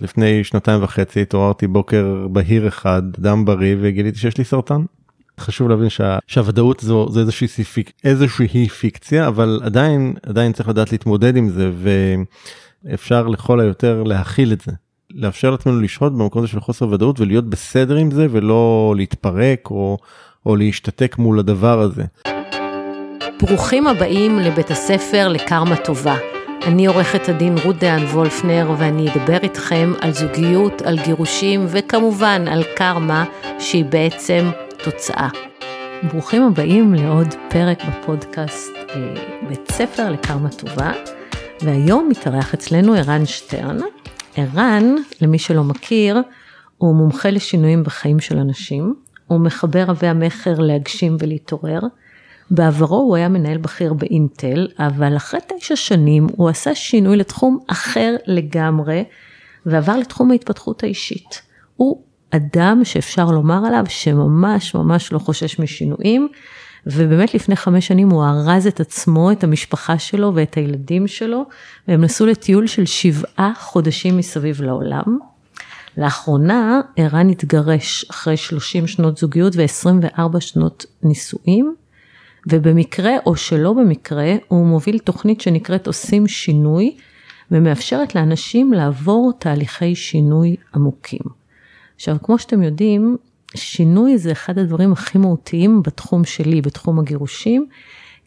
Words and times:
לפני 0.00 0.44
שנתיים 0.44 0.82
וחצי 0.82 1.22
התעוררתי 1.22 1.66
בוקר 1.66 2.26
בהיר 2.30 2.68
אחד, 2.68 3.02
דם 3.18 3.44
בריא, 3.44 3.76
וגיליתי 3.80 4.18
שיש 4.18 4.38
לי 4.38 4.44
סרטן. 4.44 4.82
חשוב 5.40 5.68
להבין 5.68 5.88
שה, 5.88 6.18
שהוודאות 6.26 6.80
זו, 6.80 7.08
זו 7.10 7.20
איזושהי, 7.20 7.64
פיק, 7.64 7.92
איזושהי 8.04 8.68
פיקציה, 8.68 9.28
אבל 9.28 9.60
עדיין, 9.64 10.14
עדיין 10.22 10.52
צריך 10.52 10.68
לדעת 10.68 10.92
להתמודד 10.92 11.36
עם 11.36 11.48
זה, 11.48 11.70
ואפשר 12.84 13.26
לכל 13.26 13.60
היותר 13.60 14.02
להכיל 14.02 14.52
את 14.52 14.60
זה. 14.60 14.72
לאפשר 15.10 15.50
לעצמנו 15.50 15.80
לשהות 15.80 16.12
במקום 16.12 16.42
הזה 16.42 16.52
של 16.52 16.60
חוסר 16.60 16.88
ודאות 16.88 17.20
ולהיות 17.20 17.50
בסדר 17.50 17.96
עם 17.96 18.10
זה 18.10 18.26
ולא 18.30 18.94
להתפרק 18.96 19.70
או, 19.70 19.98
או 20.46 20.56
להשתתק 20.56 21.16
מול 21.18 21.38
הדבר 21.38 21.80
הזה. 21.80 22.04
ברוכים 23.42 23.86
הבאים 23.86 24.38
לבית 24.38 24.70
הספר 24.70 25.28
לקרמה 25.28 25.76
טובה. 25.76 26.37
אני 26.68 26.86
עורכת 26.86 27.28
הדין 27.28 27.54
רות 27.64 27.76
דהן 27.76 28.02
וולפנר 28.02 28.74
ואני 28.78 29.08
אדבר 29.08 29.36
איתכם 29.42 29.92
על 30.00 30.12
זוגיות, 30.12 30.82
על 30.82 30.98
גירושים 31.04 31.66
וכמובן 31.68 32.48
על 32.48 32.62
קרמה 32.76 33.24
שהיא 33.58 33.84
בעצם 33.84 34.50
תוצאה. 34.84 35.28
ברוכים 36.12 36.42
הבאים 36.42 36.94
לעוד 36.94 37.34
פרק 37.48 37.78
בפודקאסט 37.84 38.70
אה, 38.90 39.14
בית 39.48 39.70
ספר 39.70 40.10
לקרמה 40.10 40.48
טובה 40.48 40.92
והיום 41.62 42.08
מתארח 42.08 42.54
אצלנו 42.54 42.94
ערן 42.94 43.26
שטרן. 43.26 43.78
ערן, 44.36 44.94
למי 45.20 45.38
שלא 45.38 45.64
מכיר, 45.64 46.18
הוא 46.78 46.94
מומחה 46.94 47.30
לשינויים 47.30 47.82
בחיים 47.82 48.20
של 48.20 48.38
אנשים, 48.38 48.94
הוא 49.26 49.40
מחבר 49.40 49.84
רבי 49.88 50.06
המכר 50.06 50.54
להגשים 50.58 51.16
ולהתעורר. 51.20 51.80
בעברו 52.50 52.96
הוא 52.96 53.16
היה 53.16 53.28
מנהל 53.28 53.58
בכיר 53.58 53.92
באינטל, 53.92 54.68
אבל 54.78 55.16
אחרי 55.16 55.40
תשע 55.48 55.76
שנים 55.76 56.26
הוא 56.36 56.48
עשה 56.48 56.74
שינוי 56.74 57.16
לתחום 57.16 57.58
אחר 57.66 58.16
לגמרי, 58.26 59.04
ועבר 59.66 59.96
לתחום 59.96 60.30
ההתפתחות 60.30 60.82
האישית. 60.82 61.42
הוא 61.76 62.02
אדם 62.30 62.80
שאפשר 62.84 63.24
לומר 63.24 63.66
עליו 63.66 63.84
שממש 63.88 64.74
ממש 64.74 65.12
לא 65.12 65.18
חושש 65.18 65.58
משינויים, 65.58 66.28
ובאמת 66.86 67.34
לפני 67.34 67.56
חמש 67.56 67.86
שנים 67.86 68.10
הוא 68.10 68.24
ארז 68.24 68.66
את 68.66 68.80
עצמו, 68.80 69.32
את 69.32 69.44
המשפחה 69.44 69.98
שלו 69.98 70.32
ואת 70.34 70.54
הילדים 70.54 71.06
שלו, 71.06 71.44
והם 71.88 72.04
נסעו 72.04 72.26
לטיול 72.26 72.66
של 72.66 72.86
שבעה 72.86 73.52
חודשים 73.58 74.16
מסביב 74.16 74.62
לעולם. 74.62 75.18
לאחרונה 75.96 76.80
ערן 76.96 77.30
התגרש 77.30 78.04
אחרי 78.10 78.36
30 78.36 78.86
שנות 78.86 79.18
זוגיות 79.18 79.52
ו-24 79.56 80.40
שנות 80.40 80.86
נישואים. 81.02 81.74
ובמקרה 82.48 83.12
או 83.26 83.36
שלא 83.36 83.72
במקרה 83.72 84.34
הוא 84.48 84.66
מוביל 84.66 84.98
תוכנית 84.98 85.40
שנקראת 85.40 85.86
עושים 85.86 86.28
שינוי 86.28 86.96
ומאפשרת 87.50 88.14
לאנשים 88.14 88.72
לעבור 88.72 89.32
תהליכי 89.38 89.94
שינוי 89.94 90.56
עמוקים. 90.74 91.20
עכשיו 91.96 92.16
כמו 92.22 92.38
שאתם 92.38 92.62
יודעים 92.62 93.16
שינוי 93.54 94.18
זה 94.18 94.32
אחד 94.32 94.58
הדברים 94.58 94.92
הכי 94.92 95.18
מהותיים 95.18 95.82
בתחום 95.82 96.24
שלי, 96.24 96.60
בתחום 96.60 96.98
הגירושים, 96.98 97.66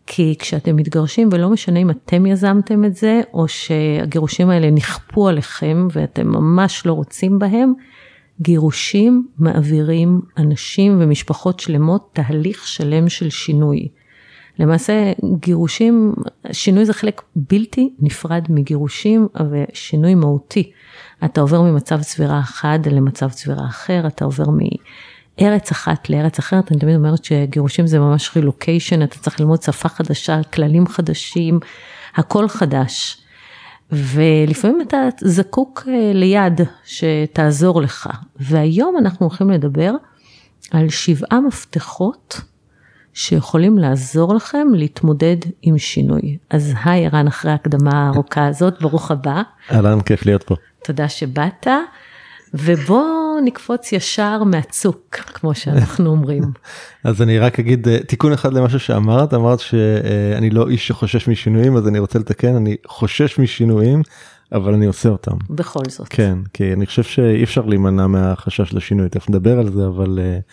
כי 0.07 0.35
כשאתם 0.39 0.75
מתגרשים 0.75 1.29
ולא 1.31 1.49
משנה 1.49 1.79
אם 1.79 1.89
אתם 1.89 2.25
יזמתם 2.25 2.85
את 2.85 2.95
זה 2.95 3.21
או 3.33 3.47
שהגירושים 3.47 4.49
האלה 4.49 4.71
נכפו 4.71 5.27
עליכם 5.27 5.87
ואתם 5.91 6.27
ממש 6.27 6.85
לא 6.85 6.93
רוצים 6.93 7.39
בהם, 7.39 7.73
גירושים 8.41 9.27
מעבירים 9.37 10.21
אנשים 10.37 10.97
ומשפחות 10.99 11.59
שלמות 11.59 12.09
תהליך 12.13 12.67
שלם 12.67 13.09
של 13.09 13.29
שינוי. 13.29 13.87
למעשה 14.59 15.11
גירושים, 15.39 16.13
שינוי 16.51 16.85
זה 16.85 16.93
חלק 16.93 17.21
בלתי 17.35 17.93
נפרד 17.99 18.45
מגירושים 18.49 19.27
ושינוי 19.51 20.15
מהותי. 20.15 20.71
אתה 21.25 21.41
עובר 21.41 21.61
ממצב 21.61 22.01
צבירה 22.01 22.39
אחד 22.39 22.79
למצב 22.91 23.29
צבירה 23.29 23.65
אחר, 23.65 24.07
אתה 24.07 24.25
עובר 24.25 24.45
מארץ 25.39 25.71
אחת 25.71 26.09
לארץ 26.09 26.39
אחרת, 26.39 26.71
אני 26.71 26.79
תמיד 26.79 26.95
אומרת 26.95 27.23
שגירושים 27.23 27.87
זה 27.87 27.99
ממש 27.99 28.31
רילוקיישן, 28.35 29.03
אתה 29.03 29.19
צריך 29.19 29.39
ללמוד 29.39 29.61
שפה 29.61 29.89
חדשה, 29.89 30.43
כללים 30.43 30.87
חדשים, 30.87 31.59
הכל 32.15 32.47
חדש. 32.47 33.17
ולפעמים 33.91 34.81
אתה 34.81 34.97
זקוק 35.21 35.83
אה, 35.87 36.11
ליד 36.13 36.61
שתעזור 36.85 37.81
לך. 37.81 38.09
והיום 38.39 38.97
אנחנו 38.97 39.25
הולכים 39.25 39.49
לדבר 39.49 39.93
על 40.71 40.89
שבעה 40.89 41.39
מפתחות 41.39 42.41
שיכולים 43.13 43.77
לעזור 43.77 44.35
לכם 44.35 44.67
להתמודד 44.73 45.35
עם 45.61 45.77
שינוי. 45.77 46.37
אז 46.49 46.73
היי 46.83 47.05
ערן, 47.05 47.27
אחרי 47.27 47.51
ההקדמה 47.51 47.91
הארוכה 47.93 48.47
הזאת, 48.47 48.81
ברוך 48.81 49.11
הבא. 49.11 49.41
אהלן, 49.71 50.01
כיף 50.01 50.25
להיות 50.25 50.43
פה. 50.43 50.55
תודה 50.83 51.09
שבאת, 51.09 51.67
ובוא 52.53 53.39
נקפוץ 53.45 53.91
ישר 53.91 54.43
מהצוק, 54.43 55.15
כמו 55.15 55.55
שאנחנו 55.55 56.09
אומרים. 56.09 56.43
אז 57.03 57.21
אני 57.21 57.39
רק 57.39 57.59
אגיד 57.59 57.87
אה, 57.87 57.99
תיקון 57.99 58.33
אחד 58.33 58.53
למשהו 58.53 58.79
שאמרת, 58.79 59.33
אמרת 59.33 59.59
שאני 59.59 60.49
לא 60.49 60.69
איש 60.69 60.87
שחושש 60.87 61.27
משינויים, 61.27 61.77
אז 61.77 61.87
אני 61.87 61.99
רוצה 61.99 62.19
לתקן, 62.19 62.55
אני 62.55 62.75
חושש 62.87 63.39
משינויים. 63.39 64.01
אבל 64.53 64.73
אני 64.73 64.85
עושה 64.85 65.09
אותם. 65.09 65.37
בכל 65.49 65.83
זאת. 65.89 66.07
כן, 66.09 66.37
כי 66.53 66.73
אני 66.73 66.85
חושב 66.85 67.03
שאי 67.03 67.43
אפשר 67.43 67.65
להימנע 67.65 68.07
מהחשש 68.07 68.73
לשינוי, 68.73 69.09
תכף 69.09 69.29
נדבר 69.29 69.59
על 69.59 69.71
זה, 69.71 69.87
אבל 69.87 70.19
uh, 70.19 70.51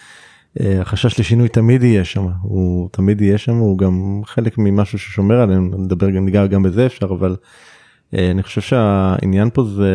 החשש 0.60 1.20
לשינוי 1.20 1.48
תמיד 1.48 1.82
יהיה 1.82 2.04
שם, 2.04 2.26
הוא 2.42 2.88
תמיד 2.92 3.20
יהיה 3.20 3.38
שם, 3.38 3.54
הוא 3.56 3.78
גם 3.78 4.20
חלק 4.24 4.58
ממשהו 4.58 4.98
ששומר 4.98 5.40
עלינו, 5.40 5.78
נדבר 5.78 6.10
גם, 6.10 6.24
ניגע 6.24 6.46
גם 6.46 6.62
בזה 6.62 6.86
אפשר, 6.86 7.06
אבל 7.06 7.36
אה, 8.14 8.30
אני 8.30 8.42
חושב 8.42 8.60
שהעניין 8.60 9.50
פה 9.54 9.64
זה 9.64 9.92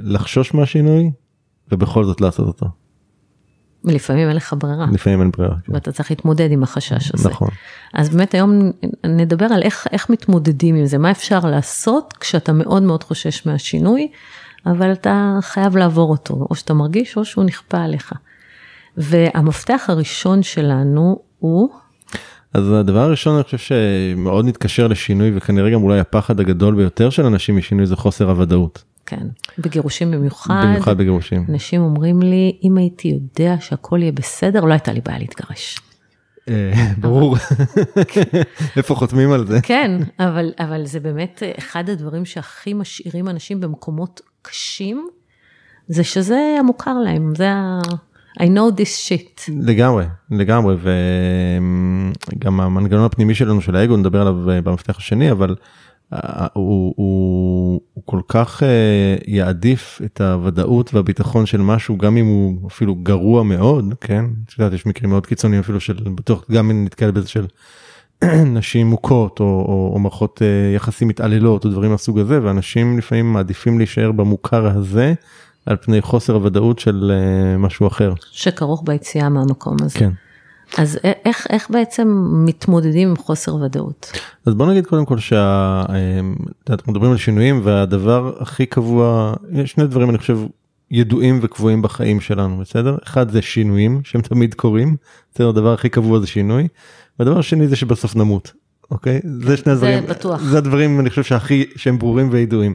לחשוש 0.00 0.54
מהשינוי 0.54 1.10
ובכל 1.72 2.04
זאת 2.04 2.20
לעשות 2.20 2.46
אותו. 2.46 2.66
לפעמים 3.84 4.28
אין 4.28 4.36
לך 4.36 4.54
ברירה. 4.58 4.86
לפעמים 4.92 5.20
אין 5.20 5.30
ברירה. 5.30 5.54
כן. 5.64 5.74
ואתה 5.74 5.92
צריך 5.92 6.10
להתמודד 6.10 6.50
עם 6.50 6.62
החשש 6.62 7.10
הזה. 7.14 7.28
נכון. 7.28 7.48
אז 7.94 8.08
באמת 8.08 8.34
היום 8.34 8.70
נדבר 9.06 9.46
על 9.46 9.62
איך, 9.62 9.86
איך 9.92 10.10
מתמודדים 10.10 10.74
עם 10.74 10.86
זה, 10.86 10.98
מה 10.98 11.10
אפשר 11.10 11.40
לעשות 11.40 12.14
כשאתה 12.20 12.52
מאוד 12.52 12.82
מאוד 12.82 13.04
חושש 13.04 13.46
מהשינוי, 13.46 14.08
אבל 14.66 14.92
אתה 14.92 15.38
חייב 15.40 15.76
לעבור 15.76 16.10
אותו, 16.10 16.46
או 16.50 16.54
שאתה 16.54 16.74
מרגיש 16.74 17.16
או 17.16 17.24
שהוא 17.24 17.44
נכפה 17.44 17.78
עליך. 17.78 18.12
והמפתח 18.96 19.84
הראשון 19.88 20.42
שלנו 20.42 21.20
הוא... 21.38 21.70
אז 22.54 22.72
הדבר 22.72 23.00
הראשון 23.00 23.34
אני 23.34 23.44
חושב 23.44 23.58
שמאוד 23.58 24.44
מתקשר 24.44 24.86
לשינוי 24.86 25.36
וכנראה 25.36 25.70
גם 25.70 25.82
אולי 25.82 26.00
הפחד 26.00 26.40
הגדול 26.40 26.74
ביותר 26.74 27.10
של 27.10 27.26
אנשים 27.26 27.56
משינוי 27.56 27.86
זה 27.86 27.96
חוסר 27.96 28.30
הוודאות. 28.30 28.84
כן, 29.06 29.26
בגירושים 29.58 30.10
במיוחד. 30.10 30.64
במיוחד 30.64 30.98
בגירושים. 30.98 31.44
אנשים 31.48 31.80
אומרים 31.80 32.22
לי, 32.22 32.58
אם 32.62 32.76
הייתי 32.76 33.08
יודע 33.08 33.54
שהכל 33.60 33.98
יהיה 34.02 34.12
בסדר, 34.12 34.60
לא 34.64 34.72
הייתה 34.72 34.92
לי 34.92 35.00
בעיה 35.00 35.18
להתגרש. 35.18 35.78
אה, 36.48 36.72
ברור, 36.98 37.36
איפה 38.76 38.94
חותמים 38.94 39.32
על 39.32 39.46
זה? 39.46 39.60
כן, 39.62 40.00
אבל, 40.18 40.52
אבל 40.58 40.86
זה 40.86 41.00
באמת 41.00 41.42
אחד 41.58 41.90
הדברים 41.90 42.24
שהכי 42.24 42.74
משאירים 42.74 43.28
אנשים 43.28 43.60
במקומות 43.60 44.20
קשים, 44.42 45.08
זה 45.88 46.04
שזה 46.04 46.56
המוכר 46.58 46.94
להם, 47.04 47.32
זה 47.36 47.50
ה... 47.50 47.80
I 48.38 48.42
know 48.42 48.70
this 48.76 49.08
shit. 49.08 49.50
לגמרי, 49.62 50.04
לגמרי, 50.30 50.76
וגם 52.36 52.60
המנגנון 52.60 53.04
הפנימי 53.04 53.34
שלנו 53.34 53.60
של 53.60 53.76
האגו, 53.76 53.96
נדבר 53.96 54.20
עליו 54.20 54.50
אה, 54.50 54.60
במפתח 54.60 54.96
השני, 54.98 55.30
אבל 55.30 55.54
אה, 56.12 56.46
הוא, 56.52 56.94
הוא, 56.96 57.80
הוא 57.92 58.02
כל 58.04 58.20
כך 58.28 58.62
אה, 58.62 59.16
יעדיף 59.26 60.00
את 60.04 60.20
הוודאות 60.20 60.94
והביטחון 60.94 61.46
של 61.46 61.60
משהו, 61.60 61.98
גם 61.98 62.16
אם 62.16 62.26
הוא 62.26 62.68
אפילו 62.68 62.94
גרוע 62.94 63.42
מאוד, 63.42 63.94
כן? 64.00 64.24
את 64.46 64.58
יודעת, 64.58 64.72
יש 64.72 64.86
מקרים 64.86 65.10
מאוד 65.10 65.26
קיצוניים 65.26 65.60
אפילו 65.60 65.80
של, 65.80 65.94
בטוח 66.14 66.44
גם 66.50 66.70
אם 66.70 66.84
נתקל 66.84 67.10
בזה 67.10 67.28
של 67.28 67.46
נשים 68.58 68.86
מוכות 68.86 69.40
או, 69.40 69.44
או, 69.44 69.90
או 69.94 69.98
מערכות 69.98 70.42
יחסים 70.76 71.08
מתעללות 71.08 71.64
או 71.64 71.70
דברים 71.70 71.90
מהסוג 71.90 72.18
הזה, 72.18 72.42
ואנשים 72.42 72.98
לפעמים 72.98 73.32
מעדיפים 73.32 73.78
להישאר 73.78 74.12
במוכר 74.12 74.66
הזה. 74.66 75.14
על 75.66 75.76
פני 75.76 76.02
חוסר 76.02 76.34
הוודאות 76.34 76.78
של 76.78 77.12
uh, 77.12 77.58
משהו 77.58 77.86
אחר. 77.86 78.12
שכרוך 78.30 78.82
ביציאה 78.86 79.28
מהמקום 79.28 79.76
הזה. 79.82 79.98
כן. 79.98 80.10
אז 80.78 80.98
איך, 81.24 81.46
איך 81.50 81.70
בעצם 81.70 82.08
מתמודדים 82.46 83.08
עם 83.08 83.16
חוסר 83.16 83.54
ודאות? 83.54 84.12
אז 84.46 84.54
בוא 84.54 84.66
נגיד 84.66 84.86
קודם 84.86 85.04
כל 85.04 85.18
שאנחנו 85.18 86.92
מדברים 86.92 87.10
על 87.10 87.16
שינויים 87.16 87.60
והדבר 87.64 88.32
הכי 88.40 88.66
קבוע, 88.66 89.34
יש 89.52 89.70
שני 89.70 89.86
דברים 89.86 90.10
אני 90.10 90.18
חושב 90.18 90.38
ידועים 90.90 91.38
וקבועים 91.42 91.82
בחיים 91.82 92.20
שלנו, 92.20 92.58
בסדר? 92.58 92.96
אחד 93.04 93.30
זה 93.30 93.42
שינויים 93.42 94.00
שהם 94.04 94.20
תמיד 94.20 94.54
קורים, 94.54 94.96
בסדר? 95.34 95.48
הדבר 95.48 95.72
הכי 95.72 95.88
קבוע 95.88 96.20
זה 96.20 96.26
שינוי, 96.26 96.68
והדבר 97.18 97.38
השני 97.38 97.68
זה 97.68 97.76
שבסוף 97.76 98.16
נמות, 98.16 98.52
אוקיי? 98.90 99.20
זה 99.40 99.56
שני 99.56 99.72
הדברים, 99.72 100.00
זה 100.00 100.06
בטוח. 100.06 100.42
זה 100.42 100.58
הדברים 100.58 101.00
אני 101.00 101.10
חושב 101.10 101.22
שהכי, 101.22 101.64
שהם 101.76 101.98
ברורים 101.98 102.28
וידועים. 102.30 102.74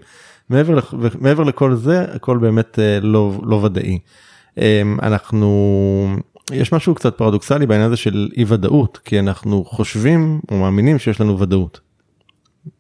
מעבר, 0.49 0.79
מעבר 1.19 1.43
לכל 1.43 1.75
זה 1.75 2.05
הכל 2.13 2.37
באמת 2.37 2.79
אה, 2.79 2.99
לא, 3.01 3.41
לא 3.43 3.55
ודאי. 3.55 3.99
אמ, 4.57 4.97
אנחנו 5.01 6.17
יש 6.51 6.73
משהו 6.73 6.95
קצת 6.95 7.17
פרדוקסלי 7.17 7.65
בעניין 7.65 7.87
הזה 7.87 7.97
של 7.97 8.29
אי 8.37 8.45
ודאות 8.47 8.99
כי 9.05 9.19
אנחנו 9.19 9.65
חושבים 9.65 10.39
או 10.51 10.57
מאמינים 10.57 10.99
שיש 10.99 11.21
לנו 11.21 11.39
ודאות. 11.39 11.79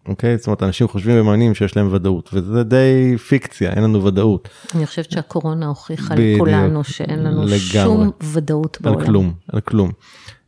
אוקיי? 0.07 0.37
זאת 0.37 0.47
אומרת, 0.47 0.63
אנשים 0.63 0.87
חושבים 0.87 1.21
ומאמינים 1.21 1.55
שיש 1.55 1.77
להם 1.77 1.93
ודאות, 1.93 2.29
וזה 2.33 2.63
די 2.63 3.17
פיקציה, 3.17 3.73
אין 3.73 3.83
לנו 3.83 4.05
ודאות. 4.05 4.49
אני 4.75 4.85
חושבת 4.85 5.11
שהקורונה 5.11 5.67
הוכיחה. 5.67 6.15
לכולנו 6.17 6.83
שאין 6.83 7.23
לנו 7.23 7.43
לגמרי. 7.43 7.59
שום 7.59 8.11
ודאות 8.33 8.77
בעולם. 8.81 8.99
על 8.99 9.05
כלום, 9.05 9.33
על 9.47 9.61
כלום. 9.61 9.91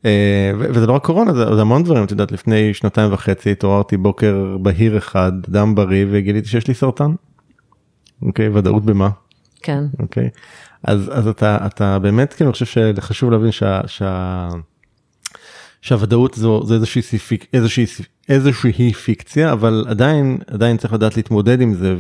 אה, 0.05 0.51
ו- 0.59 0.65
וזה 0.69 0.87
לא 0.87 0.93
רק 0.93 1.05
קורונה, 1.05 1.33
זה, 1.33 1.55
זה 1.55 1.61
המון 1.61 1.83
דברים, 1.83 2.03
את 2.03 2.11
יודעת, 2.11 2.31
לפני 2.31 2.73
שנתיים 2.73 3.13
וחצי 3.13 3.51
התעוררתי 3.51 3.97
בוקר 3.97 4.57
בהיר 4.61 4.97
אחד, 4.97 5.31
דם 5.49 5.75
בריא, 5.75 6.05
וגיליתי 6.09 6.47
שיש 6.47 6.67
לי 6.67 6.73
סרטן. 6.73 7.11
אוקיי, 8.21 8.49
ודאות 8.49 8.85
במה? 8.85 9.09
כן. 9.61 9.83
אוקיי? 9.99 10.29
אז, 10.83 11.09
אז 11.13 11.27
אתה, 11.27 11.57
אתה 11.65 11.99
באמת, 11.99 12.33
כאילו, 12.33 12.49
אני 12.49 12.53
חושב 12.53 12.65
שחשוב 12.95 13.31
להבין 13.31 13.51
שה, 13.51 13.81
שה, 13.87 14.49
שהוודאות 15.81 16.33
זו, 16.33 16.63
זו 16.63 16.73
איזושהי, 16.73 17.01
סיפיק, 17.01 17.45
איזושהי, 17.53 17.85
איזושהי 18.29 18.93
פיקציה, 18.93 19.51
אבל 19.51 19.85
עדיין, 19.87 20.37
עדיין 20.47 20.77
צריך 20.77 20.93
לדעת 20.93 21.17
להתמודד 21.17 21.61
עם 21.61 21.73
זה, 21.73 21.95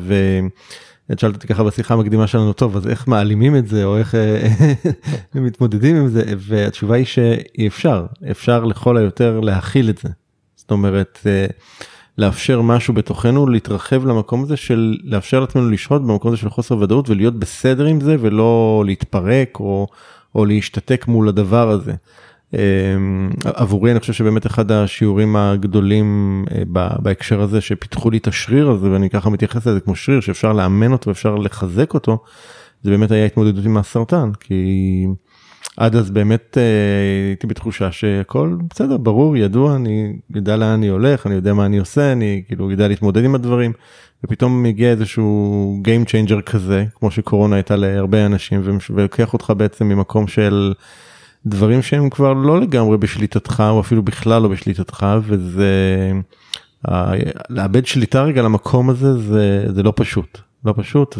ואת 1.11 1.19
שאלת 1.19 1.35
אותי 1.35 1.47
ככה 1.47 1.63
בשיחה 1.63 1.93
המקדימה 1.93 2.27
שלנו, 2.27 2.53
טוב, 2.53 2.77
אז 2.77 2.87
איך 2.87 3.07
מעלימים 3.07 3.55
את 3.55 3.67
זה, 3.67 3.83
או 3.83 3.97
איך 3.97 4.15
אה, 4.15 4.47
מתמודדים 5.35 5.95
עם 5.95 6.07
זה, 6.07 6.23
והתשובה 6.37 6.95
היא 6.95 7.05
שאי 7.05 7.67
אפשר, 7.67 8.05
אפשר 8.31 8.63
לכל 8.63 8.97
היותר 8.97 9.39
להכיל 9.39 9.89
את 9.89 9.97
זה. 9.97 10.09
זאת 10.55 10.71
אומרת, 10.71 11.19
אה, 11.25 11.45
לאפשר 12.17 12.61
משהו 12.61 12.93
בתוכנו 12.93 13.47
להתרחב 13.47 14.05
למקום 14.05 14.43
הזה 14.43 14.57
של 14.57 14.97
לאפשר 15.03 15.39
לעצמנו 15.39 15.69
לשהות 15.69 16.01
במקום 16.01 16.31
הזה 16.31 16.41
של 16.41 16.49
חוסר 16.49 16.77
ודאות 16.77 17.09
ולהיות 17.09 17.39
בסדר 17.39 17.85
עם 17.85 18.01
זה 18.01 18.15
ולא 18.19 18.83
להתפרק 18.85 19.59
או, 19.59 19.87
או 20.35 20.45
להשתתק 20.45 21.05
מול 21.07 21.29
הדבר 21.29 21.69
הזה. 21.69 21.93
אמ, 22.53 23.29
עבורי 23.45 23.91
אני 23.91 23.99
חושב 23.99 24.13
שבאמת 24.13 24.45
אחד 24.45 24.71
השיעורים 24.71 25.35
הגדולים 25.35 26.43
אה, 26.51 26.63
בהקשר 26.99 27.41
הזה 27.41 27.61
שפיתחו 27.61 28.09
לי 28.09 28.17
את 28.17 28.27
השריר 28.27 28.69
הזה 28.69 28.91
ואני 28.91 29.09
ככה 29.09 29.29
מתייחס 29.29 29.67
לזה 29.67 29.79
כמו 29.79 29.95
שריר 29.95 30.19
שאפשר 30.19 30.53
לאמן 30.53 30.91
אותו 30.91 31.09
ואפשר 31.09 31.35
לחזק 31.35 31.93
אותו 31.93 32.23
זה 32.83 32.89
באמת 32.89 33.11
היה 33.11 33.25
התמודדות 33.25 33.65
עם 33.65 33.77
הסרטן 33.77 34.31
כי 34.39 35.05
עד 35.77 35.95
אז 35.95 36.11
באמת 36.11 36.57
אה, 36.57 36.63
הייתי 37.29 37.47
בתחושה 37.47 37.91
שהכל 37.91 38.57
בסדר 38.69 38.97
ברור 38.97 39.37
ידוע 39.37 39.75
אני 39.75 40.13
יודע 40.35 40.57
לאן 40.57 40.69
אני 40.69 40.87
הולך 40.87 41.27
אני 41.27 41.35
יודע 41.35 41.53
מה 41.53 41.65
אני 41.65 41.77
עושה 41.77 42.11
אני 42.11 42.43
כאילו 42.47 42.71
יודע 42.71 42.87
להתמודד 42.87 43.23
עם 43.23 43.35
הדברים 43.35 43.73
ופתאום 44.23 44.63
מגיע 44.63 44.91
איזשהו 44.91 45.77
game 45.83 46.09
changer 46.09 46.41
כזה 46.41 46.85
כמו 46.95 47.11
שקורונה 47.11 47.55
הייתה 47.55 47.75
להרבה 47.75 48.25
אנשים 48.25 48.61
ולוקח 48.89 49.33
אותך 49.33 49.53
בעצם 49.57 49.85
ממקום 49.87 50.27
של. 50.27 50.73
דברים 51.45 51.81
שהם 51.81 52.09
כבר 52.09 52.33
לא 52.33 52.61
לגמרי 52.61 52.97
בשליטתך 52.97 53.63
או 53.69 53.79
אפילו 53.79 54.03
בכלל 54.03 54.41
לא 54.41 54.47
בשליטתך 54.47 55.05
וזה 55.21 56.11
לאבד 57.49 57.85
שליטה 57.85 58.23
רגע 58.23 58.41
למקום 58.41 58.89
הזה 58.89 59.17
זה 59.17 59.65
זה 59.73 59.83
לא 59.83 59.93
פשוט 59.95 60.37
לא 60.65 60.73
פשוט 60.77 61.15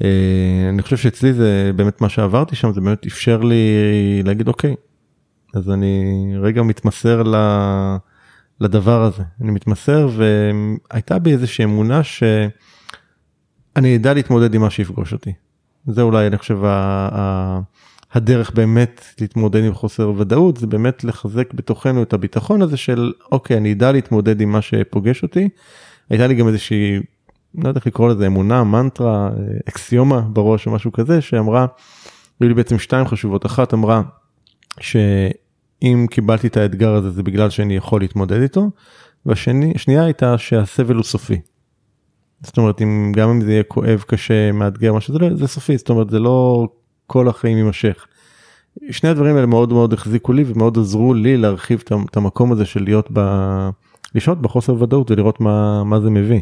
ואני 0.00 0.82
חושב 0.82 0.96
שאצלי 0.96 1.32
זה 1.32 1.70
באמת 1.76 2.00
מה 2.00 2.08
שעברתי 2.08 2.56
שם 2.56 2.72
זה 2.72 2.80
באמת 2.80 3.06
אפשר 3.06 3.42
לי 3.42 3.66
להגיד 4.24 4.48
אוקיי 4.48 4.74
אז 5.54 5.70
אני 5.70 6.14
רגע 6.40 6.62
מתמסר 6.62 7.22
ל... 7.22 7.36
לדבר 8.60 9.02
הזה 9.02 9.22
אני 9.40 9.50
מתמסר 9.50 10.08
והייתה 10.16 11.18
בי 11.18 11.32
איזושהי 11.32 11.64
אמונה 11.64 12.02
שאני 12.02 13.96
אדע 13.96 14.14
להתמודד 14.14 14.54
עם 14.54 14.60
מה 14.60 14.70
שיפגוש 14.70 15.12
אותי. 15.12 15.32
זה 15.86 16.02
אולי 16.02 16.26
אני 16.26 16.38
חושב. 16.38 16.64
ה... 16.64 17.60
הדרך 18.12 18.50
באמת 18.50 19.04
להתמודד 19.20 19.64
עם 19.64 19.74
חוסר 19.74 20.12
ודאות 20.16 20.56
זה 20.56 20.66
באמת 20.66 21.04
לחזק 21.04 21.54
בתוכנו 21.54 22.02
את 22.02 22.12
הביטחון 22.12 22.62
הזה 22.62 22.76
של 22.76 23.12
אוקיי 23.32 23.56
אני 23.56 23.72
אדע 23.72 23.92
להתמודד 23.92 24.40
עם 24.40 24.52
מה 24.52 24.62
שפוגש 24.62 25.22
אותי. 25.22 25.48
הייתה 26.10 26.26
לי 26.26 26.34
גם 26.34 26.48
איזושהי 26.48 27.00
לא 27.54 27.68
יודע 27.68 27.78
איך 27.78 27.86
לקרוא 27.86 28.08
לזה 28.08 28.26
אמונה 28.26 28.64
מנטרה 28.64 29.30
אקסיומה 29.68 30.20
בראש 30.20 30.66
או 30.66 30.72
משהו 30.72 30.92
כזה 30.92 31.20
שאמרה. 31.20 31.66
היו 32.40 32.48
לי 32.48 32.54
בעצם 32.54 32.78
שתיים 32.78 33.06
חשובות 33.06 33.46
אחת 33.46 33.74
אמרה 33.74 34.02
שאם 34.80 36.06
קיבלתי 36.10 36.46
את 36.46 36.56
האתגר 36.56 36.94
הזה 36.94 37.10
זה 37.10 37.22
בגלל 37.22 37.50
שאני 37.50 37.76
יכול 37.76 38.00
להתמודד 38.00 38.40
איתו. 38.42 38.70
והשנייה 39.26 40.04
הייתה 40.04 40.38
שהסבל 40.38 40.94
הוא 40.94 41.04
סופי. 41.04 41.40
זאת 42.42 42.58
אומרת 42.58 42.82
אם 42.82 43.12
גם 43.16 43.28
אם 43.28 43.40
זה 43.40 43.52
יהיה 43.52 43.62
כואב 43.62 44.04
קשה 44.06 44.52
מאתגר 44.52 44.92
מה 44.92 45.00
שזה 45.00 45.18
לא 45.18 45.34
זה 45.34 45.46
סופי 45.46 45.78
זאת 45.78 45.90
אומרת 45.90 46.10
זה 46.10 46.18
לא 46.18 46.68
כל 47.12 47.28
החיים 47.28 47.58
יימשך. 47.58 48.06
שני 48.90 49.10
הדברים 49.10 49.36
האלה 49.36 49.46
מאוד 49.46 49.72
מאוד 49.72 49.92
החזיקו 49.92 50.32
לי 50.32 50.44
ומאוד 50.46 50.78
עזרו 50.78 51.14
לי 51.14 51.36
להרחיב 51.36 51.82
את 52.10 52.16
המקום 52.16 52.52
הזה 52.52 52.64
של 52.64 52.82
להיות 52.82 53.08
ב... 53.12 53.20
לשהות 54.14 54.42
בחוסר 54.42 54.82
ודאות 54.82 55.10
ולראות 55.10 55.40
מה, 55.40 55.84
מה 55.84 56.00
זה 56.00 56.10
מביא. 56.10 56.40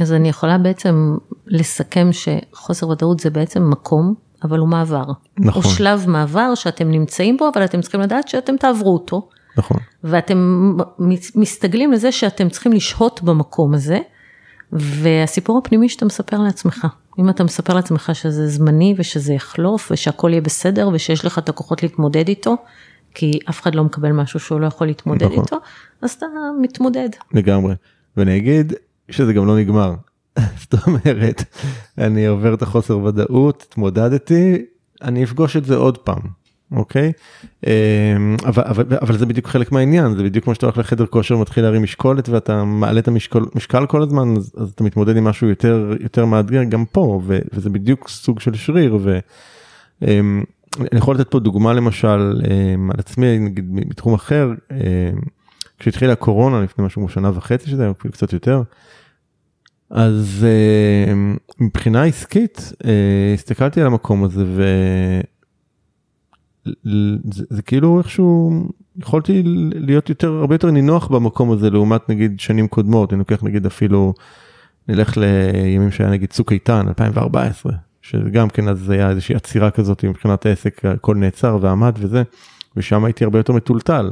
אז 0.00 0.12
אני 0.12 0.28
יכולה 0.28 0.58
בעצם 0.58 1.16
לסכם 1.46 2.08
שחוסר 2.12 2.88
ודאות 2.88 3.20
זה 3.20 3.30
בעצם 3.30 3.70
מקום, 3.70 4.14
אבל 4.44 4.58
הוא 4.58 4.68
מעבר. 4.68 5.04
נכון. 5.38 5.62
הוא 5.62 5.72
שלב 5.72 6.04
מעבר 6.08 6.54
שאתם 6.54 6.90
נמצאים 6.90 7.36
בו, 7.36 7.50
אבל 7.54 7.64
אתם 7.64 7.80
צריכים 7.80 8.00
לדעת 8.00 8.28
שאתם 8.28 8.56
תעברו 8.56 8.92
אותו. 8.92 9.28
נכון. 9.56 9.76
ואתם 10.04 10.72
מסתגלים 11.34 11.92
לזה 11.92 12.12
שאתם 12.12 12.48
צריכים 12.48 12.72
לשהות 12.72 13.22
במקום 13.22 13.74
הזה, 13.74 13.98
והסיפור 14.72 15.58
הפנימי 15.58 15.88
שאתה 15.88 16.04
מספר 16.04 16.38
לעצמך. 16.38 16.86
אם 17.18 17.30
אתה 17.30 17.44
מספר 17.44 17.74
לעצמך 17.74 18.10
שזה 18.14 18.48
זמני 18.48 18.94
ושזה 18.98 19.32
יחלוף 19.32 19.90
ושהכל 19.90 20.30
יהיה 20.30 20.40
בסדר 20.40 20.88
ושיש 20.92 21.24
לך 21.24 21.38
את 21.38 21.48
הכוחות 21.48 21.82
להתמודד 21.82 22.28
איתו, 22.28 22.56
כי 23.14 23.38
אף 23.50 23.60
אחד 23.60 23.74
לא 23.74 23.84
מקבל 23.84 24.12
משהו 24.12 24.40
שהוא 24.40 24.60
לא 24.60 24.66
יכול 24.66 24.86
להתמודד 24.86 25.26
נכון. 25.26 25.44
איתו, 25.44 25.56
אז 26.02 26.10
אתה 26.10 26.26
מתמודד. 26.60 27.08
לגמרי. 27.32 27.74
ואני 28.16 28.36
אגיד 28.36 28.72
שזה 29.10 29.32
גם 29.32 29.46
לא 29.46 29.58
נגמר. 29.58 29.94
זאת 30.60 30.74
אומרת, 30.86 31.44
אני 31.98 32.26
עובר 32.26 32.54
את 32.54 32.62
החוסר 32.62 32.98
ודאות, 32.98 33.64
התמודדתי, 33.68 34.64
אני 35.02 35.24
אפגוש 35.24 35.56
את 35.56 35.64
זה 35.64 35.76
עוד 35.76 35.98
פעם. 35.98 36.41
אוקיי? 36.76 37.12
אמ, 37.66 38.36
אבל, 38.44 38.62
אבל, 38.66 38.84
אבל 39.00 39.18
זה 39.18 39.26
בדיוק 39.26 39.46
חלק 39.46 39.72
מהעניין, 39.72 40.16
זה 40.16 40.22
בדיוק 40.22 40.44
כמו 40.44 40.54
שאתה 40.54 40.66
הולך 40.66 40.78
לחדר 40.78 41.06
כושר 41.06 41.36
מתחיל 41.36 41.64
להרים 41.64 41.82
משקולת 41.82 42.28
ואתה 42.28 42.64
מעלה 42.64 43.00
את 43.00 43.08
המשקול, 43.08 43.46
משקל 43.54 43.86
כל 43.86 44.02
הזמן, 44.02 44.36
אז, 44.36 44.52
אז 44.56 44.70
אתה 44.70 44.84
מתמודד 44.84 45.16
עם 45.16 45.24
משהו 45.24 45.48
יותר, 45.48 45.92
יותר 46.00 46.24
מאתגר 46.24 46.64
גם 46.64 46.84
פה, 46.84 47.20
ו, 47.26 47.38
וזה 47.52 47.70
בדיוק 47.70 48.08
סוג 48.08 48.40
של 48.40 48.54
שריר. 48.54 48.98
ו, 49.02 49.18
אמ, 50.02 50.44
אני 50.80 50.98
יכול 50.98 51.14
לתת 51.14 51.30
פה 51.30 51.40
דוגמה 51.40 51.72
למשל 51.72 52.42
אמ, 52.50 52.90
על 52.90 53.00
עצמי, 53.00 53.38
נגיד 53.38 53.64
מתחום 53.70 54.14
אחר, 54.14 54.50
כשהתחילה 55.78 56.12
הקורונה 56.12 56.60
לפני 56.60 56.84
משהו 56.84 57.02
כמו 57.02 57.08
שנה 57.08 57.30
וחצי 57.34 57.70
שזה 57.70 57.82
היה 57.82 57.92
קצת 58.12 58.32
יותר. 58.32 58.62
אז 59.90 60.46
מבחינה 61.60 62.04
עסקית 62.04 62.72
הסתכלתי 63.34 63.80
על 63.80 63.86
המקום 63.86 64.24
הזה 64.24 64.44
זה, 66.64 67.44
זה 67.50 67.62
כאילו 67.62 67.98
איכשהו 67.98 68.62
יכולתי 68.98 69.42
להיות 69.74 70.08
יותר 70.08 70.32
הרבה 70.32 70.54
יותר 70.54 70.70
נינוח 70.70 71.08
במקום 71.08 71.50
הזה 71.50 71.70
לעומת 71.70 72.08
נגיד 72.08 72.40
שנים 72.40 72.68
קודמות 72.68 73.12
אני 73.12 73.18
לוקח 73.18 73.42
נגיד 73.42 73.66
אפילו 73.66 74.14
נלך 74.88 75.16
לימים 75.16 75.90
שהיה 75.90 76.10
נגיד 76.10 76.30
צוק 76.30 76.52
איתן 76.52 76.88
2014 76.88 77.72
שגם 78.02 78.48
כן 78.48 78.68
אז 78.68 78.90
היה 78.90 79.10
איזושהי 79.10 79.34
עצירה 79.34 79.70
כזאת 79.70 80.04
מבחינת 80.04 80.46
העסק 80.46 80.84
הכל 80.84 81.16
נעצר 81.16 81.58
ועמד 81.60 81.92
וזה 81.98 82.22
ושם 82.76 83.04
הייתי 83.04 83.24
הרבה 83.24 83.38
יותר 83.38 83.52
מטולטל. 83.52 84.10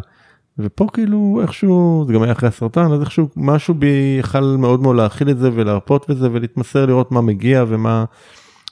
ופה 0.59 0.87
כאילו 0.93 1.39
איכשהו 1.43 2.05
זה 2.07 2.13
גם 2.13 2.23
היה 2.23 2.33
אחרי 2.33 2.49
הסרטן 2.49 2.93
אז 2.93 3.01
איכשהו 3.01 3.29
משהו 3.37 3.75
בי 3.75 4.17
יכל 4.19 4.41
מאוד 4.41 4.83
מאוד 4.83 4.97
להכיל 4.97 5.31
את 5.31 5.39
זה 5.39 5.51
ולהרפות 5.55 6.11
בזה 6.11 6.29
ולהתמסר 6.33 6.87
לראות 6.87 7.13
מה 7.13 7.21
מגיע 7.21 7.65
ומה. 7.69 8.05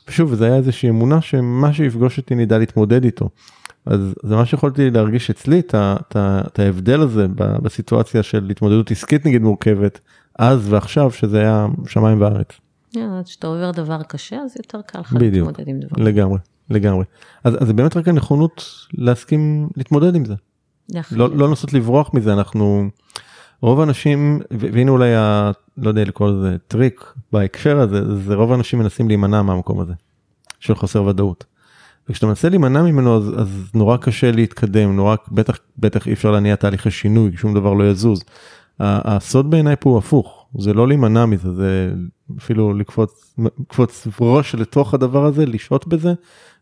ושוב 0.09 0.35
זה 0.35 0.47
היה 0.47 0.57
איזושהי 0.57 0.89
אמונה 0.89 1.21
שמה 1.21 1.73
שיפגוש 1.73 2.19
אותי 2.19 2.35
נדע 2.35 2.59
להתמודד 2.59 3.05
איתו. 3.05 3.29
אז 3.87 4.15
זה 4.23 4.37
מה 4.37 4.47
שיכולתי 4.47 4.91
להרגיש 4.91 5.31
אצלי 5.31 5.61
את, 5.61 6.59
ההבדל 6.59 7.01
הזה 7.01 7.27
בסיטואציה 7.35 8.23
של 8.23 8.51
התמודדות 8.51 8.91
עסקית 8.91 9.27
נגיד 9.27 9.43
מורכבת 9.43 10.01
אז 10.39 10.73
ועכשיו 10.73 11.11
שזה 11.11 11.41
היה 11.41 11.67
שמיים 11.87 12.21
וארץ. 12.21 12.49
כשאתה 13.25 13.47
עובר 13.47 13.71
דבר 13.71 14.03
קשה 14.03 14.37
אז 14.37 14.57
יותר 14.57 14.81
קל 14.83 15.01
לך 15.01 15.15
להתמודד 15.21 15.69
עם 15.69 15.81
דבר. 15.81 16.05
לגמרי 16.05 16.39
לגמרי 16.71 17.05
אז, 17.45 17.55
אז 17.63 17.67
זה 17.67 17.73
באמת 17.73 17.97
רק 17.97 18.09
הנכונות 18.09 18.65
להסכים 18.95 19.69
להתמודד 19.77 20.15
עם 20.15 20.25
זה. 20.25 20.35
לא, 21.13 21.37
לא 21.37 21.49
לנסות 21.49 21.73
לברוח 21.73 22.15
מזה 22.15 22.33
אנחנו 22.33 22.89
רוב 23.61 23.81
האנשים 23.81 24.41
והנה 24.51 24.91
אולי 24.91 25.15
ה, 25.15 25.51
לא 25.77 25.89
יודע 25.89 26.05
לקרוא 26.05 26.31
לזה 26.31 26.57
טריק 26.69 27.13
בהקשר 27.33 27.81
הזה 27.81 28.17
זה 28.17 28.35
רוב 28.35 28.53
האנשים 28.53 28.79
מנסים 28.79 29.09
להימנע 29.09 29.43
מהמקום 29.43 29.81
הזה 29.81 29.93
של 30.61 30.75
חוסר 30.75 31.05
ודאות. 31.05 31.45
וכשאתה 32.09 32.27
מנסה 32.27 32.49
להימנע 32.49 32.83
ממנו 32.83 33.17
אז, 33.17 33.33
אז 33.37 33.71
נורא 33.75 33.97
קשה 33.97 34.33
להתקדם, 34.33 34.97
נורא 34.97 35.17
בטח 35.33 35.59
בטח 35.79 36.07
אי 36.07 36.13
אפשר 36.13 36.31
להניע 36.31 36.57
תהליכי 36.57 36.91
שינוי, 36.91 37.31
שום 37.37 37.55
דבר 37.55 37.73
לא 37.73 37.91
יזוז. 37.91 38.23
הסוד 38.81 39.51
בעיניי 39.51 39.77
פה 39.81 39.91
הוא 39.91 39.99
הפוך, 39.99 40.47
זה 40.59 40.75
לא 40.75 40.89
להימנע 40.89 41.27
מזה, 41.27 41.55
זה 41.55 41.93
אפילו 42.39 42.75
לקפוץ, 42.75 43.35
לקפוץ 43.61 44.07
ראש 44.21 44.55
לתוך 44.55 44.95
הדבר 44.95 45.25
הזה, 45.25 45.47
לשהות 45.47 45.89
בזה, 45.89 46.13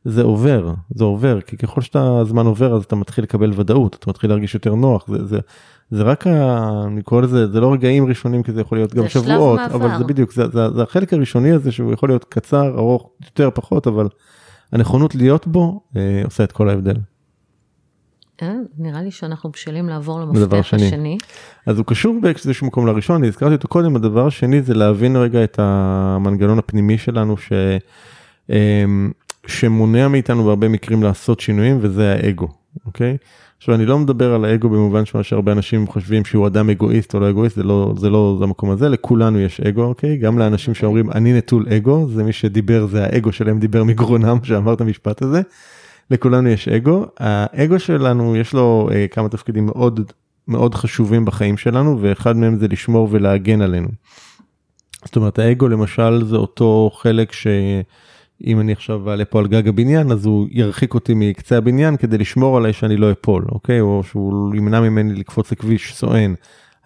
זה 0.04 0.22
עובר, 0.22 0.74
זה 0.94 1.04
עובר, 1.04 1.40
כי 1.40 1.56
ככל 1.56 1.80
שאתה 1.80 2.18
הזמן 2.20 2.46
עובר 2.46 2.76
אז 2.76 2.84
אתה 2.84 2.96
מתחיל 2.96 3.24
לקבל 3.24 3.52
ודאות, 3.56 3.96
אתה 3.98 4.10
מתחיל 4.10 4.30
להרגיש 4.30 4.54
יותר 4.54 4.74
נוח, 4.74 5.04
זה, 5.08 5.24
זה, 5.26 5.38
זה 5.90 6.02
רק, 6.02 6.26
ה- 6.26 6.82
אני 6.86 7.02
קורא 7.02 7.20
לזה, 7.22 7.46
זה 7.52 7.60
לא 7.60 7.72
רגעים 7.72 8.06
ראשונים 8.06 8.42
כי 8.42 8.52
זה 8.52 8.60
יכול 8.60 8.78
להיות 8.78 8.94
גם 8.94 9.08
שבועות. 9.08 9.60
אבל 9.74 9.98
זה 9.98 10.04
בדיוק, 10.04 10.32
זה, 10.32 10.48
זה, 10.48 10.70
זה 10.70 10.82
החלק 10.82 11.12
הראשוני 11.12 11.52
הזה 11.52 11.72
שהוא 11.72 11.92
יכול 11.92 12.08
להיות 12.08 12.24
קצר, 12.24 12.78
ארוך, 12.78 13.10
יותר, 13.24 13.50
פחות, 13.54 13.86
אבל 13.86 14.08
הנכונות 14.72 15.14
להיות 15.14 15.46
בו 15.46 15.80
אה, 15.96 16.22
עושה 16.24 16.44
את 16.44 16.52
כל 16.52 16.68
ההבדל. 16.68 16.96
אה, 18.42 18.52
נראה 18.78 19.02
לי 19.02 19.10
שאנחנו 19.10 19.50
בשלים 19.50 19.88
לעבור 19.88 20.20
למפתח 20.20 20.62
שני. 20.62 20.86
השני. 20.86 21.18
אז 21.66 21.78
הוא 21.78 21.86
קשור 21.86 22.18
באיזשהו 22.22 22.66
מקום 22.66 22.86
לראשון, 22.86 23.16
אני 23.16 23.28
הזכרתי 23.28 23.54
אותו 23.54 23.68
קודם, 23.68 23.96
הדבר 23.96 24.26
השני 24.26 24.62
זה 24.62 24.74
להבין 24.74 25.16
רגע 25.16 25.44
את 25.44 25.58
המנגנון 25.58 26.58
הפנימי 26.58 26.98
שלנו 26.98 27.36
ש, 27.36 27.52
אמ, 28.50 29.12
שמונע 29.46 30.08
מאיתנו 30.08 30.44
בהרבה 30.44 30.68
מקרים 30.68 31.02
לעשות 31.02 31.40
שינויים 31.40 31.78
וזה 31.80 32.12
האגו, 32.12 32.48
אוקיי? 32.86 33.16
עכשיו 33.58 33.74
אני 33.74 33.86
לא 33.86 33.98
מדבר 33.98 34.34
על 34.34 34.44
האגו 34.44 34.68
במובן 34.68 35.04
שמה 35.04 35.22
שהרבה 35.22 35.52
אנשים 35.52 35.86
חושבים 35.86 36.24
שהוא 36.24 36.46
אדם 36.46 36.70
אגואיסט 36.70 37.14
או 37.14 37.20
לא 37.20 37.30
אגואיסט, 37.30 37.56
זה 37.56 37.62
לא 37.62 37.94
זה 37.96 38.10
לא 38.10 38.36
זה 38.38 38.44
המקום 38.44 38.70
הזה, 38.70 38.88
לכולנו 38.88 39.40
יש 39.40 39.60
אגו, 39.60 39.84
אוקיי? 39.84 40.16
גם 40.16 40.38
לאנשים 40.38 40.74
שאומרים 40.74 41.10
אני 41.10 41.32
נטול 41.32 41.66
אגו, 41.76 42.08
זה 42.08 42.24
מי 42.24 42.32
שדיבר, 42.32 42.86
זה 42.86 43.04
האגו 43.04 43.32
שלהם 43.32 43.58
דיבר 43.58 43.84
מגרונם 43.84 44.38
שאמר 44.44 44.72
את 44.72 44.80
המשפט 44.80 45.22
הזה. 45.22 45.42
לכולנו 46.10 46.48
יש 46.48 46.68
אגו, 46.68 47.06
האגו 47.18 47.78
שלנו 47.78 48.36
יש 48.36 48.52
לו 48.52 48.88
אה, 48.92 49.06
כמה 49.08 49.28
תפקידים 49.28 49.66
מאוד 49.66 50.12
מאוד 50.48 50.74
חשובים 50.74 51.24
בחיים 51.24 51.56
שלנו 51.56 51.98
ואחד 52.00 52.36
מהם 52.36 52.58
זה 52.58 52.68
לשמור 52.68 53.08
ולהגן 53.10 53.62
עלינו. 53.62 53.88
זאת 55.04 55.16
אומרת 55.16 55.38
האגו 55.38 55.68
למשל 55.68 56.24
זה 56.24 56.36
אותו 56.36 56.90
חלק 56.94 57.32
שאם 58.42 58.60
אני 58.60 58.72
עכשיו 58.72 59.10
אעלה 59.10 59.24
פה 59.24 59.38
על 59.38 59.46
גג 59.46 59.68
הבניין 59.68 60.12
אז 60.12 60.26
הוא 60.26 60.48
ירחיק 60.50 60.94
אותי 60.94 61.12
מקצה 61.16 61.56
הבניין 61.56 61.96
כדי 61.96 62.18
לשמור 62.18 62.56
עליי 62.56 62.72
שאני 62.72 62.96
לא 62.96 63.12
אפול 63.12 63.44
אוקיי 63.52 63.80
או 63.80 64.02
שהוא 64.04 64.54
ימנע 64.54 64.80
ממני 64.80 65.14
לקפוץ 65.14 65.52
לכביש 65.52 65.94
סואן. 65.94 66.34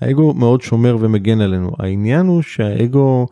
האגו 0.01 0.35
מאוד 0.35 0.63
שומר 0.63 0.97
ומגן 1.01 1.41
עלינו 1.41 1.71
העניין 1.79 2.27
הוא 2.27 2.43
שהאגו 2.43 3.27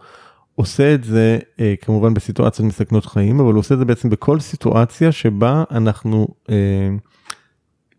עושה 0.54 0.94
את 0.94 1.04
זה 1.04 1.38
אה, 1.60 1.74
כמובן 1.80 2.14
בסיטואציות 2.14 2.68
מסכנות 2.68 3.06
חיים 3.06 3.40
אבל 3.40 3.52
הוא 3.52 3.58
עושה 3.58 3.74
את 3.74 3.78
זה 3.78 3.84
בעצם 3.84 4.10
בכל 4.10 4.40
סיטואציה 4.40 5.12
שבה 5.12 5.64
אנחנו 5.70 6.28
אה, 6.50 6.88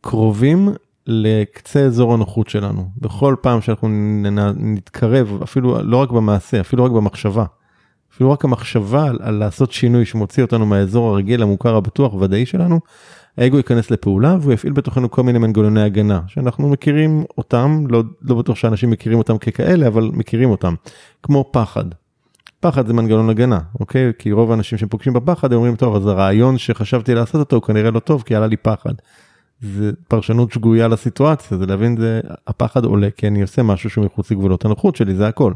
קרובים 0.01 0.69
לקצה 1.07 1.79
אזור 1.79 2.13
הנוחות 2.13 2.49
שלנו 2.49 2.89
בכל 2.97 3.35
פעם 3.41 3.61
שאנחנו 3.61 3.87
נתקרב 4.55 5.39
אפילו 5.43 5.83
לא 5.83 5.97
רק 5.97 6.11
במעשה 6.11 6.61
אפילו 6.61 6.83
רק 6.85 6.91
במחשבה. 6.91 7.45
אפילו 8.13 8.31
רק 8.31 8.45
המחשבה 8.45 9.03
על, 9.05 9.19
על 9.21 9.33
לעשות 9.33 9.71
שינוי 9.71 10.05
שמוציא 10.05 10.43
אותנו 10.43 10.65
מהאזור 10.65 11.09
הרגיל 11.09 11.41
המוכר 11.41 11.75
הבטוח 11.75 12.13
ודאי 12.13 12.45
שלנו 12.45 12.79
האגו 13.37 13.57
ייכנס 13.57 13.91
לפעולה 13.91 14.37
והוא 14.41 14.53
יפעיל 14.53 14.73
בתוכנו 14.73 15.11
כל 15.11 15.23
מיני 15.23 15.39
מנגנוני 15.39 15.81
הגנה 15.81 16.21
שאנחנו 16.27 16.69
מכירים 16.69 17.23
אותם 17.37 17.83
לא, 17.89 18.03
לא 18.21 18.35
בטוח 18.35 18.55
שאנשים 18.55 18.89
מכירים 18.89 19.17
אותם 19.17 19.37
ככאלה 19.37 19.87
אבל 19.87 20.09
מכירים 20.13 20.49
אותם 20.49 20.73
כמו 21.23 21.49
פחד. 21.51 21.85
פחד 22.59 22.87
זה 22.87 22.93
מנגנון 22.93 23.29
הגנה 23.29 23.59
אוקיי 23.79 24.11
כי 24.19 24.31
רוב 24.31 24.51
האנשים 24.51 24.77
שפוגשים 24.77 25.13
בפחד 25.13 25.51
הם 25.51 25.57
אומרים 25.57 25.75
טוב 25.75 25.95
אז 25.95 26.07
הרעיון 26.07 26.57
שחשבתי 26.57 27.15
לעשות 27.15 27.35
אותו 27.35 27.55
הוא 27.55 27.63
כנראה 27.63 27.91
לא 27.91 27.99
טוב 27.99 28.23
כי 28.25 28.35
עלה 28.35 28.47
לי 28.47 28.57
פחד. 28.57 28.93
זה 29.61 29.91
פרשנות 30.07 30.51
שגויה 30.51 30.87
לסיטואציה 30.87 31.57
זה 31.57 31.65
להבין 31.65 31.97
זה 31.97 32.21
הפחד 32.47 32.85
עולה 32.85 33.07
כי 33.17 33.27
אני 33.27 33.41
עושה 33.41 33.63
משהו 33.63 33.89
שהוא 33.89 34.05
מחוץ 34.05 34.31
לגבולות 34.31 34.65
הנוחות 34.65 34.95
שלי 34.95 35.15
זה 35.15 35.27
הכל. 35.27 35.53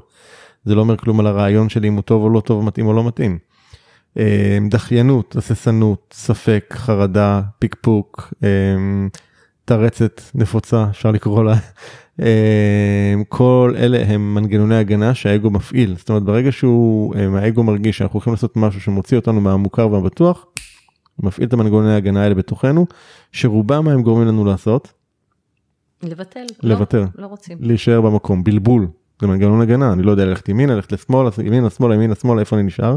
זה 0.65 0.75
לא 0.75 0.81
אומר 0.81 0.97
כלום 0.97 1.19
על 1.19 1.27
הרעיון 1.27 1.69
שלי 1.69 1.87
אם 1.87 1.93
הוא 1.93 2.01
טוב 2.01 2.23
או 2.23 2.29
לא 2.29 2.39
טוב 2.39 2.65
מתאים 2.65 2.85
או 2.85 2.93
לא 2.93 3.07
מתאים. 3.07 3.37
אה, 4.17 4.57
דחיינות 4.69 5.35
הססנות 5.35 6.13
ספק 6.17 6.73
חרדה 6.77 7.41
פקפוק 7.59 8.33
אה, 8.43 8.47
תרצת 9.65 10.21
נפוצה 10.35 10.85
אפשר 10.89 11.11
לקרוא 11.11 11.43
לה. 11.43 11.55
אה, 12.21 13.13
כל 13.29 13.73
אלה 13.77 14.03
הם 14.07 14.35
מנגנוני 14.35 14.75
הגנה 14.75 15.13
שהאגו 15.13 15.49
מפעיל 15.49 15.95
זאת 15.97 16.09
אומרת 16.09 16.23
ברגע 16.23 16.51
שהוא 16.51 17.15
אה, 17.15 17.39
האגו 17.39 17.63
מרגיש 17.63 17.97
שאנחנו 17.97 18.17
הולכים 18.17 18.33
לעשות 18.33 18.57
משהו 18.57 18.81
שמוציא 18.81 19.17
אותנו 19.17 19.41
מהמוכר 19.41 19.91
והבטוח. 19.91 20.45
הוא 21.15 21.27
מפעיל 21.27 21.47
את 21.47 21.53
המנגנוני 21.53 21.93
ההגנה 21.93 22.23
האלה 22.23 22.35
בתוכנו 22.35 22.85
שרובם 23.31 23.85
מה 23.85 23.91
הם 23.91 24.01
גורמים 24.01 24.27
לנו 24.27 24.45
לעשות 24.45 24.93
לבטל. 26.03 26.45
לוותר. 26.63 27.01
לא, 27.01 27.21
לא 27.21 27.27
רוצים. 27.27 27.57
להישאר 27.61 28.01
במקום 28.01 28.43
בלבול 28.43 28.87
זה 29.21 29.27
מנגנון 29.27 29.61
הגנה 29.61 29.93
אני 29.93 30.03
לא 30.03 30.11
יודע 30.11 30.25
ללכת 30.25 30.49
ימינה 30.49 30.75
ללכת 30.75 30.91
לשמאל 30.91 31.29
ימינה 31.43 31.69
שמאלה 31.69 31.95
ימינה 31.95 32.15
שמאלה 32.15 32.39
איפה 32.39 32.55
אני 32.55 32.63
נשאר. 32.63 32.95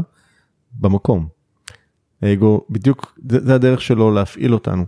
במקום. 0.79 1.27
האגו 2.21 2.65
בדיוק 2.69 3.19
זה, 3.29 3.45
זה 3.45 3.55
הדרך 3.55 3.81
שלו 3.81 4.11
להפעיל 4.11 4.53
אותנו. 4.53 4.85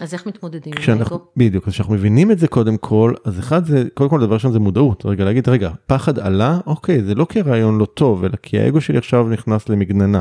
אז 0.00 0.14
איך 0.14 0.26
מתמודדים 0.26 0.72
עם 0.72 0.78
כשאנחנו 0.78 1.16
האגו? 1.16 1.26
בדיוק 1.36 1.68
אז 1.68 1.72
כשאנחנו 1.72 1.94
מבינים 1.94 2.30
את 2.30 2.38
זה 2.38 2.48
קודם 2.48 2.76
כל 2.76 3.14
אז 3.24 3.38
אחד 3.38 3.64
זה 3.64 3.84
קודם 3.94 4.10
כל 4.10 4.20
דבר 4.20 4.34
ראשון 4.34 4.52
זה 4.52 4.58
מודעות 4.58 5.06
רגע 5.06 5.24
להגיד 5.24 5.48
רגע 5.48 5.70
פחד 5.86 6.18
עלה 6.18 6.58
אוקיי 6.66 7.02
זה 7.02 7.14
לא 7.14 7.26
כי 7.28 7.40
הרעיון 7.40 7.78
לא 7.78 7.84
טוב 7.84 8.24
אלא 8.24 8.36
כי 8.42 8.60
האגו 8.60 8.80
שלי 8.80 8.98
עכשיו 8.98 9.28
נכנס 9.28 9.68
למגננה. 9.68 10.20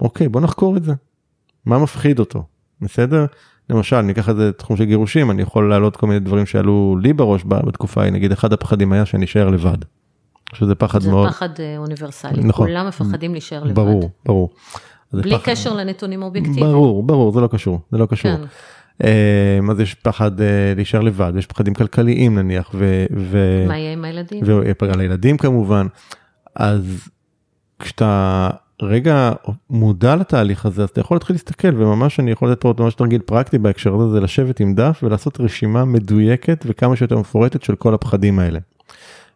אוקיי 0.00 0.28
בוא 0.28 0.40
נחקור 0.40 0.76
את 0.76 0.84
זה. 0.84 0.92
מה 1.66 1.78
מפחיד 1.78 2.18
אותו 2.18 2.44
בסדר 2.80 3.26
למשל 3.70 4.00
ניקח 4.00 4.28
את 4.28 4.36
זה 4.36 4.52
תחום 4.52 4.76
של 4.76 4.84
גירושים 4.84 5.30
אני 5.30 5.42
יכול 5.42 5.70
להעלות 5.70 5.96
כל 5.96 6.06
מיני 6.06 6.20
דברים 6.20 6.46
שעלו 6.46 6.96
לי 7.02 7.12
בראש 7.12 7.42
בתקופה 7.46 8.00
ההיא 8.00 8.12
נגיד 8.12 8.32
אחד 8.32 8.52
הפחדים 8.52 8.92
היה 8.92 9.06
שאני 9.06 9.24
אשאר 9.24 9.48
לבד. 9.48 9.76
שזה 10.54 10.74
פחד 10.74 11.00
זה 11.00 11.10
מאוד 11.10 11.28
פחד 11.28 11.48
אה, 11.60 11.76
אוניברסלי. 11.78 12.42
נכון. 12.44 12.66
כולם 12.68 12.88
מפחדים 12.88 13.32
להישאר 13.32 13.64
לבד. 13.64 13.74
ברור 13.74 14.10
ברור. 14.26 14.50
זה 15.12 15.22
בלי 15.22 15.34
פחד- 15.34 15.44
קשר 15.52 15.74
לנתונים 15.74 16.22
אובייקטיביים. 16.22 16.66
ברור 16.66 17.02
ברור 17.02 17.32
זה 17.32 17.40
לא 17.40 17.46
קשור 17.46 17.80
זה 17.92 17.98
לא 17.98 18.06
קשור. 18.06 18.32
כן. 18.36 18.42
אז 19.70 19.80
יש 19.80 19.94
פחד 19.94 20.40
אה, 20.40 20.46
להישאר 20.76 21.00
לבד 21.00 21.32
יש 21.38 21.46
פחדים 21.46 21.74
כלכליים 21.74 22.38
נניח 22.38 22.70
ו... 22.74 23.06
ו... 23.16 23.64
מה 23.68 23.78
יהיה 23.78 23.92
עם 23.92 24.04
הילדים? 24.04 24.44
ועל 24.82 25.00
הילדים 25.00 25.36
כמובן. 25.38 25.86
אז 26.56 27.08
כשאתה 27.78 28.50
רגע 28.82 29.32
מודע 29.70 30.16
לתהליך 30.16 30.66
הזה 30.66 30.82
אז 30.82 30.88
אתה 30.88 31.00
יכול 31.00 31.14
להתחיל 31.14 31.34
להסתכל 31.34 31.68
וממש 31.76 32.20
אני 32.20 32.30
יכול 32.30 32.50
לתת 32.50 32.60
פה 32.60 32.68
עוד 32.68 32.80
ממש 32.80 32.94
תרגיל 32.94 33.20
פרקטי 33.20 33.58
בהקשר 33.58 33.94
הזה 33.94 34.08
זה 34.08 34.20
לשבת 34.20 34.60
עם 34.60 34.74
דף 34.74 35.00
ולעשות 35.02 35.40
רשימה 35.40 35.84
מדויקת 35.84 36.64
וכמה 36.68 36.96
שיותר 36.96 37.18
מפורטת 37.18 37.62
של 37.62 37.74
כל 37.74 37.94
הפחדים 37.94 38.38
האלה. 38.38 38.58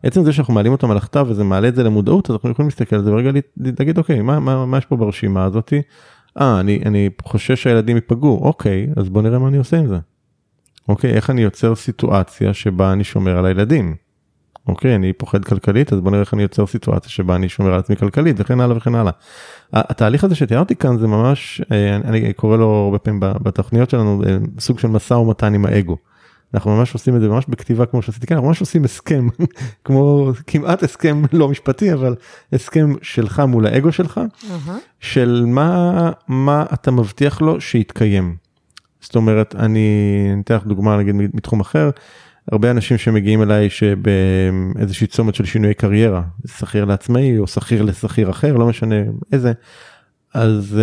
עצם 0.02 0.24
זה 0.24 0.32
שאנחנו 0.32 0.54
מעלים 0.54 0.72
אותם 0.72 0.90
על 0.90 0.96
הכתב 0.96 1.26
וזה 1.28 1.44
מעלה 1.44 1.68
את 1.68 1.74
זה 1.74 1.82
למודעות 1.82 2.30
אז 2.30 2.34
אנחנו 2.34 2.50
יכולים 2.50 2.68
להסתכל 2.68 2.96
על 2.96 3.04
זה 3.04 3.12
ורגע 3.12 3.30
להגיד 3.56 3.98
אוקיי 3.98 4.22
מה, 4.22 4.40
מה, 4.40 4.66
מה 4.66 4.78
יש 4.78 4.84
פה 4.84 4.96
ברשימה 4.96 5.44
הזאתי. 5.44 5.82
אה 6.40 6.60
אני 6.60 6.82
אני 6.86 7.10
חושש 7.22 7.62
שהילדים 7.62 7.96
ייפגעו 7.96 8.40
אוקיי 8.42 8.86
אז 8.96 9.08
בוא 9.08 9.22
נראה 9.22 9.38
מה 9.38 9.48
אני 9.48 9.56
עושה 9.56 9.78
עם 9.78 9.86
זה. 9.86 9.98
אוקיי 10.88 11.12
איך 11.12 11.30
אני 11.30 11.42
יוצר 11.42 11.74
סיטואציה 11.74 12.54
שבה 12.54 12.92
אני 12.92 13.04
שומר 13.04 13.38
על 13.38 13.46
הילדים. 13.46 13.94
אוקיי 14.68 14.94
אני 14.94 15.12
פוחד 15.12 15.44
כלכלית 15.44 15.92
אז 15.92 16.00
בוא 16.00 16.10
נראה 16.10 16.22
איך 16.22 16.34
אני 16.34 16.42
יוצר 16.42 16.66
סיטואציה 16.66 17.10
שבה 17.10 17.36
אני 17.36 17.48
שומר 17.48 17.72
על 17.72 17.78
עצמי 17.78 17.96
כלכלית 17.96 18.36
וכן 18.38 18.60
הלאה 18.60 18.76
וכן 18.76 18.94
הלאה. 18.94 19.12
התהליך 19.72 20.24
הזה 20.24 20.34
שתיארתי 20.34 20.76
כאן 20.76 20.98
זה 20.98 21.06
ממש 21.06 21.62
אה, 21.72 21.96
אני 21.96 22.32
קורא 22.32 22.56
לו 22.56 22.66
הרבה 22.84 22.98
פעמים 22.98 23.20
בתוכניות 23.20 23.90
שלנו 23.90 24.22
אה, 24.26 24.36
סוג 24.58 24.78
של 24.78 24.88
משא 24.88 25.14
ומתן 25.14 25.54
עם 25.54 25.66
האגו. 25.66 25.96
אנחנו 26.54 26.76
ממש 26.76 26.94
עושים 26.94 27.16
את 27.16 27.20
זה 27.20 27.28
ממש 27.28 27.44
בכתיבה 27.48 27.86
כמו 27.86 28.02
שעשיתי 28.02 28.26
כאן 28.26 28.36
אנחנו 28.36 28.48
ממש 28.48 28.60
עושים 28.60 28.84
הסכם 28.84 29.28
כמו 29.84 30.30
כמעט 30.46 30.82
הסכם 30.82 31.22
לא 31.32 31.48
משפטי 31.48 31.92
אבל 31.92 32.14
הסכם 32.52 32.92
שלך 33.02 33.42
מול 33.48 33.66
האגו 33.66 33.92
שלך. 33.92 34.20
של 35.00 35.44
מה 35.46 36.10
מה 36.28 36.64
אתה 36.74 36.90
מבטיח 36.90 37.40
לו 37.40 37.60
שיתקיים. 37.60 38.36
זאת 39.00 39.16
אומרת 39.16 39.54
אני 39.54 39.88
אתן 40.44 40.54
לך 40.54 40.66
דוגמה 40.66 40.96
נגיד 40.96 41.14
מתחום 41.34 41.60
אחר 41.60 41.90
הרבה 42.52 42.70
אנשים 42.70 42.98
שמגיעים 42.98 43.42
אליי 43.42 43.70
שבאיזושהי 43.70 45.06
צומת 45.06 45.34
של 45.34 45.44
שינוי 45.44 45.74
קריירה 45.74 46.22
שכיר 46.46 46.84
לעצמאי 46.84 47.38
או 47.38 47.46
שכיר 47.46 47.82
לשכיר 47.82 48.30
אחר 48.30 48.56
לא 48.56 48.66
משנה 48.66 48.96
איזה 49.32 49.52
אז 50.34 50.78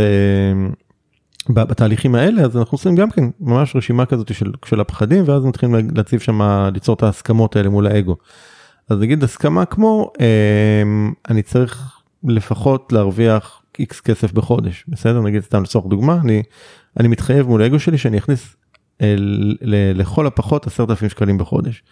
ב- 1.50 1.64
בתהליכים 1.64 2.16
האלה 2.16 2.42
אז 2.42 2.58
אנחנו 2.58 2.76
עושים 2.76 2.96
גם 2.96 3.12
כן 3.12 3.24
ממש 3.40 3.76
רשימה 3.76 4.06
כזאת 4.06 4.34
של, 4.34 4.52
של 4.66 4.82
הפחדים 4.82 5.24
ואז 5.28 5.46
מתחילים 5.46 5.90
להציב 5.96 6.20
שם 6.20 6.42
ליצור 6.74 6.96
את 6.96 7.04
ההסכמות 7.04 7.56
האלה 7.56 7.70
מול 7.70 7.88
האגו. 7.88 8.16
אז 8.90 9.00
נגיד 9.00 9.24
הסכמה 9.24 9.66
כמו 9.66 10.12
אה, 10.22 10.84
אני 11.30 11.42
צריך 11.42 12.02
לפחות 12.24 12.94
להרוויח 12.94 13.62
איקס 13.80 14.00
כסף 14.00 14.32
בחודש 14.32 14.86
בסדר 14.88 15.22
נגיד 15.22 15.44
סתם 15.44 15.64
לצורך 15.64 15.86
דוגמה 15.86 16.18
אני 16.24 16.44
אני 17.00 17.08
מתחייב 17.08 17.48
מול 17.48 17.62
האגו 17.62 17.80
שלי 17.80 17.98
שאני 17.98 18.18
אכניס 18.18 18.56
לכל 19.96 20.28
הפחות 20.28 20.68
עשרת 20.68 20.90
אלפים 20.90 21.10
שקלים 21.10 21.38
בחודש. 21.38 21.84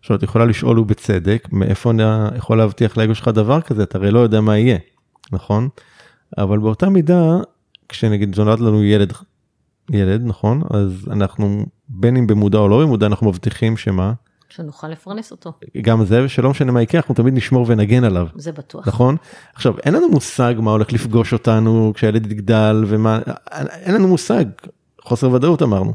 עכשיו 0.00 0.16
את 0.16 0.22
יכולה 0.22 0.44
לשאול 0.44 0.78
ובצדק 0.78 1.48
מאיפה 1.52 1.90
אני 1.90 2.02
יכול 2.36 2.58
להבטיח 2.58 2.96
לאגו 2.96 3.14
שלך 3.14 3.28
דבר 3.28 3.60
כזה? 3.60 3.82
אתה 3.82 3.98
הרי 3.98 4.10
לא 4.10 4.18
יודע 4.18 4.40
מה 4.40 4.58
יהיה 4.58 4.78
נכון? 5.32 5.68
אבל 6.38 6.58
באותה 6.58 6.88
מידה 6.88 7.36
כשנגיד 7.88 8.38
נולד 8.38 8.60
לנו 8.60 8.84
ילד 8.84 9.12
ילד 9.90 10.22
נכון? 10.24 10.62
אז 10.70 11.08
אנחנו 11.10 11.66
בין 11.88 12.16
אם 12.16 12.26
במודע 12.26 12.58
או 12.58 12.68
לא 12.68 12.80
במודע 12.80 13.06
אנחנו 13.06 13.28
מבטיחים 13.28 13.76
שמה? 13.76 14.12
שנוכל 14.48 14.88
לפרנס 14.88 15.30
אותו, 15.30 15.52
גם 15.80 16.04
זה 16.04 16.28
שלא 16.28 16.50
משנה 16.50 16.72
מה 16.72 16.82
יקרה 16.82 17.00
אנחנו 17.00 17.14
תמיד 17.14 17.34
נשמור 17.34 17.66
ונגן 17.68 18.04
עליו. 18.04 18.26
זה 18.34 18.52
בטוח. 18.52 18.88
נכון? 18.88 19.16
עכשיו 19.54 19.74
אין 19.78 19.94
לנו 19.94 20.08
מושג 20.08 20.54
מה 20.58 20.70
הולך 20.70 20.92
לפגוש 20.92 21.32
אותנו 21.32 21.92
כשהילד 21.94 22.32
יגדל 22.32 22.84
ומה 22.86 23.20
אין 23.52 23.94
לנו 23.94 24.08
מושג. 24.08 24.44
חוסר 25.02 25.30
ודאות 25.30 25.62
אמרנו 25.62 25.94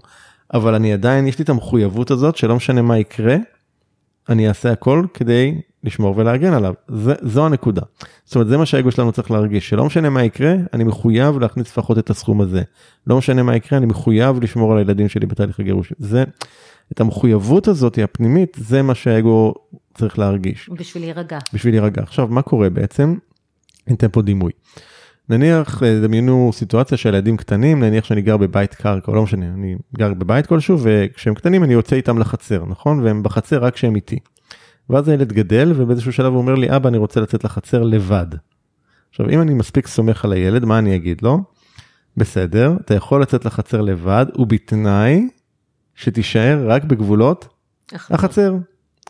אבל 0.54 0.76
אני 0.76 0.94
עדיין 0.94 1.28
יש 1.28 1.40
לי 1.40 1.44
את 1.44 1.50
המחויבות 1.50 2.12
הזאת 2.12 2.36
שלא 2.36 2.56
משנה 2.56 2.82
מה 2.82 2.98
יקרה 2.98 3.36
אני 4.30 4.48
אעשה 4.48 4.72
הכל 4.72 5.06
כדי 5.14 5.62
לשמור 5.84 6.18
ולהגן 6.18 6.54
עליו. 6.54 6.74
זה, 6.88 7.14
זו 7.22 7.46
הנקודה. 7.46 7.82
זאת 8.26 8.36
אומרת, 8.36 8.48
זה 8.48 8.58
מה 8.58 8.66
שהאגו 8.66 8.92
שלנו 8.92 9.12
צריך 9.12 9.32
להרגיש, 9.32 9.70
שלא 9.70 9.86
משנה 9.86 10.10
מה 10.10 10.24
יקרה, 10.24 10.56
אני 10.74 10.84
מחויב 10.84 11.40
להכניס 11.40 11.68
לפחות 11.68 11.98
את 11.98 12.10
הסכום 12.10 12.42
הזה. 12.42 12.62
לא 13.08 13.18
משנה 13.18 13.44
מה 13.44 13.56
יקרה, 13.56 13.78
אני 13.78 13.86
מחויב 13.86 14.44
לשמור 14.44 14.72
על 14.72 14.78
הילדים 14.78 15.10
שלי 15.10 15.26
בתהליך 15.26 15.60
הגירוש. 15.60 15.94
זה, 15.98 16.24
את 16.92 17.02
המחויבות 17.02 17.68
הזאת 17.68 18.00
הפנימית, 18.04 18.58
זה 18.60 18.82
מה 18.82 18.96
שהאגו 18.96 19.54
צריך 19.94 20.20
להרגיש. 20.20 20.70
בשביל 20.70 21.04
להירגע. 21.04 21.40
בשביל 21.54 21.74
להירגע. 21.74 22.02
עכשיו, 22.02 22.28
מה 22.28 22.42
קורה 22.42 22.70
בעצם? 22.70 23.16
ניתן 23.88 24.08
פה 24.12 24.22
דימוי. 24.22 24.52
נניח, 25.30 25.84
אה, 25.84 26.00
דמיינו 26.00 26.52
סיטואציה 26.54 26.98
של 26.98 27.10
ילדים 27.10 27.38
קטנים, 27.38 27.84
נניח 27.84 28.06
שאני 28.06 28.22
גר 28.22 28.38
בבית 28.38 28.76
קרקע, 28.76 29.12
או 29.12 29.16
לא 29.16 29.24
משנה, 29.24 29.46
אני 29.46 29.76
גר 29.98 30.14
בבית 30.14 30.46
כלשהו, 30.46 30.78
וכשהם 30.82 31.34
קטנים 31.34 31.64
אני 31.64 31.74
יוצא 31.74 31.96
איתם 31.96 32.18
לחצר, 32.18 32.66
נכון? 32.66 33.00
והם 33.04 33.24
בחצר 33.24 33.64
רק 33.64 33.74
כשהם 33.74 33.96
איתי. 33.96 34.20
ואז 34.90 35.08
הילד 35.08 35.34
גדל, 35.34 35.74
ובאיזשהו 35.76 36.14
שלב 36.14 36.34
הוא 36.34 36.38
אומר 36.38 36.56
לי, 36.56 36.76
אבא, 36.76 36.90
אני 36.90 36.98
רוצה 36.98 37.20
לצאת 37.20 37.44
לחצר 37.44 37.84
לבד. 37.84 38.28
עכשיו, 39.10 39.30
אם 39.30 39.42
אני 39.42 39.54
מספיק 39.54 39.88
סומך 39.88 40.26
על 40.26 40.34
הילד, 40.34 40.66
מה 40.66 40.80
אני 40.80 40.96
אגיד 40.96 41.22
לו? 41.22 41.44
בסדר, 42.18 42.78
אתה 42.82 42.94
יכול 42.94 43.22
לצאת 43.22 43.46
לחצר 43.46 43.82
לבד, 43.82 44.26
ובתנאי 44.36 45.28
שתישאר 45.96 46.66
רק 46.68 46.84
בגבולות 46.84 47.48
החצר, 47.94 48.56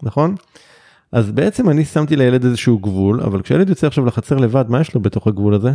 נכון? 0.04 0.36
אז 1.12 1.32
בעצם 1.32 1.70
אני 1.70 1.86
שמתי 1.86 2.16
לילד 2.16 2.46
איזשהו 2.46 2.80
גבול, 2.80 3.22
אבל 3.22 3.42
כשילד 3.42 3.70
יוצא 3.70 3.88
עכשיו 3.88 4.06
לחצר 4.06 4.36
לבד, 4.36 4.66
מה 4.70 4.82
יש 4.82 4.96
לו 4.96 5.02
בתוך 5.02 5.28
הגבול 5.28 5.54
הזה? 5.54 5.72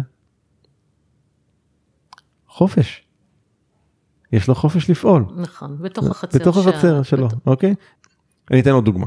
חופש. 2.52 3.02
יש 4.32 4.48
לו 4.48 4.54
חופש 4.54 4.90
לפעול. 4.90 5.24
נכון, 5.36 5.76
בתוך 5.80 6.10
החצר. 6.10 6.38
בתוך 6.38 6.56
החצר 6.56 7.02
שלו, 7.02 7.28
אוקיי? 7.46 7.74
אני 8.50 8.60
אתן 8.60 8.70
עוד 8.70 8.84
דוגמה. 8.84 9.06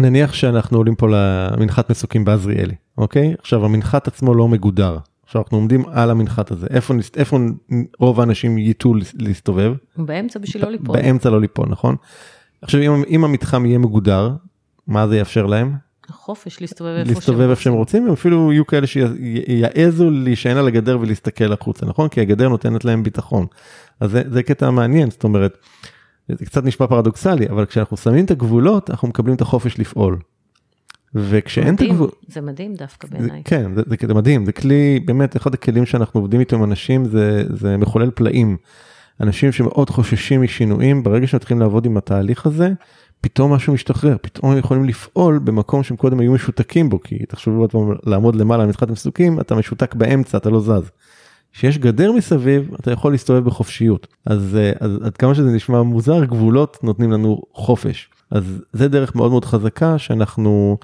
נניח 0.00 0.32
שאנחנו 0.32 0.78
עולים 0.78 0.94
פה 0.94 1.06
למנחת 1.10 1.90
מסוקים 1.90 2.24
בעזריאלי, 2.24 2.74
אוקיי? 2.98 3.34
עכשיו 3.38 3.64
המנחת 3.64 4.08
עצמו 4.08 4.34
לא 4.34 4.48
מגודר. 4.48 4.98
עכשיו 5.24 5.42
אנחנו 5.42 5.56
עומדים 5.56 5.84
על 5.88 6.10
המנחת 6.10 6.50
הזה, 6.50 6.66
איפה, 6.70 6.94
איפה 7.16 7.38
רוב 7.98 8.20
האנשים 8.20 8.58
ייטו 8.58 8.94
להסתובב? 9.14 9.74
באמצע 9.96 10.38
בשביל 10.38 10.64
לא 10.64 10.70
ליפול. 10.70 10.96
באמצע 10.96 11.30
לא 11.30 11.40
ליפול, 11.40 11.66
נכון? 11.68 11.96
עכשיו 12.62 12.80
אם, 12.80 13.02
אם 13.08 13.24
המתחם 13.24 13.66
יהיה 13.66 13.78
מגודר, 13.78 14.34
מה 14.86 15.08
זה 15.08 15.16
יאפשר 15.16 15.46
להם? 15.46 15.74
חופש 16.10 16.60
להסתובב 16.60 16.90
איפה 16.90 17.10
להסתובב 17.10 17.50
איפה 17.50 17.62
שהם 17.62 17.72
רוצים, 17.72 18.12
אפילו 18.12 18.52
יהיו 18.52 18.66
כאלה 18.66 18.86
שיעזו 18.86 20.10
להישען 20.10 20.56
על 20.56 20.68
הגדר 20.68 20.98
ולהסתכל 21.00 21.52
החוצה, 21.52 21.86
נכון? 21.86 22.08
כי 22.08 22.20
הגדר 22.20 22.48
נותנת 22.48 22.84
להם 22.84 23.02
ביטחון. 23.02 23.46
אז 24.00 24.10
זה, 24.10 24.22
זה 24.30 24.42
קטע 24.42 24.70
מעניין, 24.70 25.10
זאת 25.10 25.24
אומרת, 25.24 25.58
זה 26.28 26.46
קצת 26.46 26.64
נשמע 26.64 26.86
פרדוקסלי, 26.86 27.48
אבל 27.48 27.66
כשאנחנו 27.66 27.96
שמים 27.96 28.24
את 28.24 28.30
הגבולות, 28.30 28.90
אנחנו 28.90 29.08
מקבלים 29.08 29.36
את 29.36 29.40
החופש 29.40 29.78
לפעול. 29.78 30.18
וכשאין 31.14 31.74
את 31.74 31.80
הגבול... 31.80 32.10
זה 32.28 32.40
מדהים 32.40 32.74
דווקא 32.74 33.08
בעיניי. 33.08 33.42
כן, 33.44 33.74
זה, 33.74 33.82
זה, 33.86 33.96
זה 34.06 34.14
מדהים, 34.14 34.46
זה 34.46 34.52
כלי, 34.52 35.00
באמת, 35.04 35.36
אחד 35.36 35.54
הכלים 35.54 35.86
שאנחנו 35.86 36.20
עובדים 36.20 36.40
איתו 36.40 36.56
עם 36.56 36.64
אנשים, 36.64 37.04
זה, 37.04 37.44
זה 37.48 37.76
מחולל 37.76 38.10
פלאים. 38.10 38.56
אנשים 39.20 39.52
שמאוד 39.52 39.90
חוששים 39.90 40.42
משינויים, 40.42 41.02
ברגע 41.02 41.26
שמתחילים 41.26 41.60
לעבוד 41.60 41.86
עם 41.86 41.96
התהליך 41.96 42.46
הזה, 42.46 42.72
פתאום 43.24 43.52
משהו 43.52 43.74
משתחרר, 43.74 44.16
פתאום 44.22 44.52
הם 44.52 44.58
יכולים 44.58 44.84
לפעול 44.84 45.38
במקום 45.38 45.82
שהם 45.82 45.96
קודם 45.96 46.20
היו 46.20 46.32
משותקים 46.32 46.88
בו, 46.88 47.00
כי 47.00 47.18
תחשבו 47.28 47.60
עוד 47.60 47.72
פעם 47.72 47.92
לעמוד 48.06 48.36
למעלה 48.36 48.62
על 48.62 48.68
מתחת 48.68 48.88
המסוקים, 48.88 49.40
אתה 49.40 49.54
משותק 49.54 49.94
באמצע, 49.94 50.38
אתה 50.38 50.50
לא 50.50 50.60
זז. 50.60 50.90
כשיש 51.52 51.78
גדר 51.78 52.12
מסביב, 52.12 52.74
אתה 52.80 52.90
יכול 52.90 53.12
להסתובב 53.12 53.44
בחופשיות. 53.44 54.06
אז, 54.26 54.56
אה, 54.56 54.72
אז 54.80 54.90
עד 55.04 55.16
כמה 55.16 55.34
שזה 55.34 55.50
נשמע 55.50 55.82
מוזר, 55.82 56.24
גבולות 56.24 56.78
נותנים 56.82 57.12
לנו 57.12 57.42
חופש. 57.52 58.10
אז 58.30 58.62
זה 58.72 58.88
דרך 58.88 59.14
מאוד 59.14 59.30
מאוד 59.30 59.44
חזקה 59.44 59.98
שאנחנו 59.98 60.78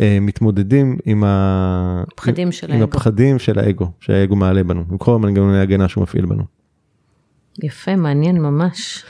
אה, 0.00 0.18
מתמודדים 0.20 0.96
עם, 1.04 1.24
ה... 1.24 2.04
הפחדים 2.12 2.52
של 2.52 2.66
עם 2.66 2.72
האגו. 2.72 2.84
הפחדים 2.84 3.38
של 3.38 3.58
האגו, 3.58 3.90
שהאגו 4.00 4.36
מעלה 4.36 4.64
בנו, 4.64 4.84
עם 4.90 4.98
כל 4.98 5.14
המנגנוני 5.14 5.58
ההגנה 5.58 5.88
שהוא 5.88 6.02
מפעיל 6.02 6.26
בנו. 6.26 6.44
יפה, 7.62 7.96
מעניין 7.96 8.42
ממש. 8.42 9.04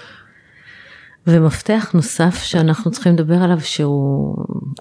ומפתח 1.26 1.90
נוסף 1.94 2.42
שאנחנו 2.42 2.90
צריכים 2.90 3.12
לדבר 3.12 3.42
עליו 3.42 3.60
שהוא 3.60 4.36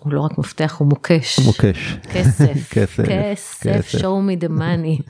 לא 0.05 0.21
רק 0.21 0.37
מפתח, 0.37 0.75
הוא 0.79 0.87
מוקש. 0.87 1.39
מוקש. 1.39 1.97
כסף. 2.13 2.69
כסף. 2.73 3.03
כסף, 3.05 3.95
show 3.95 4.01
me 4.01 4.43
the 4.43 4.49
money. 4.49 5.03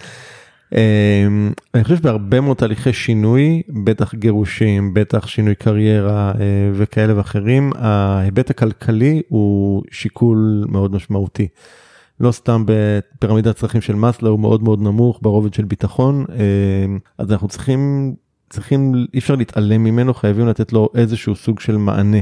Um, 0.73 0.75
אני 1.73 1.83
חושב 1.83 1.95
שבהרבה 1.95 2.41
מאוד 2.41 2.57
תהליכי 2.57 2.93
שינוי, 2.93 3.61
בטח 3.83 4.15
גירושים, 4.15 4.93
בטח 4.93 5.27
שינוי 5.27 5.55
קריירה 5.55 6.31
uh, 6.31 6.37
וכאלה 6.73 7.17
ואחרים, 7.17 7.71
ההיבט 7.75 8.49
הכלכלי 8.49 9.21
הוא 9.29 9.83
שיקול 9.91 10.65
מאוד 10.67 10.95
משמעותי. 10.95 11.47
לא 12.19 12.31
סתם 12.31 12.63
בפירמידת 12.65 13.55
הצרכים 13.55 13.81
של 13.81 13.95
מאסלו 13.95 14.29
הוא 14.29 14.39
מאוד 14.39 14.63
מאוד 14.63 14.81
נמוך 14.81 15.19
ברובד 15.21 15.53
של 15.53 15.65
ביטחון, 15.65 16.25
uh, 16.27 16.31
אז 17.17 17.31
אנחנו 17.31 17.47
צריכים 17.47 18.13
צריכים, 18.49 19.05
אי 19.13 19.19
אפשר 19.19 19.35
להתעלם 19.35 19.83
ממנו, 19.83 20.13
חייבים 20.13 20.47
לתת 20.47 20.73
לו 20.73 20.89
איזשהו 20.95 21.35
סוג 21.35 21.59
של 21.59 21.77
מענה. 21.77 22.21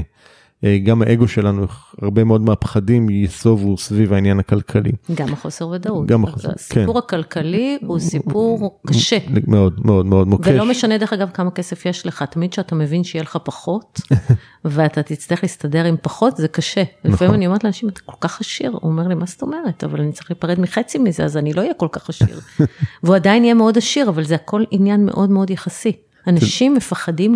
אה, 0.64 0.78
גם 0.78 1.02
האגו 1.02 1.28
שלנו, 1.28 1.66
הרבה 2.02 2.24
מאוד 2.24 2.40
מהפחדים 2.40 3.10
ייסובו 3.10 3.78
סביב 3.78 4.12
העניין 4.12 4.38
הכלכלי. 4.38 4.92
גם 5.14 5.32
החוסר 5.32 5.68
ודאות. 5.68 6.06
גם 6.06 6.24
החוסר, 6.24 6.48
כן. 6.48 6.54
הסיפור 6.54 6.98
הכלכלי 6.98 7.78
הוא 7.86 7.98
סיפור 7.98 8.80
קשה. 8.86 9.18
מאוד 9.46 9.86
מאוד 9.86 10.06
מאוד 10.06 10.28
מוקש. 10.28 10.48
ולא 10.48 10.70
משנה 10.70 10.98
דרך 10.98 11.12
אגב 11.12 11.30
כמה 11.34 11.50
כסף 11.50 11.86
יש 11.86 12.06
לך, 12.06 12.22
תמיד 12.22 12.52
שאתה 12.52 12.74
מבין 12.74 13.04
שיהיה 13.04 13.22
לך 13.22 13.38
פחות, 13.44 14.00
ואתה 14.64 15.02
תצטרך 15.02 15.42
להסתדר 15.42 15.84
עם 15.84 15.96
פחות, 16.02 16.36
זה 16.36 16.48
קשה. 16.48 16.82
נכון. 16.82 17.12
לפעמים 17.12 17.34
אני 17.34 17.46
אומרת 17.46 17.64
לאנשים, 17.64 17.88
אתה 17.88 18.00
כל 18.00 18.16
כך 18.20 18.40
עשיר, 18.40 18.70
הוא 18.70 18.90
אומר 18.90 19.08
לי, 19.08 19.14
מה 19.14 19.26
זאת 19.26 19.42
אומרת? 19.42 19.84
אבל 19.84 20.00
אני 20.00 20.12
צריך 20.12 20.30
להיפרד 20.30 20.60
מחצי 20.60 20.98
מזה, 20.98 21.24
אז 21.24 21.36
אני 21.36 21.52
לא 21.52 21.60
אהיה 21.60 21.74
כל 21.74 21.88
כך 21.92 22.08
עשיר. 22.08 22.40
והוא 23.02 23.16
עדיין 23.16 23.44
יהיה 23.44 23.54
מאוד 23.54 23.78
עשיר, 23.78 24.08
אבל 24.08 24.24
זה 24.24 24.34
הכל 24.34 24.64
עניין 24.70 25.04
מאוד 25.06 25.30
מאוד 25.30 25.50
יחסי. 25.50 25.92
אנשים 26.28 26.74
מפחדים 26.74 27.34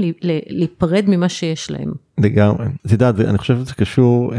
להיפרד 0.48 1.04
ממה 1.08 1.28
שיש 1.28 1.70
להם. 1.70 1.92
לגמרי. 2.18 2.66
את 2.86 2.92
יודעת, 2.92 3.20
אני 3.20 3.38
חושב 3.38 3.56
שזה 3.58 3.74
קשור, 3.74 4.32
אה, 4.34 4.38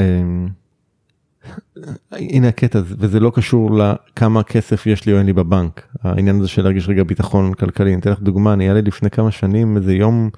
הנה 2.11 2.47
הקטע 2.47 2.81
וזה 2.85 3.19
לא 3.19 3.31
קשור 3.35 3.69
לכמה 3.71 4.43
כסף 4.43 4.87
יש 4.87 5.05
לי 5.05 5.13
או 5.13 5.17
אין 5.17 5.25
לי 5.25 5.33
בבנק. 5.33 5.87
העניין 6.03 6.39
הזה 6.39 6.47
של 6.47 6.61
להרגיש 6.61 6.89
רגע 6.89 7.03
ביטחון 7.03 7.53
כלכלי. 7.53 7.93
אני 7.93 8.01
אתן 8.01 8.11
לך 8.11 8.19
דוגמה, 8.19 8.53
אני 8.53 8.63
היה 8.63 8.73
לי 8.73 8.81
לפני 8.81 9.09
כמה 9.09 9.31
שנים 9.31 9.77
איזה 9.77 9.93
יום, 9.93 10.29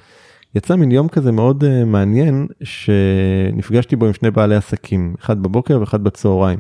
יצא 0.56 0.76
מין 0.76 0.92
יום 0.92 1.08
כזה 1.08 1.32
מאוד 1.32 1.64
uh, 1.64 1.86
מעניין, 1.86 2.48
שנפגשתי 2.64 3.96
בו 3.96 4.06
עם 4.06 4.14
שני 4.14 4.32
בעלי 4.32 4.56
עסקים, 4.56 5.16
אחד 5.20 5.44
בבוקר 5.44 5.80
ואחד 5.80 6.04
בצהריים. 6.04 6.60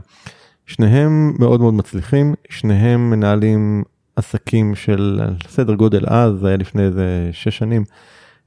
שניהם 0.65 1.33
מאוד 1.39 1.61
מאוד 1.61 1.73
מצליחים, 1.73 2.33
שניהם 2.49 3.09
מנהלים 3.09 3.83
עסקים 4.15 4.75
של 4.75 5.21
סדר 5.47 5.73
גודל 5.73 6.03
אז, 6.07 6.39
זה 6.39 6.47
היה 6.47 6.57
לפני 6.57 6.83
איזה 6.83 7.29
6 7.31 7.57
שנים, 7.57 7.83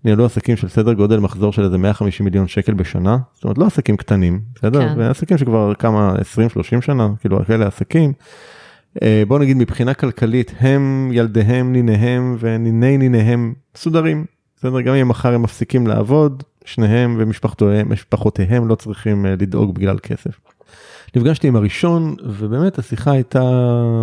ניהלו 0.04 0.24
עסקים 0.24 0.56
של 0.56 0.68
סדר 0.68 0.92
גודל 0.92 1.18
מחזור 1.18 1.52
של 1.52 1.64
איזה 1.64 1.78
150 1.78 2.24
מיליון 2.24 2.48
שקל 2.48 2.74
בשנה, 2.74 3.18
זאת 3.34 3.44
אומרת 3.44 3.58
לא 3.58 3.66
עסקים 3.66 3.96
קטנים, 3.96 4.40
בסדר? 4.54 4.94
כן. 4.94 5.00
עסקים 5.00 5.38
שכבר 5.38 5.74
כמה 5.74 6.14
20-30 6.78 6.80
שנה, 6.80 7.08
כאילו 7.20 7.44
כאלה 7.44 7.66
עסקים. 7.66 8.12
אה, 9.02 9.22
בוא 9.28 9.38
נגיד 9.38 9.56
מבחינה 9.56 9.94
כלכלית 9.94 10.54
הם 10.60 11.10
ילדיהם 11.12 11.72
ניניהם 11.72 12.36
וניני 12.40 12.98
ניניהם 12.98 13.54
מסודרים, 13.76 14.24
בסדר? 14.56 14.80
גם 14.80 14.94
אם 14.94 15.08
מחר 15.08 15.34
הם 15.34 15.42
מפסיקים 15.42 15.86
לעבוד, 15.86 16.42
שניהם 16.64 17.16
ומשפחותיהם 17.18 18.68
לא 18.68 18.74
צריכים 18.74 19.26
אה, 19.26 19.30
לדאוג 19.30 19.74
בגלל 19.74 19.98
כסף. 19.98 20.40
נפגשתי 21.16 21.48
עם 21.48 21.56
הראשון 21.56 22.16
ובאמת 22.24 22.78
השיחה 22.78 23.12
הייתה 23.12 23.40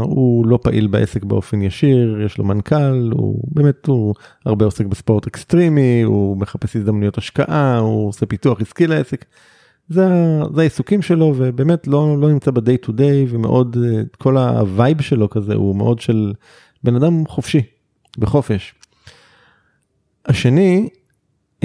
הוא 0.02 0.48
לא 0.48 0.60
פעיל 0.62 0.88
בעסק 0.88 1.24
באופן 1.24 1.62
ישיר 1.62 2.22
יש 2.26 2.38
לו 2.38 2.44
מנכ"ל 2.44 3.10
הוא 3.12 3.39
באמת 3.48 3.86
הוא 3.86 4.15
הרבה 4.46 4.65
עוסק 4.65 4.86
בספורט 4.86 5.28
אקסטרימי 5.28 6.02
הוא 6.02 6.38
מחפש 6.38 6.76
הזדמנויות 6.76 7.18
השקעה 7.18 7.78
הוא 7.78 8.08
עושה 8.08 8.26
פיתוח 8.26 8.62
עסקי 8.62 8.88
לעסק. 8.88 9.26
זה, 9.89 10.08
זה 10.56 10.62
העיסוקים 10.62 11.02
שלו 11.02 11.34
ובאמת 11.38 11.88
לא, 11.88 12.18
לא 12.22 12.30
נמצא 12.30 12.52
ב-day 12.52 12.86
to 12.86 12.89
day 12.89 13.30
ומאוד 13.30 13.78
כל 14.18 14.38
ה 14.38 14.50
vibe 14.50 15.02
שלו 15.02 15.30
כזה 15.30 15.54
הוא 15.54 15.76
מאוד 15.76 16.00
של 16.00 16.34
בן 16.84 16.96
אדם 16.96 17.28
חופשי 17.28 17.62
בחופש. 18.18 18.76
השני 20.26 20.89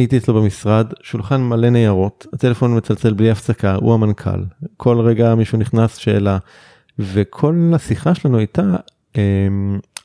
הייתי 0.00 0.18
אצלו 0.18 0.34
במשרד, 0.34 0.86
שולחן 1.02 1.42
מלא 1.42 1.70
ניירות, 1.70 2.26
הטלפון 2.32 2.76
מצלצל 2.76 3.12
בלי 3.12 3.30
הפסקה, 3.30 3.74
הוא 3.74 3.94
המנכ"ל, 3.94 4.44
כל 4.76 5.00
רגע 5.00 5.34
מישהו 5.34 5.58
נכנס 5.58 5.96
שאלה, 5.96 6.38
וכל 6.98 7.72
השיחה 7.74 8.14
שלנו 8.14 8.38
הייתה 8.38 8.76
אה, 9.16 9.22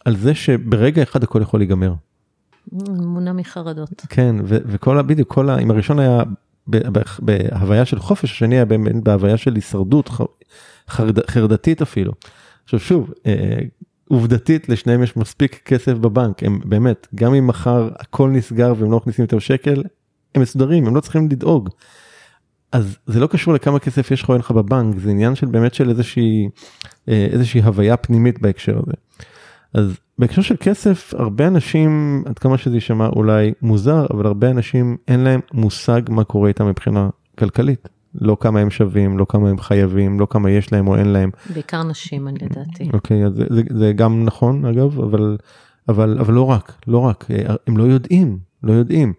על 0.06 0.16
זה 0.16 0.36
שברגע 0.36 1.04
אחד 1.04 1.24
הכל 1.24 1.42
יכול 1.42 1.60
להיגמר. 1.60 1.94
מונע 2.88 3.34
מחרדות. 3.34 4.06
כן, 4.10 4.36
ו- 4.44 4.58
וכל, 4.66 5.02
בדיוק, 5.02 5.34
כל 5.34 5.50
ה... 5.50 5.60
אם 5.60 5.72
הראשון 5.72 6.00
היה 6.00 6.24
בהוויה 7.20 7.86
של 7.86 8.00
חופש, 8.00 8.32
השני 8.32 8.56
היה 8.56 8.66
באמת 8.66 9.04
בהוויה 9.04 9.38
של 9.38 9.56
הישרדות, 9.56 10.10
חרד, 10.90 11.30
חרדתית 11.30 11.82
אפילו. 11.82 12.12
עכשיו 12.64 12.80
שוב, 12.80 13.14
אה, 13.26 13.60
עובדתית 14.10 14.70
לשניהם 14.70 15.04
יש 15.04 15.18
מספיק 15.18 15.62
כסף 15.66 15.94
בבנק 15.94 16.44
הם 16.44 16.60
באמת 16.66 17.08
גם 17.16 17.34
אם 17.34 17.48
מחר 17.48 17.90
הכל 18.00 18.30
נסגר 18.30 18.74
והם 18.78 18.92
לא 18.92 18.98
מכניסים 18.98 19.24
יותר 19.24 19.40
שקל 19.40 19.84
הם 20.36 20.42
מסודרים 20.42 20.88
הם 20.88 20.96
לא 20.96 21.02
צריכים 21.02 21.30
לדאוג. 21.30 21.70
אז 22.72 22.98
זה 23.06 23.20
לא 23.20 23.28
קשור 23.28 23.54
לכמה 23.54 23.80
כסף 23.80 24.12
יש 24.12 24.24
לך 24.24 24.30
או 24.30 24.34
אין 24.34 24.40
לך 24.40 24.52
בבנק, 24.52 25.00
זה 25.00 25.10
עניין 25.10 25.36
של 25.36 25.46
באמת 25.46 25.74
של 25.74 25.90
איזושהי, 25.90 26.50
אה, 27.10 27.28
איזושהי 27.32 27.62
הוויה 27.62 27.98
פנימית 27.98 28.42
בהקשר 28.42 28.78
הזה. 28.78 28.94
אז 29.74 29.98
בהקשר 30.20 30.42
של 30.42 30.56
כסף, 30.60 31.14
הרבה 31.14 31.48
אנשים, 31.48 32.24
עד 32.26 32.40
כמה 32.40 32.58
שזה 32.58 32.76
יישמע 32.76 33.08
אולי 33.08 33.54
מוזר, 33.62 34.06
אבל 34.14 34.26
הרבה 34.26 34.50
אנשים 34.50 34.98
אין 35.08 35.20
להם 35.20 35.40
מושג 35.54 36.02
מה 36.10 36.24
קורה 36.24 36.48
איתם 36.48 36.68
מבחינה 36.68 37.10
כלכלית. 37.40 37.95
לא 38.22 38.38
כמה 38.40 38.60
הם 38.60 38.70
שווים, 38.70 39.18
לא 39.18 39.26
כמה 39.30 39.50
הם 39.50 39.60
חייבים, 39.60 40.20
לא 40.20 40.28
כמה 40.30 40.52
יש 40.52 40.74
להם 40.74 40.88
או 40.88 40.96
אין 40.96 41.08
להם. 41.08 41.30
בעיקר 41.54 41.84
נשים, 41.84 42.28
אני 42.28 42.40
לדעתי. 42.42 42.90
אוקיי, 42.94 43.26
אז 43.26 43.34
זה, 43.36 43.46
זה, 43.50 43.62
זה 43.70 43.94
גם 43.94 44.26
נכון 44.26 44.66
אגב, 44.66 45.00
אבל, 45.00 45.38
אבל, 45.90 46.18
אבל 46.20 46.34
לא 46.34 46.50
רק, 46.50 46.74
לא 46.88 46.98
רק, 46.98 47.26
אה, 47.32 47.56
הם 47.68 47.78
לא 47.78 47.84
יודעים, 47.84 48.38
לא 48.64 48.74
יודעים. 48.74 49.14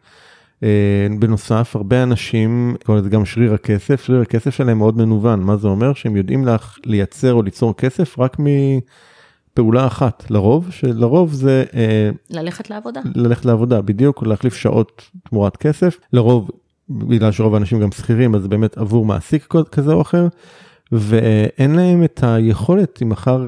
אה, 0.62 1.06
בנוסף, 1.18 1.76
הרבה 1.76 2.02
אנשים, 2.02 2.76
לזה 2.88 3.08
גם 3.08 3.24
שריר 3.24 3.54
הכסף, 3.54 4.04
שריר 4.04 4.20
הכסף 4.20 4.54
שלהם 4.54 4.78
מאוד 4.78 4.96
מנוון, 4.96 5.40
מה 5.40 5.56
זה 5.56 5.68
אומר? 5.68 5.92
שהם 5.92 6.16
יודעים 6.16 6.44
לך 6.44 6.78
לייצר 6.84 7.34
או 7.34 7.42
ליצור 7.42 7.74
כסף 7.76 8.18
רק 8.18 8.36
מפעולה 8.38 9.86
אחת, 9.86 10.24
לרוב, 10.30 10.70
שלרוב 10.70 11.32
זה... 11.32 11.64
אה, 11.74 12.10
ללכת 12.30 12.70
לעבודה. 12.70 13.00
ללכת 13.14 13.44
לעבודה, 13.44 13.82
בדיוק, 13.82 14.26
להחליף 14.26 14.54
שעות 14.54 15.02
תמורת 15.28 15.56
כסף, 15.56 15.98
לרוב, 16.12 16.50
בגלל 16.90 17.32
שרוב 17.32 17.54
האנשים 17.54 17.80
גם 17.80 17.92
שכירים, 17.92 18.34
אז 18.34 18.46
באמת 18.46 18.78
עבור 18.78 19.06
מעסיק 19.06 19.54
כזה 19.72 19.92
או 19.92 20.02
אחר, 20.02 20.28
ואין 20.92 21.74
להם 21.74 22.04
את 22.04 22.20
היכולת, 22.22 23.02
אם 23.02 23.08
מחר 23.08 23.46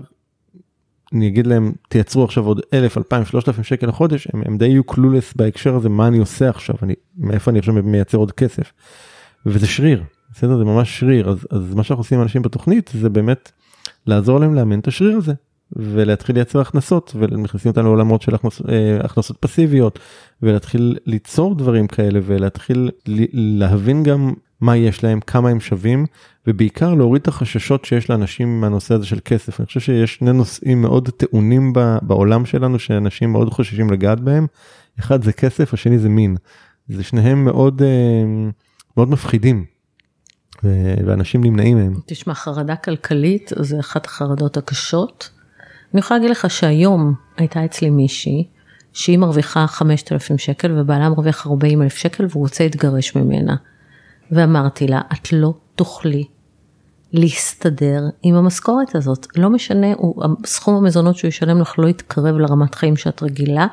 אני 1.12 1.28
אגיד 1.28 1.46
להם 1.46 1.72
תייצרו 1.88 2.24
עכשיו 2.24 2.44
עוד 2.44 2.60
אלף, 2.74 2.98
אלפיים, 2.98 3.24
שלושת 3.24 3.48
אלפים 3.48 3.64
שקל 3.64 3.86
לחודש, 3.86 4.28
הם, 4.34 4.42
הם 4.46 4.58
די 4.58 4.66
יהיו 4.66 4.84
קלולס 4.84 5.34
בהקשר 5.36 5.74
הזה, 5.74 5.88
מה 5.88 6.06
אני 6.06 6.18
עושה 6.18 6.48
עכשיו, 6.48 6.74
אני, 6.82 6.94
מאיפה 7.18 7.50
אני 7.50 7.58
עכשיו 7.58 7.74
מייצר 7.74 8.18
עוד 8.18 8.32
כסף. 8.32 8.72
וזה 9.46 9.66
שריר, 9.66 10.02
בסדר? 10.32 10.58
זה 10.58 10.64
ממש 10.64 11.00
שריר, 11.00 11.28
אז, 11.28 11.46
אז 11.50 11.74
מה 11.74 11.82
שאנחנו 11.82 12.00
עושים 12.00 12.18
עם 12.18 12.22
אנשים 12.22 12.42
בתוכנית 12.42 12.90
זה 12.94 13.08
באמת 13.08 13.52
לעזור 14.06 14.40
להם 14.40 14.54
לאמן 14.54 14.78
את 14.78 14.88
השריר 14.88 15.16
הזה. 15.16 15.32
ולהתחיל 15.76 16.36
לייצר 16.36 16.60
הכנסות 16.60 17.12
ונכנסים 17.18 17.70
אותנו 17.70 17.84
לעולמות 17.84 18.22
של 18.22 18.34
הכנס, 18.34 18.62
אה, 18.68 18.98
הכנסות 19.04 19.36
פסיביות 19.40 19.98
ולהתחיל 20.42 20.96
ליצור 21.06 21.54
דברים 21.54 21.86
כאלה 21.86 22.20
ולהתחיל 22.22 22.90
להבין 23.32 24.02
גם 24.02 24.32
מה 24.60 24.76
יש 24.76 25.04
להם, 25.04 25.20
כמה 25.20 25.48
הם 25.48 25.60
שווים, 25.60 26.06
ובעיקר 26.46 26.94
להוריד 26.94 27.22
את 27.22 27.28
החששות 27.28 27.84
שיש 27.84 28.10
לאנשים 28.10 28.60
מהנושא 28.60 28.94
הזה 28.94 29.06
של 29.06 29.18
כסף. 29.24 29.60
אני 29.60 29.66
חושב 29.66 29.80
שיש 29.80 30.14
שני 30.14 30.32
נושאים 30.32 30.82
מאוד 30.82 31.08
טעונים 31.08 31.72
בעולם 32.02 32.46
שלנו, 32.46 32.78
שאנשים 32.78 33.32
מאוד 33.32 33.52
חוששים 33.52 33.90
לגעת 33.90 34.20
בהם. 34.20 34.46
אחד 35.00 35.24
זה 35.24 35.32
כסף, 35.32 35.74
השני 35.74 35.98
זה 35.98 36.08
מין. 36.08 36.36
זה 36.88 37.02
שניהם 37.02 37.44
מאוד, 37.44 37.82
אה, 37.82 38.50
מאוד 38.96 39.10
מפחידים. 39.10 39.64
ואנשים 41.06 41.44
נמנעים 41.44 41.78
מהם. 41.78 41.94
תשמע, 42.06 42.34
חרדה 42.34 42.76
כלכלית 42.76 43.52
זה 43.58 43.80
אחת 43.80 44.06
החרדות 44.06 44.56
הקשות. 44.56 45.30
אני 45.94 46.00
יכולה 46.00 46.18
להגיד 46.18 46.30
לך 46.30 46.50
שהיום 46.50 47.14
הייתה 47.36 47.64
אצלי 47.64 47.90
מישהי 47.90 48.46
שהיא 48.92 49.18
מרוויחה 49.18 49.66
5,000 49.66 50.38
שקל 50.38 50.78
ובעלה 50.78 51.08
מרוויח 51.08 51.46
40,000 51.46 51.96
שקל 51.96 52.26
והוא 52.30 52.42
רוצה 52.42 52.64
להתגרש 52.64 53.16
ממנה. 53.16 53.56
ואמרתי 54.30 54.86
לה, 54.86 55.00
את 55.12 55.32
לא 55.32 55.54
תוכלי 55.74 56.24
להסתדר 57.12 58.02
עם 58.22 58.34
המשכורת 58.34 58.94
הזאת. 58.94 59.26
לא 59.36 59.50
משנה, 59.50 59.86
הוא, 59.96 60.24
סכום 60.46 60.74
המזונות 60.74 61.16
שהוא 61.16 61.28
ישלם 61.28 61.60
לך 61.60 61.78
לא 61.78 61.88
יתקרב 61.88 62.36
לרמת 62.36 62.74
חיים 62.74 62.96
שאת 62.96 63.22
רגילה, 63.22 63.66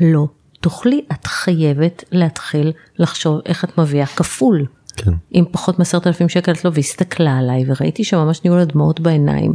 לא 0.00 0.26
תוכלי, 0.60 1.04
את 1.12 1.26
חייבת 1.26 2.04
להתחיל 2.12 2.72
לחשוב 2.98 3.40
איך 3.46 3.64
את 3.64 3.78
מביאה 3.78 4.06
כפול. 4.06 4.66
כן. 4.96 5.12
עם 5.30 5.44
פחות 5.50 5.78
מעשרת 5.78 6.06
אלפים 6.06 6.28
שקל 6.28 6.52
את 6.52 6.64
לא, 6.64 6.70
והסתכלה 6.74 7.38
עליי 7.38 7.64
וראיתי 7.66 8.04
שממש 8.04 8.44
נהיו 8.44 8.56
לה 8.56 8.64
דמעות 8.64 9.00
בעיניים. 9.00 9.54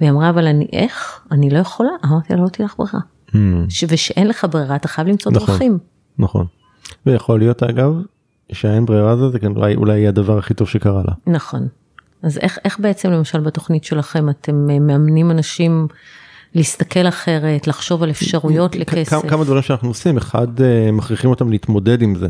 והיא 0.00 0.10
אמרה, 0.10 0.30
אבל 0.30 0.46
אני 0.46 0.68
איך? 0.72 1.20
אני 1.30 1.50
לא 1.50 1.58
יכולה. 1.58 1.90
אמרתי 2.04 2.32
לה, 2.32 2.42
לא 2.42 2.48
תהיה 2.48 2.66
לך 2.66 2.74
ברירה. 2.78 3.00
Mm. 3.28 3.34
ושאין 3.88 4.28
לך 4.28 4.46
ברירה, 4.50 4.76
אתה 4.76 4.88
חייב 4.88 5.08
למצוא 5.08 5.32
נכון, 5.32 5.46
דרכים. 5.46 5.78
נכון. 6.18 6.46
ויכול 7.06 7.38
להיות 7.38 7.62
אגב, 7.62 7.92
שאין 8.52 8.86
ברירה 8.86 9.16
זה, 9.16 9.28
זה 9.28 9.38
כן 9.38 9.52
אולי, 9.76 10.08
הדבר 10.08 10.38
הכי 10.38 10.54
טוב 10.54 10.68
שקרה 10.68 11.02
לה. 11.06 11.12
נכון. 11.34 11.68
אז 12.22 12.38
איך, 12.38 12.58
איך 12.64 12.80
בעצם 12.80 13.10
למשל 13.10 13.40
בתוכנית 13.40 13.84
שלכם 13.84 14.30
אתם 14.30 14.70
אה, 14.70 14.78
מאמנים 14.78 15.30
אנשים 15.30 15.88
להסתכל 16.54 17.08
אחרת, 17.08 17.66
לחשוב 17.66 18.02
על 18.02 18.10
אפשרויות 18.10 18.76
לכסף? 18.76 19.28
כמה 19.28 19.44
דברים 19.44 19.62
שאנחנו 19.62 19.88
עושים, 19.88 20.16
אחד 20.16 20.60
אה, 20.60 20.92
מכריחים 20.92 21.30
אותם 21.30 21.50
להתמודד 21.50 22.02
עם 22.02 22.14
זה. 22.14 22.28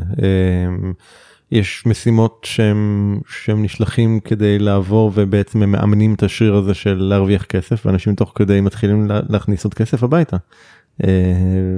אה, 1.52 1.58
יש 1.58 1.86
משימות 1.86 2.46
שהם, 2.48 3.20
שהם 3.28 3.62
נשלחים 3.62 4.20
כדי 4.20 4.58
לעבור 4.58 5.12
ובעצם 5.14 5.62
הם 5.62 5.72
מאמנים 5.72 6.14
את 6.14 6.22
השריר 6.22 6.54
הזה 6.54 6.74
של 6.74 6.94
להרוויח 6.94 7.44
כסף 7.44 7.86
ואנשים 7.86 8.14
תוך 8.14 8.32
כדי 8.34 8.60
מתחילים 8.60 9.06
להכניס 9.28 9.64
עוד 9.64 9.74
כסף 9.74 10.02
הביתה. 10.02 10.36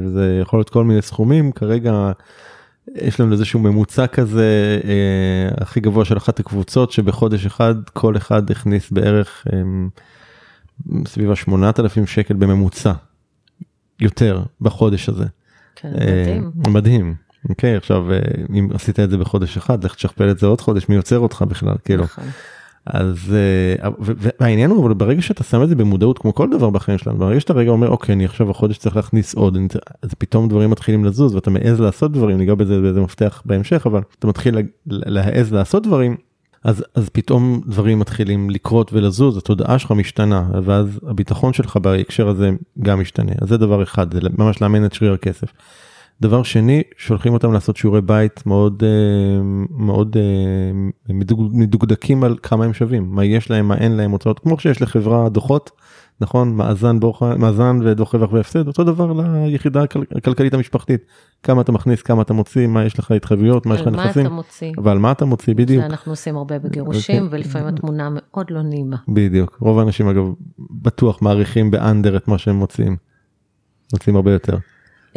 זה 0.06 0.38
יכול 0.42 0.58
להיות 0.58 0.70
כל 0.70 0.84
מיני 0.84 1.02
סכומים 1.02 1.52
כרגע 1.52 2.12
יש 2.94 3.20
לנו 3.20 3.32
איזשהו 3.32 3.60
ממוצע 3.60 4.06
כזה 4.06 4.80
אה, 4.84 5.62
הכי 5.62 5.80
גבוה 5.80 6.04
של 6.04 6.16
אחת 6.16 6.40
הקבוצות 6.40 6.92
שבחודש 6.92 7.46
אחד 7.46 7.74
כל 7.92 8.16
אחד 8.16 8.50
הכניס 8.50 8.90
בערך 8.90 9.46
אה, 9.52 9.62
סביב 11.06 11.30
ה-8,000 11.30 12.06
שקל 12.06 12.34
בממוצע 12.34 12.92
יותר 14.00 14.42
בחודש 14.60 15.08
הזה. 15.08 15.24
כן, 15.76 15.92
אה, 16.00 16.38
מדהים. 16.40 16.72
מדהים. 16.72 17.14
אוקיי 17.48 17.76
עכשיו 17.76 18.12
אה, 18.12 18.18
אם 18.58 18.68
עשית 18.74 19.00
את 19.00 19.10
זה 19.10 19.18
בחודש 19.18 19.56
אחד 19.56 19.84
לך 19.84 19.94
תשכפל 19.94 20.30
את 20.30 20.38
זה 20.38 20.46
עוד 20.46 20.60
חודש 20.60 20.88
מי 20.88 20.94
יוצר 20.94 21.18
אותך 21.18 21.44
בכלל 21.48 21.74
כאילו. 21.84 22.04
נכון. 22.04 22.24
אז 22.86 23.34
אה, 23.34 23.88
והעניין 24.40 24.70
הוא 24.70 24.94
ברגע 24.94 25.22
שאתה 25.22 25.44
שם 25.44 25.62
את 25.62 25.68
זה 25.68 25.74
במודעות 25.74 26.18
כמו 26.18 26.34
כל 26.34 26.50
דבר 26.50 26.70
בחיים 26.70 26.98
שלנו 26.98 27.18
ברגע 27.18 27.40
שאתה 27.40 27.52
רגע 27.52 27.70
אומר 27.70 27.88
אוקיי 27.88 28.14
אני 28.14 28.24
עכשיו 28.24 28.50
החודש 28.50 28.78
צריך 28.78 28.96
להכניס 28.96 29.34
עוד 29.34 29.58
אז 30.02 30.10
פתאום 30.18 30.48
דברים 30.48 30.70
מתחילים 30.70 31.04
לזוז 31.04 31.34
ואתה 31.34 31.50
מעז 31.50 31.80
לעשות 31.80 32.12
דברים 32.12 32.38
ניגע 32.38 32.54
בזה 32.54 32.80
באיזה 32.80 33.00
מפתח 33.00 33.42
בהמשך 33.44 33.82
אבל 33.86 34.00
אתה 34.18 34.26
מתחיל 34.26 34.58
להעז 34.86 35.52
לעשות 35.52 35.82
דברים 35.82 36.16
אז 36.64 36.84
אז 36.94 37.08
פתאום 37.08 37.60
דברים 37.66 37.98
מתחילים 37.98 38.50
לקרות 38.50 38.92
ולזוז 38.92 39.36
התודעה 39.36 39.78
שלך 39.78 39.92
משתנה 39.92 40.44
ואז 40.64 41.00
הביטחון 41.06 41.52
שלך 41.52 41.76
בהקשר 41.76 42.28
הזה 42.28 42.50
גם 42.82 43.00
משתנה 43.00 43.32
אז 43.40 43.48
זה 43.48 43.56
דבר 43.56 43.82
אחד 43.82 44.14
זה 44.14 44.20
ממש 44.38 44.62
לאמן 44.62 44.84
את 44.84 44.92
שריר 44.92 45.12
הכסף. 45.12 45.52
דבר 46.20 46.42
שני, 46.42 46.82
שולחים 46.96 47.32
אותם 47.32 47.52
לעשות 47.52 47.76
שיעורי 47.76 48.00
בית 48.00 48.46
מאוד 48.46 48.82
אה, 48.86 49.42
מאוד 49.70 50.16
אה, 50.16 51.12
מדוקדקים 51.52 52.24
על 52.24 52.36
כמה 52.42 52.64
הם 52.64 52.72
שווים, 52.72 53.10
מה 53.10 53.24
יש 53.24 53.50
להם, 53.50 53.68
מה 53.68 53.76
אין 53.76 53.92
להם, 53.92 54.10
הוצאות, 54.10 54.38
כמו 54.38 54.58
שיש 54.58 54.82
לחברה 54.82 55.28
דוחות, 55.28 55.70
נכון? 56.20 56.56
מאזן, 56.56 57.00
בוח, 57.00 57.22
מאזן 57.22 57.78
ודוח 57.84 58.14
רווח 58.14 58.32
והפסד, 58.32 58.66
אותו 58.66 58.84
דבר 58.84 59.12
ליחידה 59.46 59.82
הכלכלית 60.16 60.54
המשפחתית, 60.54 61.00
כמה 61.42 61.60
אתה 61.60 61.72
מכניס, 61.72 62.02
כמה 62.02 62.22
אתה 62.22 62.32
מוציא, 62.32 62.66
מה 62.66 62.84
יש 62.84 62.98
לך 62.98 63.10
התחייבויות, 63.10 63.66
מה 63.66 63.74
יש 63.74 63.80
לך 63.80 63.86
נכסים, 63.86 64.26
על 64.26 64.28
מה 64.28 64.28
אתה 64.28 64.34
מוציא, 64.34 64.72
ועל 64.82 64.98
מה 64.98 65.12
אתה 65.12 65.24
מוציא, 65.24 65.54
בדיוק. 65.54 65.80
זה 65.80 65.86
אנחנו 65.86 66.12
עושים 66.12 66.36
הרבה 66.36 66.58
בגירושים, 66.58 67.22
okay. 67.22 67.24
אוקיי. 67.24 67.38
ולפעמים 67.38 67.68
התמונה 67.68 68.08
מאוד 68.12 68.46
לא 68.50 68.62
נעימה. 68.62 68.96
בדיוק, 69.08 69.58
רוב 69.60 69.78
האנשים 69.78 70.08
אגב 70.08 70.24
בטוח 70.70 71.22
מעריכים 71.22 71.70
באנדר 71.70 72.16
את 72.16 72.28
מה 72.28 72.38
שהם 72.38 72.56
מוצאים, 72.56 72.96
מוצאים 73.92 74.16
הרבה 74.16 74.32
יותר. 74.32 74.56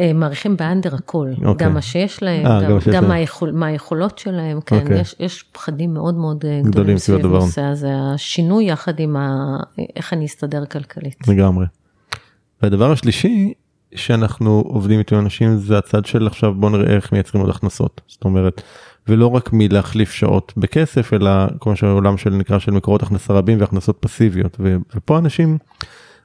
אה, 0.02 0.12
מעריכים 0.12 0.56
באנדר 0.56 0.94
הכל, 0.94 1.28
okay. 1.36 1.46
אוקיי. 1.46 1.66
גם 1.66 1.74
מה 1.74 1.82
שיש 1.82 2.22
להם, 2.22 2.46
아, 2.46 2.48
אה, 2.48 2.62
גם, 2.62 2.78
גם, 2.92 3.08
מה, 3.08 3.14
היכול, 3.14 3.50
מה 3.52 3.66
היכולות 3.66 4.18
שלהם, 4.18 4.60
כן, 4.60 4.76
okay. 4.76 4.80
אוקיי. 4.80 5.00
יש, 5.00 5.14
יש 5.20 5.42
פחדים 5.52 5.94
מאוד 5.94 6.14
מאוד 6.14 6.44
אה, 6.44 6.60
גדולים 6.64 6.98
סביב 6.98 7.26
הנושא 7.26 7.62
הזה, 7.62 7.88
השינוי 8.14 8.64
יחד 8.64 9.00
עם 9.00 9.16
ה, 9.16 9.56
איך 9.96 10.12
אני 10.12 10.26
אסתדר 10.26 10.64
כלכלית. 10.64 11.28
לגמרי. 11.28 11.66
והדבר 12.62 12.92
השלישי 12.92 13.52
שאנחנו 13.94 14.64
עובדים 14.66 14.98
איתו 14.98 15.18
אנשים 15.18 15.56
זה 15.56 15.78
הצד 15.78 16.06
של 16.06 16.26
עכשיו 16.26 16.54
בוא 16.54 16.70
נראה 16.70 16.96
איך 16.96 17.12
מייצרים 17.12 17.44
עוד 17.44 17.50
הכנסות, 17.50 18.00
זאת 18.08 18.24
אומרת, 18.24 18.62
ולא 19.08 19.26
רק 19.26 19.50
מלהחליף 19.52 20.12
שעות 20.12 20.52
בכסף 20.56 21.12
אלא 21.12 21.30
כמו 21.60 21.76
שהעולם 21.76 22.16
של 22.16 22.30
נקרא 22.30 22.58
של 22.58 22.72
מקורות 22.72 23.02
הכנסה 23.02 23.34
רבים 23.34 23.60
והכנסות 23.60 23.96
פסיביות 24.00 24.60
ופה 24.94 25.18
אנשים. 25.18 25.58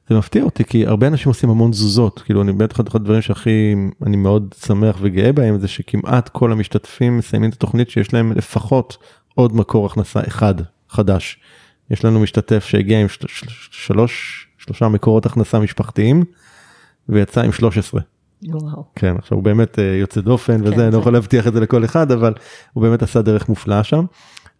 זה 0.09 0.17
מפתיע 0.17 0.43
אותי 0.43 0.63
כי 0.63 0.85
הרבה 0.85 1.07
אנשים 1.07 1.29
עושים 1.29 1.49
המון 1.49 1.71
תזוזות 1.71 2.19
כאילו 2.19 2.41
אני 2.41 2.53
בטח 2.53 2.75
אחד 2.75 2.95
הדברים 2.95 3.21
שהכי 3.21 3.75
אני 4.05 4.17
מאוד 4.17 4.55
שמח 4.65 4.97
וגאה 5.01 5.31
בהם 5.31 5.59
זה 5.59 5.67
שכמעט 5.67 6.29
כל 6.29 6.51
המשתתפים 6.51 7.17
מסיימים 7.17 7.49
את 7.49 7.55
התוכנית 7.55 7.89
שיש 7.89 8.13
להם 8.13 8.31
לפחות 8.31 8.97
עוד 9.35 9.55
מקור 9.55 9.85
הכנסה 9.85 10.19
אחד 10.27 10.55
חדש. 10.89 11.39
יש 11.91 12.05
לנו 12.05 12.19
משתתף 12.19 12.65
שהגיע 12.65 13.01
עם 13.01 13.07
שלוש 13.71 14.47
שלושה 14.57 14.87
מקורות 14.87 15.25
הכנסה 15.25 15.59
משפחתיים 15.59 16.23
ויצא 17.09 17.41
עם 17.41 17.51
13. 17.51 18.01
וואו. 18.43 18.83
כן 18.95 19.15
עכשיו 19.17 19.35
הוא 19.35 19.43
באמת 19.43 19.79
אה, 19.79 19.83
יוצא 19.83 20.21
דופן 20.21 20.57
כן, 20.57 20.73
וזה 20.73 20.85
אני 20.85 20.93
לא 20.93 20.99
יכול 20.99 21.13
להבטיח 21.13 21.47
את 21.47 21.53
זה 21.53 21.59
לכל 21.59 21.85
אחד 21.85 22.11
אבל 22.11 22.33
הוא 22.73 22.83
באמת 22.83 23.03
עשה 23.03 23.21
דרך 23.21 23.49
מופלאה 23.49 23.83
שם. 23.83 24.05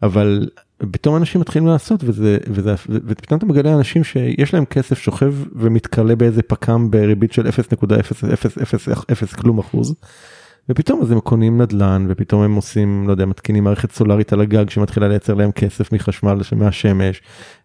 אבל 0.04 0.50
פתאום 0.92 1.16
אנשים 1.16 1.42
מתחילים 1.42 1.68
לעשות 1.68 2.04
וזה 2.04 2.38
וזה 2.48 2.76
ופתאום 2.90 3.38
אתה 3.38 3.46
מגלה 3.46 3.74
אנשים 3.74 4.04
שיש 4.04 4.54
להם 4.54 4.66
כסף 4.66 4.98
שוכב 5.00 5.34
ומתכלה 5.56 6.16
באיזה 6.16 6.42
פק"ם 6.42 6.92
בריבית 6.92 7.34
של 7.34 7.48
0.000 7.48 9.42
כלום 9.42 9.60
אחוז. 9.60 9.96
ופתאום 10.70 11.02
אז 11.02 11.12
הם 11.12 11.20
קונים 11.20 11.62
נדל"ן 11.62 12.06
ופתאום 12.10 12.42
הם 12.42 12.56
עושים 12.56 13.08
לא 13.08 13.12
יודע 13.12 13.26
מתקינים 13.26 13.64
מערכת 13.64 13.92
סולארית 13.92 14.34
על 14.34 14.42
הגג 14.42 14.70
שמתחילה 14.70 15.08
לייצר 15.08 15.34
להם 15.34 15.52
כסף 15.52 15.92
מחשמל 15.94 16.38
מהשמש 16.56 17.22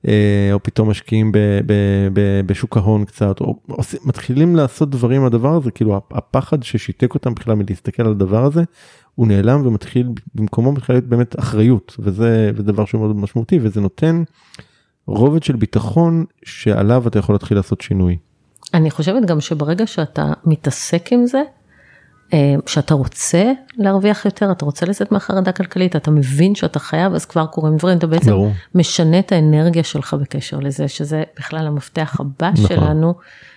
אה, 0.09 0.51
או 0.53 0.63
פתאום 0.63 0.91
משקיעים 0.91 1.33
ב, 1.33 1.39
ב, 1.67 1.73
ב, 2.13 2.41
בשוק 2.47 2.77
ההון 2.77 3.05
קצת 3.05 3.41
או 3.41 3.59
עושים, 3.69 4.01
מתחילים 4.05 4.57
לעשות 4.57 4.91
דברים 4.91 5.25
הדבר 5.25 5.55
הזה 5.55 5.71
כאילו 5.71 6.01
הפחד 6.11 6.63
ששיתק 6.63 7.15
אותם 7.15 7.35
בכלל 7.35 7.55
מלהסתכל 7.55 8.03
על 8.03 8.11
הדבר 8.11 8.45
הזה 8.45 8.63
הוא 9.15 9.27
נעלם 9.27 9.67
ומתחיל 9.67 10.09
במקומו 10.35 10.73
מתחיל 10.73 10.95
להיות 10.95 11.05
באמת 11.05 11.39
אחריות 11.39 11.97
וזה, 11.99 12.51
וזה 12.55 12.63
דבר 12.63 12.85
שהוא 12.85 13.01
מאוד 13.01 13.17
משמעותי 13.17 13.59
וזה 13.63 13.81
נותן 13.81 14.23
רובד 15.07 15.43
של 15.43 15.57
ביטחון 15.57 16.25
שעליו 16.45 17.09
אתה 17.09 17.19
יכול 17.19 17.35
להתחיל 17.35 17.57
לעשות 17.57 17.81
שינוי. 17.81 18.17
אני 18.75 18.91
חושבת 18.91 19.25
גם 19.25 19.41
שברגע 19.41 19.87
שאתה 19.87 20.33
מתעסק 20.45 21.13
עם 21.13 21.27
זה, 21.27 21.43
אה, 22.33 22.55
שאתה 22.67 22.95
רוצה 22.95 23.53
להרוויח 23.77 24.25
יותר, 24.25 24.53
אתה 24.53 24.65
רוצה 24.65 24.87
לצאת 24.87 25.13
מהחרדה 25.13 25.53
כלכלית, 25.53 25.97
אתה 25.97 26.11
מבין 26.11 26.55
שאתה 26.55 26.79
חייב, 26.79 27.15
אז 27.15 27.25
כבר 27.25 27.47
קורים 27.47 27.77
דברים, 27.77 27.99
אתה 27.99 28.07
בעצם 28.07 28.31
ברור. 28.31 28.53
משנה 28.75 29.19
את 29.19 29.33
האנרגיה 29.33 29.85
שלך 29.85 30.15
בקשר 30.15 30.59
לזה, 30.59 30.89
שזה 30.89 31.23
בכלל 31.39 31.67
המפתח 31.67 32.21
הבא 32.21 32.51
נכון. 32.51 32.67
שלנו, 32.67 33.15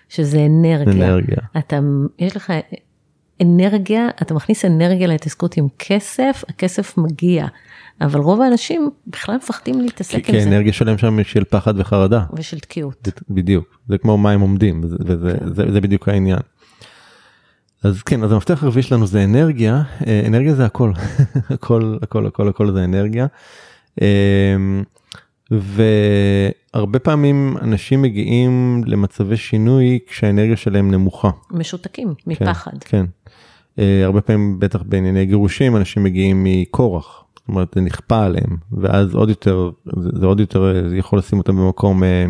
שזה 0.09 0.45
אנרגיה. 0.45 0.93
אנרגיה. 0.93 1.37
אתה, 1.57 1.79
יש 2.19 2.35
לך 2.35 2.53
אנרגיה, 3.41 4.07
אתה 4.21 4.33
מכניס 4.33 4.65
אנרגיה 4.65 5.07
להתעסקות 5.07 5.57
עם 5.57 5.67
כסף, 5.79 6.43
הכסף 6.49 6.97
מגיע. 6.97 7.47
אבל 8.01 8.19
רוב 8.19 8.41
האנשים 8.41 8.89
בכלל 9.07 9.35
מפחדים 9.35 9.81
להתעסק 9.81 10.15
עם 10.15 10.21
זה. 10.21 10.31
כי 10.31 10.37
האנרגיה 10.37 10.73
שלהם 10.73 10.97
שם 10.97 11.23
של 11.23 11.43
פחד 11.43 11.79
וחרדה. 11.79 12.23
ושל 12.33 12.59
תקיעות. 12.59 13.07
בדיוק, 13.29 13.79
זה 13.89 13.97
כמו 13.97 14.17
מים 14.17 14.41
עומדים, 14.41 14.81
וזה, 14.83 14.97
כן. 15.39 15.53
זה, 15.53 15.71
זה 15.71 15.81
בדיוק 15.81 16.09
העניין. 16.09 16.39
אז 17.83 18.03
כן, 18.03 18.23
אז 18.23 18.31
המפתח 18.31 18.63
הרביעי 18.63 18.83
שלנו 18.83 19.07
זה 19.07 19.23
אנרגיה, 19.23 19.83
אה, 20.07 20.23
אנרגיה 20.27 20.55
זה 20.55 20.65
הכל, 20.65 20.91
הכל, 21.53 21.97
הכל, 22.01 22.27
הכל, 22.27 22.47
הכל 22.47 22.71
זה 22.71 22.83
אנרגיה. 22.83 23.27
אמ, 24.01 24.83
והרבה 25.51 26.99
פעמים 26.99 27.57
אנשים 27.61 28.01
מגיעים 28.01 28.81
למצבי 28.85 29.37
שינוי 29.37 29.99
כשהאנרגיה 30.07 30.57
שלהם 30.57 30.91
נמוכה. 30.91 31.29
משותקים, 31.51 32.13
מפחד. 32.27 32.71
כן, 32.71 32.79
כן. 32.89 33.05
אה, 33.79 34.05
הרבה 34.05 34.21
פעמים, 34.21 34.59
בטח 34.59 34.83
בענייני 34.85 35.25
גירושים, 35.25 35.75
אנשים 35.75 36.03
מגיעים 36.03 36.43
מכורח. 36.43 37.23
זאת 37.35 37.49
אומרת, 37.49 37.67
זה 37.75 37.81
נכפה 37.81 38.25
עליהם, 38.25 38.57
ואז 38.71 39.15
עוד 39.15 39.29
יותר, 39.29 39.69
זה, 39.97 40.09
זה 40.19 40.25
עוד 40.25 40.39
יותר 40.39 40.89
זה 40.89 40.97
יכול 40.97 41.19
לשים 41.19 41.37
אותם 41.37 41.55
במקום. 41.55 42.03
אה, 42.03 42.25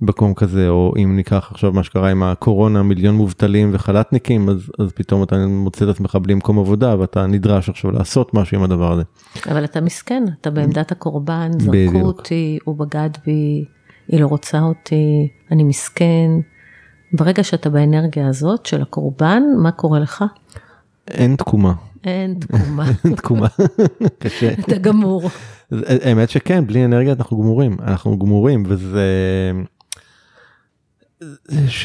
במקום 0.00 0.34
כזה 0.34 0.68
או 0.68 0.94
אם 1.02 1.16
ניקח 1.16 1.48
עכשיו 1.50 1.72
מה 1.72 1.82
שקרה 1.82 2.10
עם 2.10 2.22
הקורונה 2.22 2.82
מיליון 2.82 3.14
מובטלים 3.14 3.70
וחל"תניקים 3.72 4.48
אז 4.48 4.70
אז 4.78 4.92
פתאום 4.92 5.22
אתה 5.22 5.46
מוצא 5.46 5.84
את 5.84 5.90
עצמך 5.90 6.18
בלי 6.22 6.34
מקום 6.34 6.58
עבודה 6.58 6.98
ואתה 6.98 7.26
נדרש 7.26 7.68
עכשיו 7.68 7.90
לעשות 7.90 8.34
משהו 8.34 8.58
עם 8.58 8.64
הדבר 8.64 8.92
הזה. 8.92 9.02
אבל 9.50 9.64
אתה 9.64 9.80
מסכן 9.80 10.24
אתה 10.40 10.50
בעמדת 10.50 10.92
הקורבן 10.92 11.50
זרקו 11.58 12.00
אותי 12.00 12.58
הוא 12.64 12.76
בגד 12.76 13.10
בי 13.26 13.64
היא 14.08 14.20
לא 14.20 14.26
רוצה 14.26 14.60
אותי 14.60 15.28
אני 15.50 15.62
מסכן. 15.62 16.30
ברגע 17.14 17.44
שאתה 17.44 17.70
באנרגיה 17.70 18.28
הזאת 18.28 18.66
של 18.66 18.82
הקורבן 18.82 19.42
מה 19.58 19.72
קורה 19.72 19.98
לך? 19.98 20.24
אין 21.08 21.36
תקומה. 21.36 21.74
אין 22.04 22.34
תקומה. 22.40 22.86
אין 23.04 23.14
תקומה. 23.14 23.46
קשה. 24.22 24.52
אתה 24.52 24.78
גמור. 24.78 25.30
האמת 25.72 26.30
שכן 26.30 26.66
בלי 26.66 26.84
אנרגיה 26.84 27.12
אנחנו 27.12 27.38
גמורים 27.42 27.76
אנחנו 27.80 28.18
גמורים 28.18 28.62
וזה. 28.66 29.06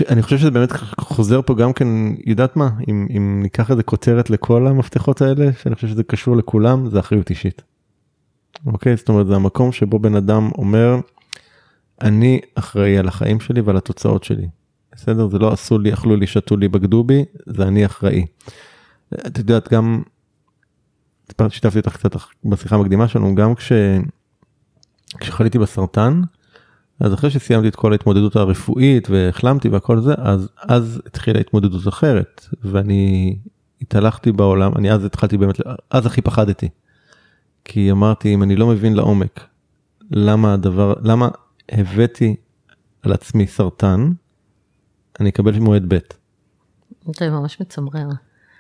אני 0.10 0.22
חושב 0.22 0.38
שזה 0.38 0.52
באמת 0.52 0.72
חוזר 1.00 1.42
פה 1.42 1.56
גם 1.56 1.74
כן 1.74 1.88
יודעת 2.26 2.56
מה 2.56 2.70
אם, 2.88 3.08
אם 3.18 3.40
ניקח 3.44 3.72
איזה 3.72 3.84
כותרת 3.84 4.30
לכל 4.30 4.68
המפתחות 4.68 5.22
האלה 5.22 5.54
שאני 5.54 5.76
חושב 5.76 5.88
שזה 5.88 6.04
קשור 6.04 6.38
לכולם 6.38 6.90
זה 6.90 7.00
אחריות 7.00 7.30
אישית. 7.30 7.62
אוקיי 8.66 8.96
זאת 8.96 9.10
אומרת 9.10 9.28
זה 9.28 9.36
המקום 9.36 9.72
שבו 9.72 10.00
בן 10.00 10.16
אדם 10.16 10.50
אומר 10.58 11.00
אני 12.02 12.40
אחראי 12.56 12.98
על 12.98 13.08
החיים 13.08 13.40
שלי 13.40 13.62
ועל 13.62 13.78
התוצאות 13.78 14.24
שלי. 14.24 14.48
בסדר 15.02 15.28
זה 15.28 15.40
לא 15.40 15.54
עשו 15.54 15.80
לי 15.80 15.94
אכלו 15.94 16.16
לי 16.16 16.28
שתו 16.28 16.58
לי 16.58 16.68
בגדו 16.68 17.04
בי 17.04 17.26
זה 17.46 17.64
אני 17.64 17.86
אחראי. 17.86 18.26
את 19.14 19.38
יודעת 19.38 19.74
גם 19.74 20.02
שיתפתי 21.50 21.80
אותך 21.80 21.98
קצת 21.98 22.16
בשיחה 22.46 22.76
המקדימה 22.76 23.08
שלנו 23.08 23.36
גם 23.36 23.56
כש... 23.56 23.72
כשחליתי 25.20 25.60
בסרטן. 25.60 26.22
אז 27.00 27.14
אחרי 27.14 27.30
שסיימתי 27.30 27.68
את 27.68 27.76
כל 27.76 27.92
ההתמודדות 27.92 28.36
הרפואית 28.36 29.10
והחלמתי 29.10 29.70
והכל 29.70 30.02
זה 30.02 30.14
אז 30.18 30.50
אז 30.58 31.02
התחילה 31.06 31.40
התמודדות 31.40 31.88
אחרת 31.88 32.46
ואני 32.64 33.36
התהלכתי 33.82 34.32
בעולם 34.32 34.72
אני 34.76 34.92
אז 34.92 35.06
התחלתי 35.06 35.38
באמת 35.38 35.56
אז 35.90 36.06
הכי 36.06 36.22
פחדתי. 36.22 36.70
כי 37.66 37.92
אמרתי 37.92 38.34
אם 38.34 38.44
אני 38.44 38.56
לא 38.56 38.68
מבין 38.68 38.94
לעומק 38.94 39.40
למה 40.12 40.54
הדבר 40.54 40.94
למה 41.02 41.30
הבאתי 41.72 42.36
על 43.02 43.14
עצמי 43.14 43.48
סרטן 43.48 44.12
אני 45.20 45.30
אקבל 45.30 45.60
מועד 45.60 45.86
ב'. 45.88 45.98
זה 47.20 47.30
ממש 47.30 47.62
מצמרר. 47.62 48.08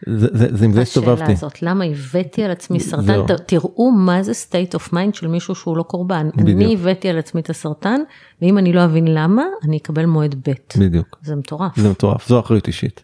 זה, 0.06 0.28
זה, 0.32 0.58
זה 0.58 0.66
עם 0.66 0.74
זה 0.74 0.82
הסתובבתי. 0.82 1.32
הזאת, 1.32 1.62
למה 1.62 1.86
הבאתי 1.86 2.44
על 2.44 2.52
עצמי 2.52 2.80
סרטן, 2.80 3.26
ת, 3.28 3.32
תראו 3.32 3.92
מה 3.92 4.24
זה 4.24 4.32
state 4.32 4.76
of 4.76 4.94
mind 4.94 5.14
של 5.14 5.28
מישהו 5.28 5.56
שהוא 5.56 5.78
לא 5.78 5.84
קורבן. 5.84 6.30
בדיוק. 6.36 6.58
אני 6.58 6.74
הבאתי 6.74 7.10
על 7.10 7.18
עצמי 7.18 7.42
את 7.42 7.50
הסרטן, 7.50 8.02
ואם 8.42 8.58
אני 8.58 8.74
לא 8.74 8.86
אבין 8.86 9.08
למה, 9.08 9.44
אני 9.64 9.78
אקבל 9.78 10.06
מועד 10.06 10.36
ב'. 10.50 10.54
בדיוק. 10.80 11.20
זה 11.22 11.36
מטורף. 11.36 11.80
זה 11.80 11.90
מטורף, 11.90 12.28
זו 12.28 12.40
אחריות 12.40 12.68
אישית. 12.68 13.04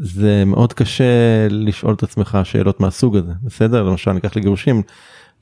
זה 0.00 0.44
מאוד 0.46 0.72
קשה 0.72 1.04
לשאול 1.50 1.94
את 1.94 2.02
עצמך 2.02 2.38
שאלות 2.44 2.80
מהסוג 2.80 3.16
הזה, 3.16 3.32
בסדר? 3.42 3.82
למשל, 3.82 4.12
ניקח 4.12 4.36
לגירושים, 4.36 4.82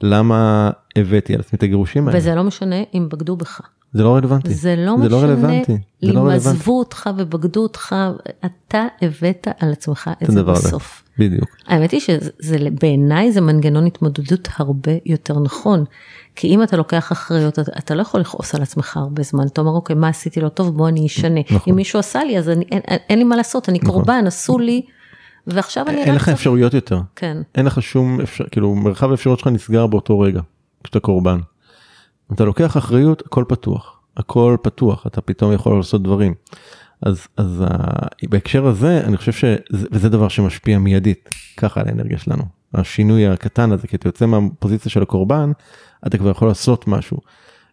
למה 0.01 0.71
הבאתי 0.97 1.35
על 1.35 1.41
עצמי 1.41 1.57
את 1.57 1.63
הגירושים 1.63 2.09
האלה? 2.09 2.19
וזה 2.19 2.35
לא 2.35 2.45
משנה 2.45 2.77
אם 2.95 3.09
בגדו 3.11 3.37
בך. 3.37 3.61
זה 3.97 4.03
לא 4.03 4.17
רלוונטי. 4.17 4.55
זה 4.55 4.77
לא 4.77 4.97
זה 5.03 5.09
לא 5.09 5.19
משנה 5.19 5.27
לא 5.27 5.33
רלוונטי. 5.33 5.79
אם 6.05 6.11
לא 6.11 6.31
עזבו 6.31 6.79
אותך 6.79 7.11
ובגדו 7.17 7.63
אותך, 7.63 7.97
אתה 8.47 8.87
הבאת 9.03 9.49
על 9.61 9.73
עצמך 9.73 10.11
את 10.23 10.31
זה 10.31 10.43
בסוף. 10.43 11.03
בדיוק. 11.19 11.57
האמת 11.67 11.91
היא 11.91 12.01
שבעיניי 12.01 13.33
זה 13.33 13.41
מנגנון 13.41 13.87
התמודדות 13.87 14.49
הרבה 14.57 14.93
יותר 15.07 15.41
נכון. 15.41 15.85
כי 16.37 16.49
אם 16.49 16.63
אתה 16.63 16.77
לוקח 16.77 17.13
אחריות, 17.13 17.59
אתה, 17.59 17.73
אתה 17.79 17.95
לא 17.95 18.03
יכול 18.03 18.21
לכעוס 18.21 18.55
על 18.55 18.63
עצמך 18.63 18.97
הרבה 18.97 19.23
זמן. 19.23 19.47
אתה 19.47 19.61
אומר, 19.61 19.73
אוקיי, 19.73 19.97
מה 19.97 20.09
עשיתי 20.09 20.41
לא 20.41 20.49
טוב, 20.49 20.77
בוא 20.77 20.89
אני 20.89 21.07
אשנה. 21.07 21.41
נכון. 21.41 21.59
אם 21.69 21.77
מישהו 21.77 21.99
עשה 21.99 22.25
לי, 22.25 22.39
אז 22.39 22.49
אני, 22.49 22.65
אין, 22.73 22.81
אין, 22.89 22.99
אין 23.09 23.19
לי 23.19 23.25
מה 23.25 23.37
לעשות, 23.37 23.69
אני 23.69 23.79
נכון. 23.83 23.95
קורבן, 23.95 24.27
עשו 24.27 24.59
לי. 24.59 24.83
ועכשיו 25.47 25.85
אני... 25.89 26.05
אין 26.05 26.15
לך 26.15 26.29
אפשרויות 26.29 26.75
יותר. 26.75 27.01
כן. 27.17 27.37
אין 27.55 27.67
לך 27.67 27.83
שום 27.83 28.21
אפשר, 28.21 28.45
כאילו 28.51 28.75
מרחב 28.75 29.11
האפשרויות 29.11 29.39
שלך 29.39 29.49
נסגר 29.49 29.87
באותו 29.87 30.21
רגע, 30.21 30.41
כשאתה 30.85 31.01
קורבן. 31.01 31.39
אתה 32.33 32.45
לוקח 32.45 32.77
אחריות 32.77 33.23
הכל 33.27 33.45
פתוח 33.49 34.01
הכל 34.17 34.57
פתוח 34.63 35.07
אתה 35.07 35.21
פתאום 35.21 35.53
יכול 35.53 35.77
לעשות 35.77 36.03
דברים. 36.03 36.35
אז 37.03 37.27
אז 37.37 37.65
uh, 37.69 38.29
בהקשר 38.29 38.67
הזה 38.67 39.01
אני 39.05 39.17
חושב 39.17 39.33
שזה 39.33 40.09
דבר 40.09 40.29
שמשפיע 40.29 40.79
מיידית 40.79 41.29
ככה 41.57 41.81
על 41.81 41.89
האנרגיה 41.89 42.19
שלנו 42.19 42.43
השינוי 42.75 43.27
הקטן 43.27 43.73
הזה 43.73 43.87
כי 43.87 43.97
אתה 43.97 44.09
יוצא 44.09 44.27
מהפוזיציה 44.27 44.91
של 44.91 45.03
הקורבן 45.03 45.53
אתה 46.07 46.19
כבר 46.19 46.31
יכול 46.31 46.49
לעשות 46.49 46.89
משהו. 46.89 47.19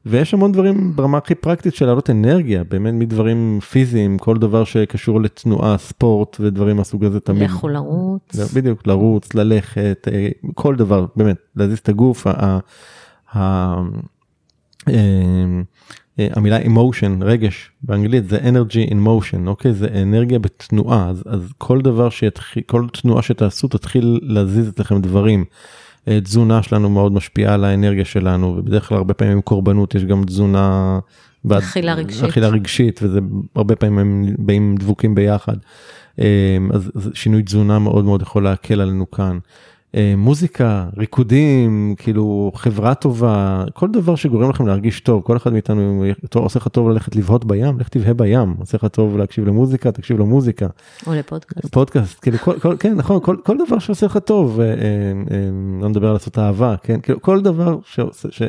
ויש 0.05 0.33
המון 0.33 0.51
דברים 0.51 0.95
ברמה 0.95 1.17
הכי 1.17 1.35
פרקטית 1.35 1.75
של 1.75 1.85
להעלות 1.85 2.09
אנרגיה 2.09 2.63
באמת 2.63 2.93
מדברים 2.93 3.59
פיזיים 3.71 4.17
כל 4.17 4.37
דבר 4.37 4.63
שקשור 4.63 5.21
לתנועה 5.21 5.77
ספורט 5.77 6.37
ודברים 6.39 6.77
מהסוג 6.77 7.05
הזה 7.05 7.19
תמיד. 7.19 7.41
לכו 7.41 7.67
לרוץ. 7.67 8.35
בדיוק 8.53 8.87
לרוץ 8.87 9.33
ללכת 9.33 10.07
אה, 10.11 10.29
כל 10.53 10.75
דבר 10.75 11.05
באמת 11.15 11.37
להזיז 11.55 11.77
את 11.77 11.89
הגוף. 11.89 12.27
אה, 14.89 14.93
אה, 16.19 16.27
המילה 16.35 16.61
emotion 16.61 17.21
רגש 17.21 17.71
באנגלית 17.83 18.29
זה 18.29 18.37
energy 18.37 18.89
in 18.89 18.95
motion 19.05 19.47
אוקיי 19.47 19.73
זה 19.73 19.87
אנרגיה 20.01 20.39
בתנועה 20.39 21.09
אז, 21.09 21.23
אז 21.25 21.53
כל 21.57 21.81
דבר 21.81 22.09
שיתחיל 22.09 22.63
כל 22.65 22.85
תנועה 22.93 23.21
שתעשו 23.21 23.67
תתחיל 23.67 24.19
להזיז 24.23 24.69
אצלכם 24.69 25.01
דברים. 25.01 25.45
אה, 26.07 26.21
תזונה 26.21 26.63
שלנו 26.63 26.89
מאוד 26.89 27.11
משפיעה 27.11 27.53
על 27.53 27.63
האנרגיה 27.63 28.05
שלנו 28.05 28.55
ובדרך 28.57 28.89
כלל 28.89 28.97
הרבה 28.97 29.13
פעמים 29.13 29.41
קורבנות 29.41 29.95
יש 29.95 30.03
גם 30.05 30.23
תזונה. 30.23 30.99
אכילה 31.51 31.93
רגשית. 31.93 32.23
אכילה 32.23 32.47
רגשית 32.47 32.99
וזה 33.03 33.19
הרבה 33.55 33.75
פעמים 33.75 33.99
הם 33.99 34.35
באים 34.39 34.75
דבוקים 34.79 35.15
ביחד. 35.15 35.55
אז, 36.17 36.91
אז 36.95 37.09
שינוי 37.13 37.43
תזונה 37.43 37.79
מאוד 37.79 38.05
מאוד 38.05 38.21
יכול 38.21 38.43
להקל 38.43 38.81
עלינו 38.81 39.11
כאן. 39.11 39.39
אה, 39.95 40.13
מוזיקה, 40.17 40.85
ריקודים, 40.97 41.95
כאילו 41.97 42.51
חברה 42.55 42.95
טובה, 42.95 43.63
כל 43.73 43.87
דבר 43.91 44.15
שגורם 44.15 44.49
לכם 44.49 44.67
להרגיש 44.67 44.99
טוב, 44.99 45.21
כל 45.21 45.37
אחד 45.37 45.53
מאיתנו 45.53 46.03
עושה 46.35 46.59
לך 46.59 46.67
טוב 46.67 46.89
ללכת 46.89 47.15
לבהות 47.15 47.45
בים, 47.45 47.79
לך 47.79 47.89
תבהה 47.89 48.13
בים, 48.13 48.55
עושה 48.59 48.77
לך 48.77 48.85
טוב 48.85 49.17
להקשיב 49.17 49.47
למוזיקה, 49.47 49.91
תקשיב 49.91 50.19
למוזיקה. 50.19 50.67
או 51.07 51.13
לפודקאסט. 51.13 51.73
פודקאסט, 51.73 52.19
כאילו 52.21 52.37
כל, 52.37 52.59
כל, 52.59 52.75
כן 52.79 52.95
נכון, 52.95 53.19
כל, 53.23 53.37
כל 53.43 53.57
דבר 53.65 53.79
שעושה 53.79 54.05
לך 54.05 54.17
טוב, 54.17 54.59
אה, 54.59 54.65
אה, 54.65 54.73
אה, 55.31 55.49
לא 55.81 55.89
נדבר 55.89 56.07
על 56.07 56.13
לעשות 56.13 56.39
אהבה, 56.39 56.75
כן, 56.83 56.99
כאילו 56.99 57.21
כל 57.21 57.41
דבר 57.41 57.77
שעושה, 57.85 58.27
ש... 58.31 58.41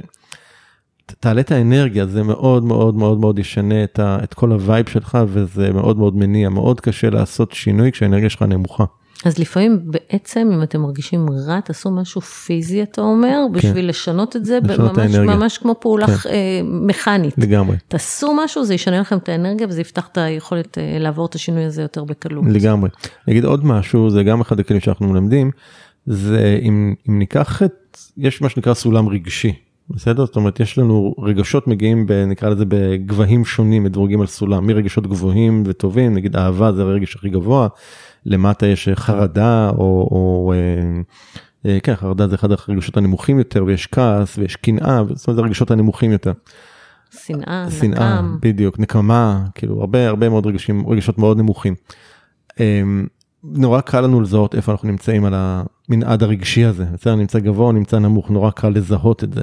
תעלה 1.20 1.40
את 1.40 1.52
האנרגיה, 1.52 2.06
זה 2.06 2.22
מאוד 2.22 2.64
מאוד 2.64 2.94
מאוד 2.94 3.18
מאוד 3.18 3.38
ישנה 3.38 3.84
את, 3.84 3.98
ה, 3.98 4.18
את 4.22 4.34
כל 4.34 4.52
ה 4.52 4.60
vibe 4.60 4.88
שלך 4.88 5.18
וזה 5.26 5.72
מאוד 5.72 5.98
מאוד 5.98 6.16
מניע, 6.16 6.48
מאוד 6.48 6.80
קשה 6.80 7.10
לעשות 7.10 7.52
שינוי 7.52 7.92
כשהאנרגיה 7.92 8.30
שלך 8.30 8.42
נמוכה. 8.42 8.84
אז 9.24 9.38
לפעמים 9.38 9.80
בעצם 9.84 10.50
אם 10.54 10.62
אתם 10.62 10.80
מרגישים 10.80 11.26
רע, 11.46 11.60
תעשו 11.60 11.90
משהו 11.90 12.20
פיזי, 12.20 12.82
אתה 12.82 13.00
אומר, 13.00 13.38
בשביל 13.52 13.88
לשנות 13.88 14.36
את 14.36 14.44
זה, 14.44 14.58
כן. 14.62 14.70
לשנות 14.70 14.92
את 14.92 14.98
ממש, 14.98 15.14
האנרגיה. 15.14 15.36
ממש 15.36 15.58
כמו 15.58 15.74
פעולה 15.80 16.06
כן. 16.06 16.30
אה, 16.30 16.60
מכנית. 16.64 17.34
לגמרי, 17.38 17.76
תעשו 17.88 18.34
משהו, 18.44 18.64
זה 18.64 18.74
ישנה 18.74 19.00
לכם 19.00 19.16
את 19.16 19.28
האנרגיה 19.28 19.66
וזה 19.66 19.80
יפתח 19.80 20.08
את 20.12 20.18
היכולת 20.18 20.78
אה, 20.78 20.98
לעבור 20.98 21.26
את 21.26 21.34
השינוי 21.34 21.64
הזה 21.64 21.82
יותר 21.82 22.04
בקלות. 22.04 22.44
לגמרי. 22.48 22.90
אני 23.26 23.32
אגיד 23.32 23.44
עוד 23.44 23.64
משהו, 23.64 24.10
זה 24.10 24.22
גם 24.22 24.40
אחד 24.40 24.60
הכלים 24.60 24.80
שאנחנו 24.80 25.06
מלמדים, 25.06 25.50
זה 26.06 26.58
אם, 26.62 26.94
אם 27.08 27.18
ניקח 27.18 27.62
את, 27.62 27.98
יש 28.16 28.42
מה 28.42 28.48
שנקרא 28.48 28.74
סולם 28.74 29.08
רגשי, 29.08 29.52
בסדר? 29.90 30.26
זאת 30.26 30.36
אומרת, 30.36 30.60
יש 30.60 30.78
לנו 30.78 31.14
רגשות 31.18 31.66
מגיעים, 31.66 32.06
ב, 32.06 32.12
נקרא 32.12 32.48
לזה 32.48 32.64
בגבהים 32.68 33.44
שונים, 33.44 33.84
מדורגים 33.84 34.20
על 34.20 34.26
סולם, 34.26 34.66
מרגשות 34.66 35.06
גבוהים 35.06 35.62
וטובים, 35.66 36.14
נגיד 36.14 36.36
אהבה 36.36 36.72
זה 36.72 36.82
הרגש 36.82 37.16
הכי 37.16 37.28
גבוה, 37.28 37.68
למטה 38.26 38.66
יש 38.66 38.88
חרדה, 38.94 39.70
או, 39.70 40.08
או 40.10 40.52
אה, 40.56 41.00
אה, 41.66 41.80
כן, 41.80 41.96
חרדה 41.96 42.28
זה 42.28 42.34
אחד 42.34 42.48
הרגשות 42.52 42.96
הנמוכים 42.96 43.38
יותר, 43.38 43.64
ויש 43.64 43.86
כעס, 43.86 44.38
ויש 44.38 44.56
קנאה, 44.56 45.02
זאת 45.14 45.28
אומרת, 45.28 45.36
זה 45.36 45.42
הרגשות 45.42 45.70
הנמוכים 45.70 46.12
יותר. 46.12 46.32
שנאה, 47.10 47.66
שנאה, 47.70 48.14
נקם. 48.14 48.36
בדיוק, 48.40 48.78
נקמה, 48.78 49.44
כאילו 49.54 49.80
הרבה 49.80 50.08
הרבה 50.08 50.28
מאוד 50.28 50.46
רגשים, 50.46 50.88
רגשות 50.88 51.18
מאוד 51.18 51.38
נמוכים. 51.38 51.74
אמ, 52.60 53.06
נורא 53.44 53.80
קל 53.80 54.00
לנו 54.00 54.20
לזהות 54.20 54.54
איפה 54.54 54.72
אנחנו 54.72 54.88
נמצאים 54.88 55.24
על 55.24 55.34
המנעד 55.36 56.22
הרגשי 56.22 56.64
הזה, 56.64 56.84
בסדר, 56.84 57.14
נמצא 57.14 57.38
גבוה, 57.38 57.72
נמצא 57.72 57.98
נמוך, 57.98 58.30
נורא 58.30 58.50
קל 58.50 58.68
לזהות 58.68 59.24
את 59.24 59.32
זה. 59.32 59.42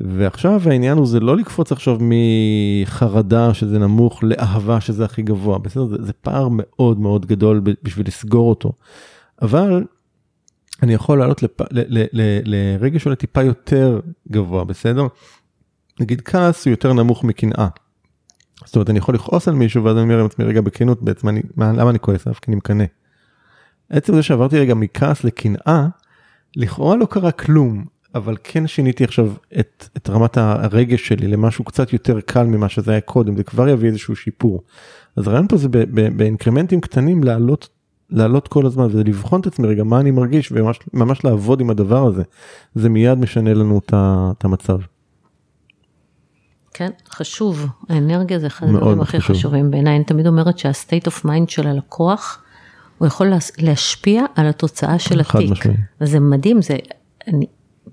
ועכשיו 0.00 0.60
העניין 0.66 0.98
הוא 0.98 1.06
זה 1.06 1.20
לא 1.20 1.36
לקפוץ 1.36 1.72
עכשיו 1.72 1.98
מחרדה 2.00 3.54
שזה 3.54 3.78
נמוך 3.78 4.24
לאהבה 4.24 4.80
שזה 4.80 5.04
הכי 5.04 5.22
גבוה, 5.22 5.58
בסדר, 5.58 5.86
זה, 5.86 5.96
זה 6.00 6.12
פער 6.12 6.48
מאוד 6.52 7.00
מאוד 7.00 7.26
גדול 7.26 7.62
בשביל 7.82 8.06
לסגור 8.06 8.50
אותו. 8.50 8.72
אבל 9.42 9.84
אני 10.82 10.94
יכול 10.94 11.18
לעלות 11.18 11.42
לפ... 11.42 11.60
ל- 11.60 11.98
ל- 11.98 12.06
ל- 12.12 12.40
לרגש 12.44 13.04
עולה 13.04 13.16
טיפה 13.16 13.42
יותר 13.42 14.00
גבוה, 14.30 14.64
בסדר? 14.64 15.06
נגיד 16.00 16.20
כעס 16.20 16.64
הוא 16.64 16.70
יותר 16.70 16.92
נמוך 16.92 17.24
מקנאה. 17.24 17.68
זאת 18.64 18.76
אומרת 18.76 18.90
אני 18.90 18.98
יכול 18.98 19.14
לכעוס 19.14 19.48
על 19.48 19.54
מישהו 19.54 19.84
ואז 19.84 19.96
אני 19.96 20.02
אומר 20.02 20.22
לעצמי 20.22 20.44
רגע 20.44 20.60
בכנות 20.60 21.02
בעצם 21.02 21.28
אני, 21.28 21.42
מה, 21.56 21.72
למה 21.72 21.90
אני 21.90 21.98
כועס 21.98 22.26
עליו? 22.26 22.40
כי 22.42 22.50
אני 22.50 22.56
מקנא. 22.56 22.84
עצם 23.90 24.14
זה 24.14 24.22
שעברתי 24.22 24.58
רגע 24.58 24.74
מכעס 24.74 25.24
לקנאה, 25.24 25.86
לכאורה 26.56 26.96
לא 26.96 27.06
קרה 27.06 27.32
כלום, 27.32 27.84
אבל 28.14 28.36
כן 28.44 28.66
שיניתי 28.66 29.04
עכשיו 29.04 29.32
את, 29.60 29.88
את 29.96 30.10
רמת 30.10 30.36
הרגש 30.36 31.08
שלי 31.08 31.28
למשהו 31.28 31.64
קצת 31.64 31.92
יותר 31.92 32.20
קל 32.20 32.44
ממה 32.44 32.68
שזה 32.68 32.90
היה 32.90 33.00
קודם, 33.00 33.36
זה 33.36 33.44
כבר 33.44 33.68
יביא 33.68 33.88
איזשהו 33.88 34.16
שיפור. 34.16 34.62
אז 35.16 35.28
הרעיון 35.28 35.48
פה 35.48 35.56
זה 35.56 35.68
ב- 35.68 35.78
ב- 35.78 36.16
באינקרמנטים 36.16 36.80
קטנים 36.80 37.24
לעלות, 37.24 37.68
לעלות 38.10 38.48
כל 38.48 38.66
הזמן 38.66 38.86
ולבחון 38.90 39.40
את 39.40 39.46
עצמי 39.46 39.68
רגע 39.68 39.84
מה 39.84 40.00
אני 40.00 40.10
מרגיש 40.10 40.52
וממש 40.52 40.78
ממש 40.92 41.24
לעבוד 41.24 41.60
עם 41.60 41.70
הדבר 41.70 42.06
הזה. 42.06 42.22
זה 42.74 42.88
מיד 42.88 43.18
משנה 43.18 43.54
לנו 43.54 43.78
את 43.78 43.94
את 44.38 44.44
המצב. 44.44 44.78
כן, 46.74 46.90
חשוב. 47.10 47.66
האנרגיה 47.88 48.38
זה 48.38 48.46
אחד 48.46 48.66
הדברים 48.68 49.00
הכי 49.00 49.20
חשוב. 49.20 49.36
חשובים 49.36 49.70
בעיניי. 49.70 49.96
אני 49.96 50.04
תמיד 50.04 50.26
אומרת 50.26 50.58
שה-state 50.58 51.08
of 51.08 51.24
mind 51.24 51.48
של 51.48 51.66
הלקוח, 51.66 52.42
הוא 52.98 53.06
יכול 53.06 53.32
להשפיע 53.58 54.24
על 54.34 54.46
התוצאה 54.46 54.98
של 54.98 55.22
חד 55.22 55.38
התיק. 55.38 55.50
משמעי. 55.50 55.76
וזה 56.00 56.20
מדהים, 56.20 56.62
זה, 56.62 56.76
אני 57.28 57.46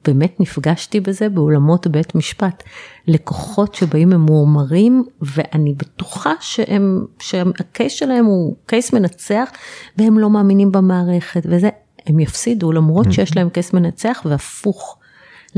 באמת 0.06 0.40
נפגשתי 0.40 1.00
בזה 1.00 1.30
באולמות 1.30 1.88
בית 1.88 2.16
משפט. 2.16 2.64
לקוחות 3.08 3.76
שבאים 3.76 4.10
ממורמרים, 4.10 5.04
ואני 5.22 5.74
בטוחה 5.74 6.34
שהם, 6.40 7.06
שהקייס 7.20 7.94
שלהם 7.94 8.26
הוא 8.26 8.56
קייס 8.66 8.94
מנצח, 8.94 9.50
והם 9.98 10.20
לא 10.20 10.30
מאמינים 10.30 10.72
במערכת, 10.72 11.42
וזה, 11.46 11.70
הם 12.06 12.20
יפסידו 12.20 12.72
למרות 12.72 13.12
שיש 13.12 13.38
להם 13.38 13.50
קייס 13.50 13.74
מנצח, 13.74 14.22
והפוך. 14.26 14.97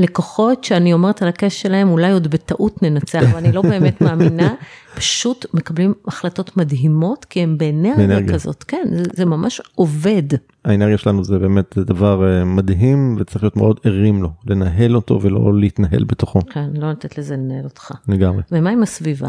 לקוחות 0.00 0.64
שאני 0.64 0.92
אומרת 0.92 1.22
על 1.22 1.28
הקש 1.28 1.62
שלהם, 1.62 1.88
אולי 1.88 2.12
עוד 2.12 2.28
בטעות 2.28 2.82
ננצח, 2.82 3.22
ואני 3.34 3.52
לא 3.52 3.62
באמת 3.62 4.00
מאמינה, 4.00 4.54
פשוט 4.94 5.46
מקבלים 5.54 5.94
החלטות 6.06 6.56
מדהימות, 6.56 7.24
כי 7.24 7.40
הם 7.40 7.58
באנרגיה. 7.58 8.34
כזאת, 8.34 8.64
כן, 8.68 8.88
זה, 8.90 9.02
זה 9.14 9.24
ממש 9.24 9.60
עובד. 9.74 10.22
האנרגיה 10.64 10.98
שלנו 10.98 11.24
זה 11.24 11.38
באמת 11.38 11.74
זה 11.76 11.84
דבר 11.84 12.28
אה, 12.28 12.44
מדהים 12.44 13.16
וצריך 13.18 13.44
להיות 13.44 13.56
מאוד 13.56 13.80
ערים 13.84 14.22
לו, 14.22 14.30
לנהל 14.46 14.96
אותו 14.96 15.22
ולא 15.22 15.54
להתנהל 15.54 16.04
בתוכו 16.04 16.40
כן, 16.50 16.70
לא 16.74 16.90
לתת 16.90 17.18
לזה 17.18 17.36
לנהל 17.36 17.64
אותך. 17.64 17.90
לגמרי. 18.08 18.42
ומה 18.52 18.70
עם 18.70 18.82
הסביבה? 18.82 19.28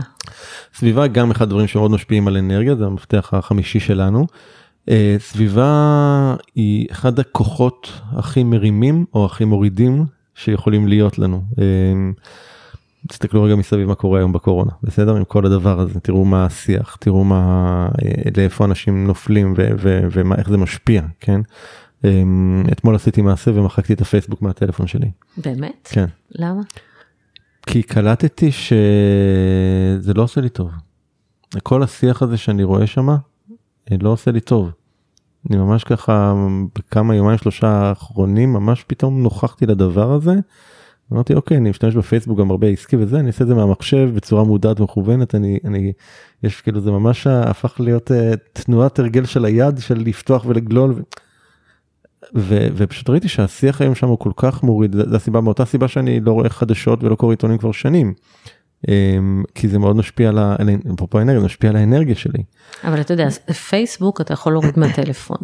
סביבה 0.73 1.07
גם 1.07 1.31
אחד 1.31 1.45
הדברים 1.45 1.67
שמאוד 1.67 1.91
משפיעים 1.91 2.27
על 2.27 2.37
אנרגיה 2.37 2.75
זה 2.75 2.85
המפתח 2.85 3.29
החמישי 3.33 3.79
שלנו. 3.79 4.27
אה, 4.89 5.15
סביבה 5.19 6.35
היא 6.55 6.87
אחד 6.91 7.19
הכוחות 7.19 7.91
הכי 8.11 8.43
מרימים 8.43 9.05
או 9.13 9.25
הכי 9.25 9.45
מורידים 9.45 10.05
שיכולים 10.43 10.87
להיות 10.87 11.19
לנו. 11.19 11.43
אה, 11.59 11.63
תסתכלו 13.07 13.43
רגע 13.43 13.55
מסביב 13.55 13.87
מה 13.87 13.95
קורה 13.95 14.19
היום 14.19 14.33
בקורונה 14.33 14.71
בסדר 14.83 15.15
עם 15.15 15.23
כל 15.23 15.45
הדבר 15.45 15.79
הזה 15.79 15.99
תראו 15.99 16.25
מה 16.25 16.45
השיח 16.45 16.97
תראו 16.99 17.23
מה 17.23 17.87
אה, 18.05 18.11
לאיפה 18.37 18.65
אנשים 18.65 19.07
נופלים 19.07 19.53
ו- 19.57 19.69
ו- 19.77 20.07
ומה 20.11 20.35
איך 20.35 20.49
זה 20.49 20.57
משפיע 20.57 21.01
כן. 21.19 21.41
אה, 22.05 22.23
אתמול 22.71 22.95
עשיתי 22.95 23.21
מעשה 23.21 23.51
ומחקתי 23.51 23.93
את 23.93 24.01
הפייסבוק 24.01 24.41
מהטלפון 24.41 24.87
שלי. 24.87 25.11
באמת? 25.37 25.89
כן. 25.91 26.05
למה? 26.31 26.61
כי 27.65 27.83
קלטתי 27.83 28.51
שזה 28.51 30.13
לא 30.15 30.23
עושה 30.23 30.41
לי 30.41 30.49
טוב. 30.49 30.71
כל 31.63 31.83
השיח 31.83 32.21
הזה 32.21 32.37
שאני 32.37 32.63
רואה 32.63 32.87
שם 32.87 33.07
לא 34.01 34.09
עושה 34.09 34.31
לי 34.31 34.39
טוב. 34.39 34.71
אני 35.49 35.57
ממש 35.57 35.83
ככה 35.83 36.33
בכמה 36.75 37.15
יומיים 37.15 37.37
שלושה 37.37 37.67
האחרונים 37.67 38.53
ממש 38.53 38.83
פתאום 38.87 39.23
נוכחתי 39.23 39.65
לדבר 39.65 40.11
הזה. 40.11 40.33
אמרתי 41.13 41.33
אוקיי 41.33 41.57
אני 41.57 41.69
משתמש 41.69 41.95
בפייסבוק 41.95 42.39
גם 42.39 42.51
הרבה 42.51 42.67
עסקי 42.67 42.95
וזה 42.95 43.19
אני 43.19 43.27
אעשה 43.27 43.43
את 43.43 43.47
זה 43.47 43.55
מהמחשב 43.55 44.09
בצורה 44.15 44.43
מודעת 44.43 44.79
ומכוונת 44.79 45.35
אני 45.35 45.59
אני 45.65 45.93
יש 46.43 46.61
כאילו 46.61 46.81
זה 46.81 46.91
ממש 46.91 47.27
הפך 47.27 47.79
להיות 47.79 48.11
uh, 48.11 48.13
תנועת 48.53 48.99
הרגל 48.99 49.25
של 49.25 49.45
היד 49.45 49.77
של 49.79 49.97
לפתוח 50.05 50.45
ולגלול. 50.45 50.91
ו... 50.91 51.01
ו, 52.35 52.67
ופשוט 52.75 53.09
ראיתי 53.09 53.27
שהשיח 53.27 53.81
היום 53.81 53.95
שם 53.95 54.07
הוא 54.07 54.19
כל 54.19 54.31
כך 54.35 54.63
מוריד, 54.63 54.95
זה 55.09 55.15
הסיבה 55.15 55.41
מאותה 55.41 55.65
סיבה 55.65 55.87
שאני 55.87 56.19
לא 56.19 56.31
רואה 56.31 56.49
חדשות 56.49 57.03
ולא 57.03 57.15
קורא 57.15 57.33
עיתונים 57.33 57.57
כבר 57.57 57.71
שנים. 57.71 58.13
אמ, 58.87 59.43
כי 59.55 59.67
זה 59.67 59.79
מאוד 59.79 59.95
משפיע 59.95 60.29
על 60.29 60.37
ה- 60.37 60.55
אפרופו 60.95 61.19
האנרגיה, 61.19 61.39
זה 61.39 61.45
משפיע 61.45 61.69
על 61.69 61.75
האנרגיה 61.75 62.15
שלי. 62.15 62.43
אבל 62.83 63.01
אתה 63.01 63.13
יודע, 63.13 63.29
פייסבוק 63.69 64.21
אתה 64.21 64.33
יכול 64.33 64.53
להוריד 64.53 64.79
מהטלפון. 64.79 65.37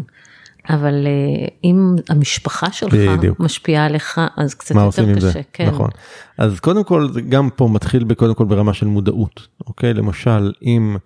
אבל 0.70 1.08
אה, 1.08 1.48
אם 1.64 1.96
המשפחה 2.10 2.72
שלך 2.72 2.94
בדיוק. 2.94 3.40
משפיעה 3.40 3.86
עליך, 3.86 4.22
אז 4.38 4.54
קצת 4.54 4.76
מה 4.76 4.82
יותר 4.82 4.88
עושים 4.88 5.10
עם 5.10 5.16
קשה. 5.16 5.30
זה? 5.30 5.42
כן. 5.54 5.66
נכון. 5.70 5.90
אז 6.38 6.60
קודם 6.60 6.84
כל 6.84 7.12
זה 7.14 7.22
גם 7.22 7.50
פה 7.56 7.68
מתחיל 7.68 8.14
קודם 8.14 8.34
כל 8.34 8.46
ברמה 8.46 8.74
של 8.74 8.88
מודעות, 8.88 9.48
אוקיי? 9.68 9.94
למשל 9.94 10.52
אם 10.64 10.98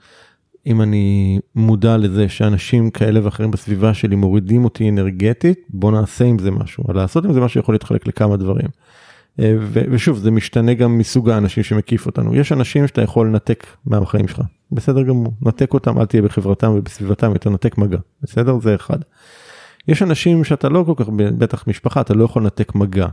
אם 0.68 0.82
אני 0.82 1.40
מודע 1.56 1.98
לזה 1.98 2.30
שאנשים 2.30 2.90
כאלה 2.90 3.20
ואחרים 3.26 3.52
בסביבה 3.52 3.94
שלי 3.94 4.16
מורידים 4.16 4.64
אותי 4.64 4.90
אנרגטית, 4.90 5.60
בוא 5.70 5.92
נעשה 5.92 6.26
עם 6.26 6.40
זה 6.40 6.52
משהו. 6.52 6.84
לעשות 6.94 7.26
עם 7.26 7.34
זה 7.34 7.40
משהו 7.42 7.60
יכול 7.62 7.76
להתחלק 7.76 8.08
לכמה 8.08 8.38
דברים. 8.38 8.68
אה, 9.40 9.56
ושוב 9.92 10.18
זה 10.18 10.32
משתנה 10.32 10.74
גם 10.74 10.98
מסוג 10.98 11.30
האנשים 11.30 11.64
שמקיף 11.64 12.06
אותנו. 12.06 12.36
יש 12.36 12.52
אנשים 12.52 12.88
שאתה 12.88 13.02
יכול 13.02 13.28
לנתק 13.28 13.66
מהחיים 13.86 14.28
שלך. 14.28 14.42
בסדר 14.72 15.02
גמור. 15.02 15.34
נתק 15.42 15.74
אותם 15.74 16.00
אל 16.00 16.06
תהיה 16.06 16.22
בחברתם 16.22 16.72
ובסביבתם 16.76 17.32
יותר 17.34 17.50
נתק 17.50 17.78
מגע. 17.78 17.98
בסדר? 18.24 18.60
זה 18.60 18.76
אחד. 18.76 18.98
יש 19.88 20.04
אנשים 20.04 20.44
שאתה 20.44 20.70
לא 20.70 20.84
כל 20.86 20.94
כך 20.98 21.10
בטח 21.38 21.68
משפחה 21.68 22.02
אתה 22.02 22.14
לא 22.14 22.24
יכול 22.24 22.42
לנתק 22.42 22.76
מגע. 22.76 23.08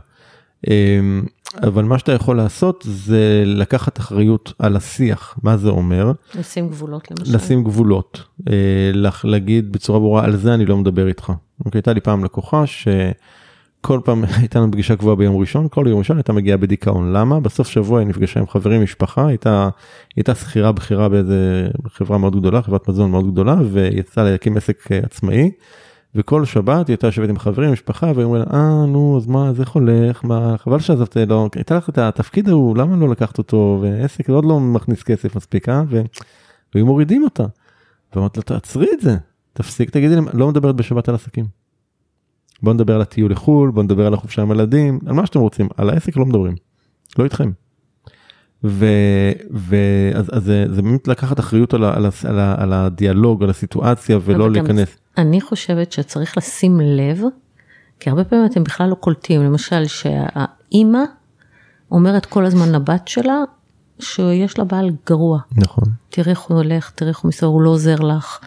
אמ, 0.67 1.23
אבל 1.63 1.83
מה 1.83 1.99
שאתה 1.99 2.11
יכול 2.11 2.37
לעשות 2.37 2.83
זה 2.87 3.43
לקחת 3.45 3.99
אחריות 3.99 4.53
על 4.59 4.75
השיח. 4.75 5.37
מה 5.43 5.57
זה 5.57 5.69
אומר? 5.69 6.11
לשים 6.35 6.69
גבולות 6.69 7.11
למשל. 7.11 7.35
לשים 7.35 7.63
גבולות. 7.63 8.23
אה, 8.49 8.91
להגיד 9.23 9.71
בצורה 9.71 9.99
ברורה 9.99 10.25
על 10.25 10.37
זה 10.37 10.53
אני 10.53 10.65
לא 10.65 10.77
מדבר 10.77 11.07
איתך. 11.07 11.31
אוקיי, 11.65 11.79
הייתה 11.79 11.93
לי 11.93 12.01
פעם 12.01 12.23
לקוחה 12.25 12.63
שכל 13.81 13.99
פעם 14.05 14.23
הייתה 14.39 14.59
לנו 14.59 14.71
פגישה 14.71 14.95
קבועה 14.95 15.15
ביום 15.15 15.37
ראשון 15.37 15.67
כל 15.71 15.85
יום 15.89 15.99
ראשון 15.99 16.17
הייתה 16.17 16.33
מגיעה 16.33 16.57
בדיכאון 16.57 17.13
למה 17.13 17.39
בסוף 17.39 17.67
שבוע 17.67 17.99
היא 17.99 18.07
נפגשה 18.07 18.39
עם 18.39 18.47
חברים 18.47 18.83
משפחה 18.83 19.27
הייתה 19.27 19.69
הייתה 20.15 20.35
שכירה 20.35 20.71
בכירה 20.71 21.09
באיזה 21.09 21.67
חברה 21.87 22.17
מאוד 22.17 22.35
גדולה 22.35 22.61
חברת 22.61 22.89
מזון 22.89 23.11
מאוד 23.11 23.31
גדולה 23.31 23.55
ויצאה 23.71 24.23
להקים 24.23 24.57
עסק 24.57 24.91
אה, 24.91 24.99
עצמאי. 25.03 25.51
וכל 26.15 26.45
שבת 26.45 26.87
היא 26.87 26.93
הייתה 26.93 27.07
יושבת 27.07 27.29
עם 27.29 27.39
חברים 27.39 27.71
משפחה 27.71 28.11
והיא 28.15 28.25
אומרת 28.25 28.47
אה 28.53 28.85
נו 28.85 29.17
אז 29.17 29.27
מה 29.27 29.49
אז 29.49 29.61
איך 29.61 29.69
הולך 29.69 30.25
מה 30.25 30.55
חבל 30.57 30.79
שעזבת 30.79 31.17
לא 31.17 31.49
הייתה 31.55 31.77
לך 31.77 31.89
את 31.89 31.97
התפקיד 31.97 32.49
ההוא 32.49 32.77
למה 32.77 32.95
לא 32.95 33.09
לקחת 33.09 33.37
אותו 33.37 33.79
ועסק 33.81 34.29
עוד 34.29 34.45
לא 34.45 34.59
מכניס 34.59 35.03
כסף 35.03 35.35
מספיק 35.35 35.69
אה 35.69 35.83
והיו 36.73 36.85
מורידים 36.85 37.23
אותה. 37.23 37.45
ואמרתי 38.15 38.39
לה 38.39 38.43
תעצרי 38.43 38.87
את 38.93 39.01
זה 39.01 39.17
תפסיק 39.53 39.89
תגידי 39.89 40.15
לא 40.33 40.47
מדברת 40.47 40.75
בשבת 40.75 41.09
על 41.09 41.15
עסקים. 41.15 41.58
בוא 42.63 42.73
נדבר 42.73 42.95
על 42.95 43.01
הטיול 43.01 43.31
לחו"ל 43.31 43.71
בוא 43.71 43.83
נדבר 43.83 44.07
על 44.07 44.13
החופשה 44.13 44.41
עם 44.41 44.51
הילדים 44.51 44.99
על 45.05 45.13
מה 45.13 45.25
שאתם 45.25 45.39
רוצים 45.39 45.67
על 45.77 45.89
העסק 45.89 46.17
לא 46.17 46.25
מדברים. 46.25 46.55
לא 47.19 47.23
איתכם. 47.23 47.51
ואז 48.63 50.31
זה, 50.37 50.65
זה 50.69 50.81
באמת 50.81 51.07
לקחת 51.07 51.39
אחריות 51.39 51.73
על, 51.73 51.83
על, 51.83 52.05
על, 52.25 52.39
על 52.39 52.73
הדיאלוג, 52.73 53.43
על 53.43 53.49
הסיטואציה 53.49 54.19
ולא 54.25 54.51
להיכנס. 54.51 54.97
אני 55.17 55.41
חושבת 55.41 55.91
שצריך 55.91 56.37
לשים 56.37 56.79
לב, 56.79 57.21
כי 57.99 58.09
הרבה 58.09 58.23
פעמים 58.23 58.45
אתם 58.45 58.63
בכלל 58.63 58.89
לא 58.89 58.95
קולטים, 58.95 59.43
למשל 59.43 59.85
שהאימא 59.85 61.03
אומרת 61.91 62.25
כל 62.25 62.45
הזמן 62.45 62.71
לבת 62.71 63.07
שלה, 63.07 63.37
שיש 63.99 64.57
לה 64.57 64.63
בעל 64.63 64.91
גרוע. 65.05 65.39
נכון. 65.55 65.83
תראי 66.09 66.29
איך 66.29 66.39
הוא 66.39 66.57
הולך, 66.57 66.91
תראי 66.95 67.09
איך 67.09 67.19
הוא 67.19 67.29
מסתובב, 67.29 67.53
הוא 67.53 67.61
לא 67.61 67.69
עוזר 67.69 67.95
לך. 67.95 68.39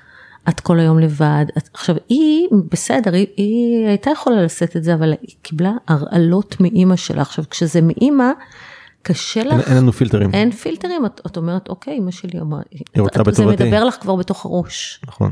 את 0.48 0.60
כל 0.60 0.80
היום 0.80 0.98
לבד. 0.98 1.44
את, 1.58 1.68
עכשיו 1.74 1.96
היא 2.08 2.48
בסדר, 2.70 3.14
היא, 3.14 3.26
היא 3.36 3.86
הייתה 3.86 4.10
יכולה 4.10 4.42
לשאת 4.42 4.76
את 4.76 4.84
זה, 4.84 4.94
אבל 4.94 5.12
היא 5.22 5.36
קיבלה 5.42 5.72
הרעלות 5.88 6.56
מאימא 6.60 6.96
שלה. 6.96 7.22
עכשיו 7.22 7.44
כשזה 7.50 7.80
מאימא, 7.82 8.30
קשה 9.02 9.44
לך. 9.44 9.52
אין, 9.52 9.60
אין 9.60 9.76
לנו 9.76 9.92
פילטרים. 9.92 10.30
אין 10.34 10.50
פילטרים, 10.50 11.06
את, 11.06 11.20
את 11.26 11.36
אומרת, 11.36 11.68
אוקיי, 11.68 11.98
אמא 11.98 12.10
שלי 12.10 12.40
אמרה. 12.40 12.60
זה 13.30 13.46
מדבר 13.46 13.84
לך 13.84 13.94
כבר 14.00 14.16
בתוך 14.16 14.44
הראש. 14.44 15.00
נכון. 15.06 15.30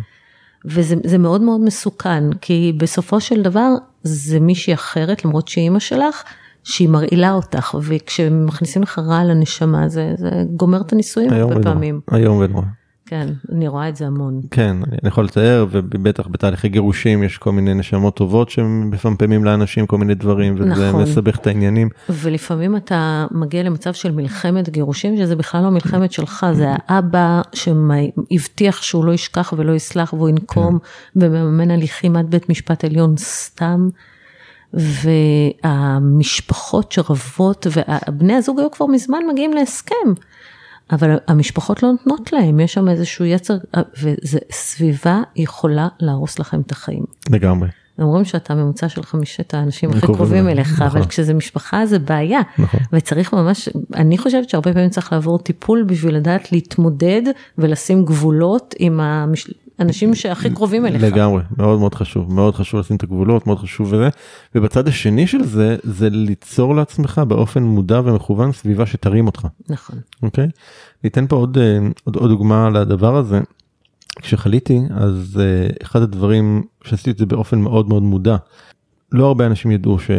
וזה 0.65 1.19
מאוד 1.19 1.41
מאוד 1.41 1.61
מסוכן, 1.61 2.33
כי 2.41 2.73
בסופו 2.77 3.21
של 3.21 3.43
דבר 3.43 3.69
זה 4.03 4.41
מישהי 4.41 4.75
אחרת, 4.75 5.25
למרות 5.25 5.49
שהיא 5.49 5.65
אימא 5.65 5.79
שלך, 5.79 6.23
שהיא 6.65 6.89
מרעילה 6.89 7.33
אותך, 7.33 7.75
וכשמכניסים 7.83 8.83
לך 8.83 8.99
רע 8.99 9.25
לנשמה, 9.25 9.89
זה, 9.89 10.13
זה 10.17 10.31
גומר 10.57 10.81
את 10.81 10.93
הנישואים 10.93 11.33
הרבה 11.33 11.63
פעמים. 11.63 12.01
איום 12.15 12.39
ונורא. 12.39 12.65
כן, 13.11 13.29
אני 13.53 13.69
רואה 13.69 13.89
את 13.89 13.97
זה 13.97 14.07
המון. 14.07 14.41
כן, 14.51 14.77
אני 14.89 15.09
יכול 15.09 15.25
לתאר, 15.25 15.67
ובטח 15.71 16.29
בתהליכי 16.29 16.69
גירושים 16.69 17.23
יש 17.23 17.39
כל 17.39 17.53
מיני 17.53 17.75
נשמות 17.75 18.17
טובות 18.17 18.51
שמפמפמים 18.51 19.45
לאנשים 19.45 19.87
כל 19.87 19.99
מיני 19.99 20.15
דברים, 20.15 20.55
וזה 20.55 20.65
נכון. 20.65 21.03
מסבך 21.03 21.37
את 21.37 21.47
העניינים. 21.47 21.89
ולפעמים 22.09 22.77
אתה 22.77 23.27
מגיע 23.31 23.63
למצב 23.63 23.93
של 23.93 24.13
מלחמת 24.13 24.69
גירושים, 24.69 25.17
שזה 25.17 25.37
בכלל 25.37 25.63
לא 25.63 25.71
מלחמת 25.71 26.13
שלך, 26.13 26.47
זה 26.53 26.67
האבא 26.71 27.41
שהבטיח 27.53 28.83
שהוא 28.83 29.05
לא 29.05 29.13
ישכח 29.13 29.55
ולא 29.57 29.73
יסלח 29.73 30.13
והוא 30.13 30.29
ינקום, 30.29 30.79
כן. 30.79 31.27
ומממן 31.27 31.71
הליכים 31.71 32.17
עד 32.17 32.31
בית 32.31 32.49
משפט 32.49 32.85
עליון 32.85 33.15
סתם. 33.17 33.89
והמשפחות 35.65 36.93
שרבות, 36.93 37.67
ובני 38.09 38.35
הזוג 38.35 38.61
היו 38.61 38.71
כבר 38.71 38.87
מזמן 38.87 39.19
מגיעים 39.31 39.53
להסכם. 39.53 39.95
אבל 40.93 41.17
המשפחות 41.29 41.83
לא 41.83 41.91
נותנות 41.91 42.33
להם, 42.33 42.61
יש 42.61 42.75
שם 42.75 42.89
איזשהו 42.89 43.25
יצר, 43.25 43.57
וסביבה 44.03 45.23
יכולה 45.37 45.89
להרוס 46.01 46.39
לכם 46.39 46.61
את 46.61 46.73
החיים. 46.73 47.05
לגמרי. 47.31 47.69
אומרים 47.99 48.25
שאתה 48.25 48.55
ממוצע 48.55 48.89
של 48.89 49.03
חמישת 49.03 49.55
האנשים 49.55 49.91
הכי 49.91 50.07
קרובים 50.07 50.49
אליך, 50.49 50.73
נכון. 50.73 50.87
אבל 50.87 51.07
כשזה 51.07 51.35
משפחה 51.35 51.87
זה 51.87 51.99
בעיה. 51.99 52.41
נכון. 52.59 52.81
וצריך 52.93 53.33
ממש, 53.33 53.69
אני 53.95 54.19
חושבת 54.19 54.49
שהרבה 54.49 54.73
פעמים 54.73 54.91
צריך 54.91 55.13
לעבור 55.13 55.39
טיפול 55.39 55.83
בשביל 55.83 56.15
לדעת 56.15 56.53
להתמודד 56.53 57.23
ולשים 57.59 58.05
גבולות 58.05 58.75
עם 58.79 59.01
המש... 59.01 59.51
אנשים 59.81 60.15
שהכי 60.15 60.51
קרובים 60.51 60.87
אליך. 60.87 61.03
לגמרי, 61.03 61.43
מאוד 61.57 61.79
מאוד 61.79 61.95
חשוב, 61.95 62.33
מאוד 62.33 62.55
חשוב 62.55 62.81
לשים 62.81 62.97
את 62.97 63.03
הגבולות, 63.03 63.47
מאוד 63.47 63.59
חשוב 63.59 63.93
וזה. 63.93 64.09
ובצד 64.55 64.89
השני 64.89 65.27
של 65.27 65.45
זה, 65.45 65.77
זה 65.83 66.11
ליצור 66.11 66.75
לעצמך 66.75 67.21
באופן 67.29 67.63
מודע 67.63 68.01
ומכוון 68.05 68.53
סביבה 68.53 68.87
שתרים 68.87 69.27
אותך. 69.27 69.47
נכון. 69.69 69.99
אוקיי? 70.23 70.49
ניתן 71.05 71.27
פה 71.27 71.37
עוד, 71.37 71.59
אה, 71.59 71.79
עוד, 72.05 72.17
עוד 72.17 72.31
דוגמה 72.31 72.71
לדבר 72.71 73.17
הזה. 73.17 73.41
כשחליתי, 74.23 74.81
אז 74.91 75.41
uh, 75.41 75.83
אחד 75.83 76.03
הדברים 76.03 76.63
שעשיתי 76.85 77.11
את 77.11 77.19
זה 77.19 77.27
באופן 77.27 77.59
מאוד 77.59 77.89
מאוד 77.89 78.03
מודע. 78.03 78.37
לא 79.13 79.27
הרבה 79.27 79.47
אנשים 79.47 79.71
ידעו 79.71 79.99
ש... 79.99 80.11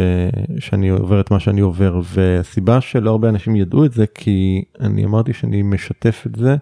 שאני 0.60 0.90
עובר 0.90 1.22
את 1.22 1.32
מה 1.32 1.40
שאני 1.40 1.62
עובר, 1.62 2.02
והסיבה 2.14 2.82
שלא 2.82 3.10
הרבה 3.10 3.30
אנשים 3.30 3.56
ידעו 3.56 3.86
את 3.86 3.94
זה, 3.94 4.06
כי 4.16 4.64
אני 4.80 5.06
אמרתי 5.06 5.34
שאני 5.34 5.62
משתף 5.62 6.24
את 6.28 6.36
זה 6.36 6.56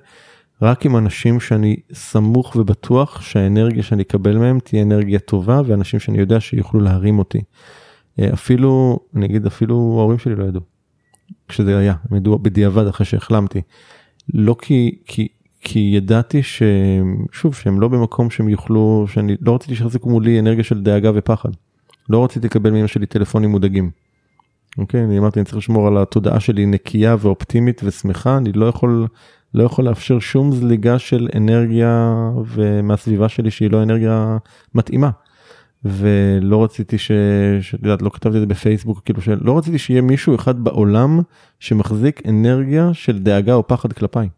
רק 0.61 0.85
עם 0.85 0.97
אנשים 0.97 1.39
שאני 1.39 1.75
סמוך 1.93 2.55
ובטוח 2.55 3.21
שהאנרגיה 3.21 3.83
שאני 3.83 4.03
אקבל 4.03 4.37
מהם 4.37 4.59
תהיה 4.59 4.83
אנרגיה 4.83 5.19
טובה 5.19 5.61
ואנשים 5.65 5.99
שאני 5.99 6.17
יודע 6.17 6.39
שיוכלו 6.39 6.79
להרים 6.79 7.19
אותי. 7.19 7.41
אה, 8.19 8.33
אפילו, 8.33 8.99
אני 9.15 9.25
אגיד 9.25 9.45
אפילו 9.45 9.95
ההורים 9.99 10.19
שלי 10.19 10.35
לא 10.35 10.43
ידעו. 10.43 10.61
כשזה 11.47 11.77
היה, 11.77 11.93
הם 12.09 12.17
ידעו 12.17 12.39
בדיעבד 12.39 12.87
אחרי 12.87 13.05
שהחלמתי. 13.05 13.61
לא 14.33 14.55
כי, 14.61 14.99
כי, 15.05 15.27
כי 15.61 15.79
ידעתי 15.79 16.41
ששוב 16.43 17.55
שהם 17.55 17.81
לא 17.81 17.87
במקום 17.87 18.29
שהם 18.29 18.49
יוכלו, 18.49 19.05
שאני 19.07 19.35
לא 19.41 19.55
רציתי 19.55 19.75
שיחזיקו 19.75 20.09
מולי 20.09 20.39
אנרגיה 20.39 20.63
של 20.63 20.81
דאגה 20.83 21.11
ופחד. 21.15 21.49
לא 22.09 22.23
רציתי 22.23 22.47
לקבל 22.47 22.71
מאמא 22.71 22.87
שלי 22.87 23.05
טלפונים 23.05 23.49
מודאגים. 23.49 23.91
אוקיי, 24.77 25.03
אני 25.03 25.19
אמרתי 25.19 25.39
אני 25.39 25.45
צריך 25.45 25.57
לשמור 25.57 25.87
על 25.87 25.97
התודעה 25.97 26.39
שלי 26.39 26.65
נקייה 26.65 27.15
ואופטימית 27.19 27.81
ושמחה, 27.83 28.37
אני 28.37 28.51
לא 28.51 28.65
יכול 28.65 29.07
לא 29.53 29.63
יכול 29.63 29.85
לאפשר 29.85 30.19
שום 30.19 30.51
זליגה 30.51 30.99
של 30.99 31.27
אנרגיה 31.35 32.13
ומהסביבה 32.45 33.29
שלי 33.29 33.51
שהיא 33.51 33.71
לא 33.71 33.83
אנרגיה 33.83 34.37
מתאימה. 34.75 35.09
ולא 35.85 36.63
רציתי 36.63 36.97
ש... 36.97 37.11
שאת 37.61 37.83
יודעת, 37.83 38.01
לא 38.01 38.09
כתבתי 38.09 38.35
את 38.37 38.41
זה 38.41 38.47
בפייסבוק, 38.47 39.01
כאילו 39.05 39.21
שלא 39.21 39.57
רציתי 39.57 39.77
שיהיה 39.77 40.01
מישהו 40.01 40.35
אחד 40.35 40.63
בעולם 40.63 41.19
שמחזיק 41.59 42.21
אנרגיה 42.27 42.89
של 42.93 43.19
דאגה 43.19 43.53
או 43.53 43.67
פחד 43.67 43.93
כלפיי. 43.93 44.29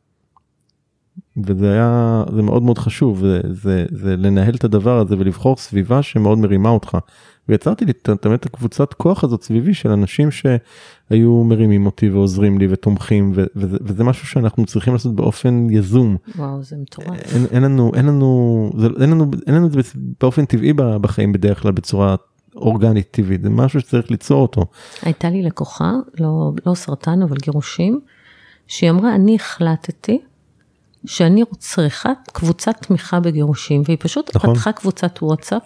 וזה 1.38 1.74
היה, 1.74 2.24
זה 2.36 2.41
מאוד 2.41 2.64
מאוד 2.64 2.78
חשוב, 2.78 3.20
זה, 3.20 3.41
זה, 3.49 3.86
זה 3.91 4.18
לנהל 4.18 4.55
את 4.55 4.64
הדבר 4.64 4.97
הזה 4.97 5.16
ולבחור 5.20 5.55
סביבה 5.57 6.01
שמאוד 6.01 6.38
מרימה 6.38 6.70
אותך. 6.70 6.97
ויצרתי 7.49 7.85
לי 7.85 7.91
את 8.33 8.45
הקבוצת 8.45 8.93
כוח 8.93 9.23
הזאת 9.23 9.43
סביבי 9.43 9.73
של 9.73 9.89
אנשים 9.91 10.29
שהיו 10.31 11.43
מרימים 11.43 11.85
אותי 11.85 12.09
ועוזרים 12.09 12.59
לי 12.59 12.67
ותומכים 12.69 13.31
וזה, 13.35 13.77
וזה 13.81 14.03
משהו 14.03 14.27
שאנחנו 14.27 14.65
צריכים 14.65 14.93
לעשות 14.93 15.15
באופן 15.15 15.67
יזום. 15.69 16.17
וואו 16.35 16.63
זה 16.63 16.75
מטורף. 16.77 17.33
אין, 17.35 17.45
אין 17.51 17.63
לנו 17.63 17.91
אין 17.95 18.05
לנו 18.05 18.71
זה, 18.77 18.87
אין 19.01 19.09
לנו 19.09 19.31
אין 19.47 19.55
לנו 19.55 19.67
את 19.67 19.71
זה 19.71 19.81
באופן 20.21 20.45
טבעי 20.45 20.73
בחיים 20.73 21.31
בדרך 21.31 21.61
כלל 21.61 21.71
בצורה 21.71 22.15
אורגנית 22.55 23.07
טבעית 23.11 23.41
זה 23.41 23.49
משהו 23.49 23.79
שצריך 23.79 24.11
ליצור 24.11 24.41
אותו. 24.41 24.65
הייתה 25.01 25.29
לי 25.29 25.43
לקוחה 25.43 25.91
לא 26.19 26.51
לא 26.65 26.73
סרטן 26.73 27.21
אבל 27.21 27.37
גירושים 27.37 27.99
שהיא 28.67 28.89
אמרה 28.89 29.15
אני 29.15 29.35
החלטתי. 29.35 30.21
שאני 31.05 31.43
צריכה 31.57 32.09
קבוצת 32.33 32.75
תמיכה 32.81 33.19
בגירושים 33.19 33.81
והיא 33.85 33.97
פשוט 33.99 34.35
נכון. 34.35 34.53
פתחה 34.53 34.71
קבוצת 34.71 35.19
וואטסאפ 35.21 35.63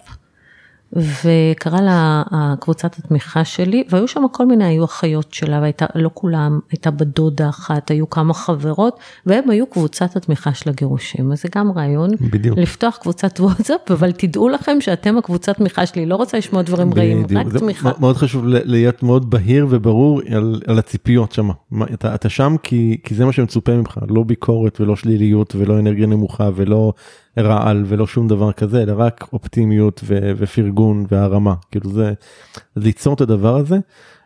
וקרא 0.92 1.80
לה 1.80 2.22
קבוצת 2.60 2.98
התמיכה 2.98 3.44
שלי, 3.44 3.84
והיו 3.90 4.08
שם 4.08 4.22
כל 4.32 4.46
מיני, 4.46 4.64
היו 4.64 4.84
אחיות 4.84 5.34
שלה, 5.34 5.60
והייתה, 5.60 5.86
לא 5.94 6.10
כולם, 6.14 6.60
הייתה 6.70 6.90
בדודה 6.90 7.48
אחת, 7.48 7.90
היו 7.90 8.10
כמה 8.10 8.34
חברות, 8.34 8.98
והם 9.26 9.50
היו 9.50 9.66
קבוצת 9.66 10.16
התמיכה 10.16 10.54
של 10.54 10.70
הגירושים. 10.70 11.32
אז 11.32 11.42
זה 11.42 11.48
גם 11.54 11.72
רעיון, 11.72 12.10
בדיוק. 12.20 12.58
לפתוח 12.58 12.96
קבוצת 12.96 13.40
וואטסאפ, 13.40 13.90
אבל 13.90 14.12
תדעו 14.12 14.48
לכם 14.48 14.80
שאתם 14.80 15.18
הקבוצת 15.18 15.56
תמיכה 15.56 15.86
שלי, 15.86 16.06
לא 16.06 16.16
רוצה 16.16 16.38
לשמוע 16.38 16.62
דברים 16.62 16.90
בדיוק. 16.90 17.04
רעים, 17.04 17.38
רק 17.38 17.52
זה 17.52 17.58
תמיכה. 17.58 17.90
מאוד 18.00 18.16
חשוב 18.16 18.44
להיות 18.46 19.02
מאוד 19.02 19.30
בהיר 19.30 19.66
וברור 19.70 20.20
על, 20.30 20.60
על 20.66 20.78
הציפיות 20.78 21.32
שם. 21.32 21.48
אתה, 21.94 22.14
אתה 22.14 22.28
שם 22.28 22.56
כי, 22.62 22.98
כי 23.04 23.14
זה 23.14 23.24
מה 23.24 23.32
שמצופה 23.32 23.72
ממך, 23.72 23.98
לא 24.08 24.22
ביקורת 24.22 24.80
ולא 24.80 24.96
שליליות 24.96 25.54
ולא 25.56 25.78
אנרגיה 25.78 26.06
נמוכה 26.06 26.50
ולא 26.54 26.92
רעל 27.38 27.84
ולא 27.86 28.06
שום 28.06 28.28
דבר 28.28 28.52
כזה, 28.52 28.82
אלא 28.82 28.94
רק 28.96 29.28
אופטימיות 29.32 30.00
ו- 30.04 30.32
ופרגון 30.36 31.06
והרמה, 31.10 31.54
כאילו 31.70 31.90
זה, 31.90 32.12
ליצור 32.76 33.14
את 33.14 33.20
הדבר 33.20 33.56
הזה. 33.56 33.78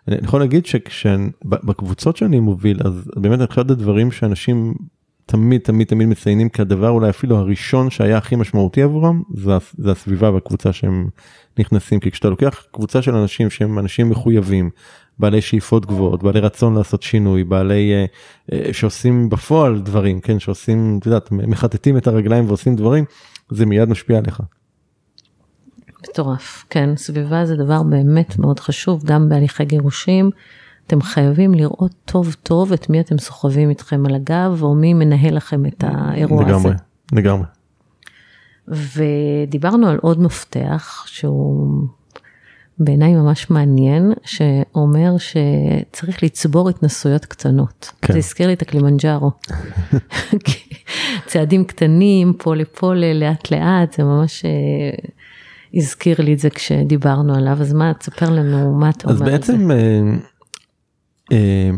אני 0.08 0.16
יכול 0.22 0.40
להגיד 0.40 0.66
שבקבוצות 0.66 2.16
שאני 2.16 2.40
מוביל, 2.40 2.80
אז 2.84 3.10
באמת 3.16 3.50
אחד 3.50 3.70
הדברים 3.70 4.12
שאנשים 4.12 4.74
תמיד 5.26 5.60
תמיד 5.60 5.86
תמיד 5.86 6.08
מציינים 6.08 6.48
כדבר 6.48 6.88
אולי 6.88 7.10
אפילו 7.10 7.36
הראשון 7.36 7.90
שהיה 7.90 8.18
הכי 8.18 8.36
משמעותי 8.36 8.82
עבורם, 8.82 9.22
זה, 9.34 9.52
זה 9.78 9.90
הסביבה 9.90 10.30
והקבוצה 10.30 10.72
שהם 10.72 11.08
נכנסים, 11.58 12.00
כי 12.00 12.10
כשאתה 12.10 12.28
לוקח 12.28 12.64
קבוצה 12.72 13.02
של 13.02 13.14
אנשים 13.14 13.50
שהם 13.50 13.78
אנשים 13.78 14.10
מחויבים, 14.10 14.70
בעלי 15.20 15.40
שאיפות 15.40 15.86
גבוהות, 15.86 16.22
בעלי 16.22 16.40
רצון 16.40 16.74
לעשות 16.74 17.02
שינוי, 17.02 17.44
בעלי 17.44 17.92
uh, 17.92 18.50
uh, 18.50 18.72
שעושים 18.72 19.28
בפועל 19.28 19.80
דברים, 19.80 20.20
כן, 20.20 20.38
שעושים, 20.38 20.98
את 21.00 21.06
יודעת, 21.06 21.32
מחטטים 21.32 21.96
את 21.96 22.06
הרגליים 22.06 22.48
ועושים 22.48 22.76
דברים, 22.76 23.04
זה 23.50 23.66
מיד 23.66 23.88
משפיע 23.88 24.18
עליך. 24.18 24.42
מטורף, 26.08 26.64
כן, 26.70 26.96
סביבה 26.96 27.44
זה 27.44 27.56
דבר 27.56 27.82
באמת 27.82 28.38
מאוד 28.38 28.60
חשוב, 28.60 29.04
גם 29.04 29.28
בהליכי 29.28 29.64
גירושים. 29.64 30.30
אתם 30.86 31.02
חייבים 31.02 31.54
לראות 31.54 31.92
טוב 32.04 32.36
טוב 32.42 32.72
את 32.72 32.90
מי 32.90 33.00
אתם 33.00 33.18
סוחבים 33.18 33.70
איתכם 33.70 34.06
על 34.06 34.14
הגב, 34.14 34.58
או 34.62 34.74
מי 34.74 34.94
מנהל 34.94 35.36
לכם 35.36 35.66
את 35.66 35.84
האירוע 35.86 36.42
לגמרי, 36.42 36.56
הזה. 36.56 36.68
לגמרי, 37.12 37.22
לגמרי. 37.22 37.46
ודיברנו 38.68 39.88
על 39.88 39.98
עוד 40.02 40.20
מפתח 40.20 41.04
שהוא 41.06 41.86
בעיניי 42.80 43.14
ממש 43.14 43.50
מעניין, 43.50 44.12
שאומר 44.24 45.14
שצריך 45.18 46.22
לצבור 46.22 46.68
התנסויות 46.68 47.24
קטנות. 47.24 47.90
כן. 48.02 48.12
זה 48.12 48.18
הזכיר 48.18 48.46
לי 48.46 48.52
את 48.52 48.62
הקלימנג'ארו. 48.62 49.30
צעדים 51.26 51.64
קטנים, 51.64 52.32
פה 52.38 52.56
לפה, 52.56 52.94
לאט 52.94 53.50
לאט, 53.50 53.92
זה 53.92 54.04
ממש 54.04 54.44
אה, 54.44 54.50
הזכיר 55.74 56.16
לי 56.18 56.34
את 56.34 56.38
זה 56.38 56.50
כשדיברנו 56.50 57.34
עליו, 57.34 57.56
אז 57.60 57.72
מה, 57.72 57.92
תספר 57.94 58.30
לנו 58.30 58.74
מה 58.74 58.90
אתה 58.90 59.08
אומר 59.08 59.12
על 59.12 59.18
זה. 59.18 59.24
אז 59.24 59.30
בעצם, 59.30 59.70
אה, 59.70 59.76
אה, 61.32 61.70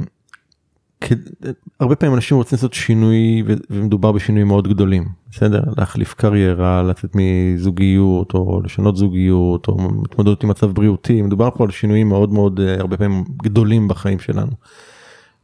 הרבה 1.81 1.97
פעמים 1.97 2.15
אנשים 2.15 2.37
רוצים 2.37 2.57
לעשות 2.57 2.75
שינוי 2.75 3.43
ומדובר 3.71 4.13
בשינויים 4.13 4.49
מאוד 4.49 4.69
גדולים 4.69 5.09
בסדר 5.31 5.63
להחליף 5.79 6.15
קריירה 6.15 6.83
לצאת 6.83 7.15
מזוגיות 7.15 8.35
או 8.35 8.61
לשנות 8.65 8.97
זוגיות 8.97 9.69
או 9.69 9.91
התמודדות 10.05 10.45
עם 10.45 10.51
מצב 10.51 10.67
בריאותי 10.67 11.23
מדובר 11.23 11.51
פה 11.51 11.65
על 11.65 11.71
שינויים 11.71 12.09
מאוד 12.09 12.33
מאוד 12.33 12.61
הרבה 12.61 12.97
פעמים 12.97 13.25
גדולים 13.43 13.89
בחיים 13.89 14.19
שלנו. 14.19 14.53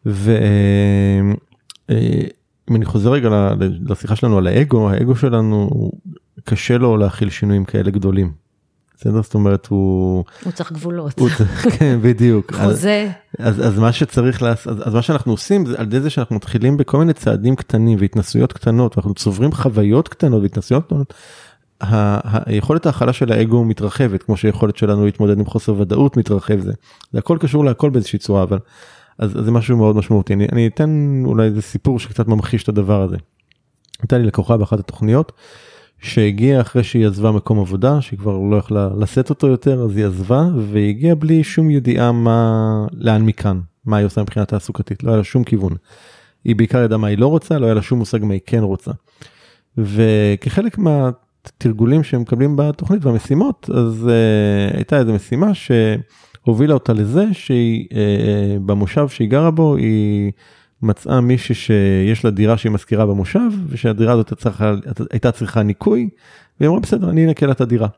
ואם 0.07 1.35
אני 2.71 2.85
חוזר 2.85 3.11
רגע 3.11 3.55
לשיחה 3.89 4.17
שלנו 4.17 4.39
על 4.39 4.47
האגו 4.47 4.91
האגו 4.91 5.17
שלנו 5.17 5.91
קשה 6.45 6.79
לו 6.79 6.97
להכיל 6.97 7.31
שינויים 7.31 7.65
כאלה 7.65 7.91
גדולים. 7.91 8.48
בסדר? 9.01 9.23
זאת 9.23 9.35
אומרת 9.35 9.67
הוא... 9.67 10.25
הוא 10.45 10.53
צריך 10.53 10.73
גבולות. 10.73 11.19
הוא 11.19 11.29
צריך, 11.37 11.67
כן, 11.79 11.99
בדיוק. 12.03 12.55
חוזה. 12.55 13.11
אז, 13.39 13.61
אז, 13.61 13.67
אז 13.67 13.79
מה 13.79 13.93
שצריך 13.93 14.43
לעשות, 14.43 14.73
אז, 14.73 14.89
אז 14.89 14.95
מה 14.95 15.03
שאנחנו 15.03 15.33
עושים 15.33 15.67
זה 15.67 15.79
על 15.79 15.87
ידי 15.87 16.01
זה 16.01 16.11
שאנחנו 16.11 16.37
מתחילים 16.37 16.77
בכל 16.77 16.99
מיני 16.99 17.13
צעדים 17.13 17.57
קטנים 17.57 17.99
והתנסויות 18.01 18.53
קטנות, 18.53 18.97
ואנחנו 18.97 19.15
צוברים 19.15 19.53
חוויות 19.53 20.09
קטנות 20.09 20.43
והתנסויות 20.43 20.87
קטנות. 20.87 21.15
היכולת 21.81 22.87
ההכלה 22.87 23.13
של 23.13 23.33
האגו 23.33 23.65
מתרחבת 23.65 24.23
כמו 24.23 24.37
שיכולת 24.37 24.77
שלנו 24.77 25.05
להתמודד 25.05 25.39
עם 25.39 25.47
חוסר 25.47 25.75
ודאות 25.79 26.17
מתרחב 26.17 26.61
זה. 26.61 26.73
זה 27.13 27.19
הכל 27.19 27.39
קשור 27.41 27.65
להכל 27.65 27.91
באיזושהי 27.91 28.19
צורה 28.19 28.43
אבל 28.43 28.59
אז, 29.19 29.39
אז 29.39 29.45
זה 29.45 29.51
משהו 29.51 29.77
מאוד 29.77 29.97
משמעותי 29.97 30.33
אני, 30.33 30.47
אני 30.53 30.67
אתן 30.67 31.23
אולי 31.27 31.45
איזה 31.45 31.63
סיפור 31.63 31.99
שקצת 31.99 32.29
ממחיש 32.29 32.63
את 32.63 32.69
הדבר 32.69 33.03
הזה. 33.03 33.17
הייתה 34.03 34.19
לי 34.19 34.25
לקוחה 34.25 34.57
באחת 34.57 34.79
התוכניות 34.79 35.33
שהגיעה 36.01 36.61
אחרי 36.61 36.85
שהיא 36.85 37.07
עזבה 37.07 37.33
מקום 37.33 37.61
עבודה 37.61 38.01
שהיא 38.01 38.19
כבר 38.19 38.39
לא 38.51 38.57
יכלה 38.57 38.89
לשאת 38.99 39.31
אותו 39.31 39.47
יותר 39.47 39.83
אז 39.83 39.97
היא 39.97 40.07
עזבה 40.07 40.43
והיא 40.57 40.89
הגיעה 40.89 41.15
בלי 41.15 41.45
שום 41.45 41.71
ידיעה 41.71 42.13
מה 42.13 42.87
לאן 42.93 43.23
מכאן 43.23 43.61
מה 43.85 43.97
היא 43.97 44.07
עושה 44.07 44.23
מבחינה 44.23 44.47
תעסוקתית 44.47 45.03
לא 45.03 45.11
היה 45.11 45.17
לה 45.17 45.25
שום 45.25 45.45
כיוון. 45.45 45.73
היא 46.45 46.57
בעיקר 46.57 46.83
ידעה 46.83 46.99
מה 46.99 47.07
היא 47.07 47.19
לא 47.19 47.27
רוצה 47.27 47.59
לא 47.59 47.67
היה 47.67 47.75
לה 47.75 47.83
שום 47.83 47.99
מושג 47.99 48.25
מה 48.25 48.33
היא 48.33 48.41
כן 48.47 48.63
רוצה. 48.63 48.91
וכחלק 49.79 50.79
מהתרגולים 50.79 52.03
שהם 52.03 52.21
מקבלים 52.21 52.57
בתוכנית 52.57 53.05
והמשימות 53.05 53.71
אז 53.75 54.09
uh, 54.09 54.77
הייתה 54.77 54.99
איזה 54.99 55.13
משימה 55.13 55.51
שהובילה 55.55 56.75
אותה 56.75 56.93
לזה 56.93 57.25
שהיא 57.33 57.87
uh, 57.91 57.95
במושב 58.67 59.09
שהיא 59.09 59.31
גרה 59.31 59.51
בו 59.51 59.77
היא. 59.77 60.33
מצאה 60.83 61.21
מישהי 61.21 61.55
שיש 61.55 62.25
לה 62.25 62.31
דירה 62.31 62.57
שהיא 62.57 62.73
מזכירה 62.73 63.07
במושב 63.07 63.51
ושהדירה 63.69 64.13
הזאת 64.13 64.33
צריכה, 64.33 64.75
הייתה 65.11 65.33
צריכה 65.33 65.63
ניקוי 65.63 66.09
והיא 66.61 66.69
אמרה 66.69 66.81
בסדר 66.81 67.11
אני 67.11 67.27
אנקה 67.27 67.47
לה 67.47 67.53
את 67.53 67.61
הדירה. 67.61 67.89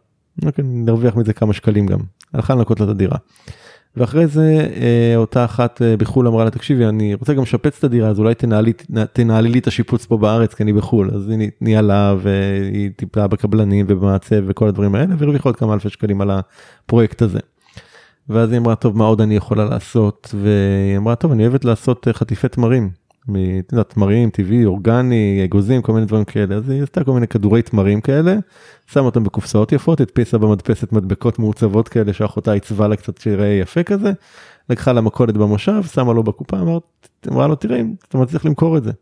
אוקיי, 0.44 0.64
נרוויח 0.66 1.16
מזה 1.16 1.32
כמה 1.32 1.52
שקלים 1.52 1.86
גם. 1.86 1.98
הלכה 2.34 2.54
לנקות 2.54 2.80
לה 2.80 2.86
את 2.86 2.90
הדירה. 2.90 3.16
ואחרי 3.96 4.26
זה 4.26 4.68
אה, 4.76 5.16
אותה 5.16 5.44
אחת 5.44 5.82
אה, 5.82 5.96
בחו"ל 5.96 6.26
אמרה 6.26 6.44
לה 6.44 6.50
תקשיבי 6.50 6.86
אני 6.86 7.14
רוצה 7.14 7.34
גם 7.34 7.42
לשפץ 7.42 7.78
את 7.78 7.84
הדירה 7.84 8.08
אז 8.08 8.18
אולי 8.18 8.34
תנהלי, 8.34 8.72
תנהלי 9.12 9.48
לי 9.48 9.58
את 9.58 9.66
השיפוץ 9.66 10.06
פה 10.06 10.18
בארץ 10.18 10.54
כי 10.54 10.62
אני 10.62 10.72
בחו"ל 10.72 11.10
אז 11.14 11.28
היא 11.28 11.50
ניהלה 11.60 12.14
והיא 12.18 12.90
טיפלה 12.96 13.26
בקבלנים 13.26 13.86
ובמעצב 13.88 14.36
וכל 14.46 14.68
הדברים 14.68 14.94
האלה 14.94 15.14
והרוויחה 15.18 15.48
עוד 15.48 15.56
כמה 15.56 15.74
אלפי 15.74 15.88
שקלים 15.88 16.20
על 16.20 16.30
הפרויקט 16.30 17.22
הזה. 17.22 17.38
ואז 18.30 18.52
היא 18.52 18.58
אמרה 18.58 18.74
טוב 18.74 18.96
מה 18.96 19.04
עוד 19.04 19.20
אני 19.20 19.36
יכולה 19.36 19.64
לעשות 19.64 20.34
והיא 20.40 20.96
אמרה 20.96 21.14
טוב 21.14 21.32
אני 21.32 21.46
אוהבת 21.46 21.64
לעשות 21.64 22.08
אה, 22.08 22.12
חטיפי 22.12 22.48
תמרים. 22.48 22.90
תמרים 23.88 24.30
טבעי 24.30 24.64
אורגני 24.64 25.42
אגוזים 25.44 25.82
כל 25.82 25.92
מיני 25.92 26.06
דברים 26.06 26.24
כאלה 26.24 26.54
אז 26.54 26.70
היא 26.70 26.82
עשתה 26.82 27.04
כל 27.04 27.12
מיני 27.12 27.28
כדורי 27.28 27.62
תמרים 27.62 28.00
כאלה 28.00 28.36
שמה 28.86 29.02
אותם 29.02 29.24
בקופסאות 29.24 29.72
יפות 29.72 30.00
הדפיסה 30.00 30.38
במדפסת 30.38 30.92
מדבקות 30.92 31.38
מעוצבות 31.38 31.88
כאלה 31.88 32.12
שאחותה 32.12 32.52
עיצבה 32.52 32.88
לה 32.88 32.96
קצת 32.96 33.18
שיראה 33.18 33.46
יפה 33.46 33.82
כזה. 33.82 34.12
לקחה 34.70 34.92
לה 34.92 35.00
מכולת 35.00 35.36
במושב 35.36 35.82
שמה 35.92 36.12
לו 36.12 36.22
בקופה 36.22 36.60
אמרת, 36.60 37.08
אמרה 37.28 37.46
לו 37.46 37.54
תראה 37.54 37.80
אתה 38.08 38.18
מצליח 38.18 38.44
למכור 38.44 38.76
את 38.76 38.84
זה. 38.84 38.92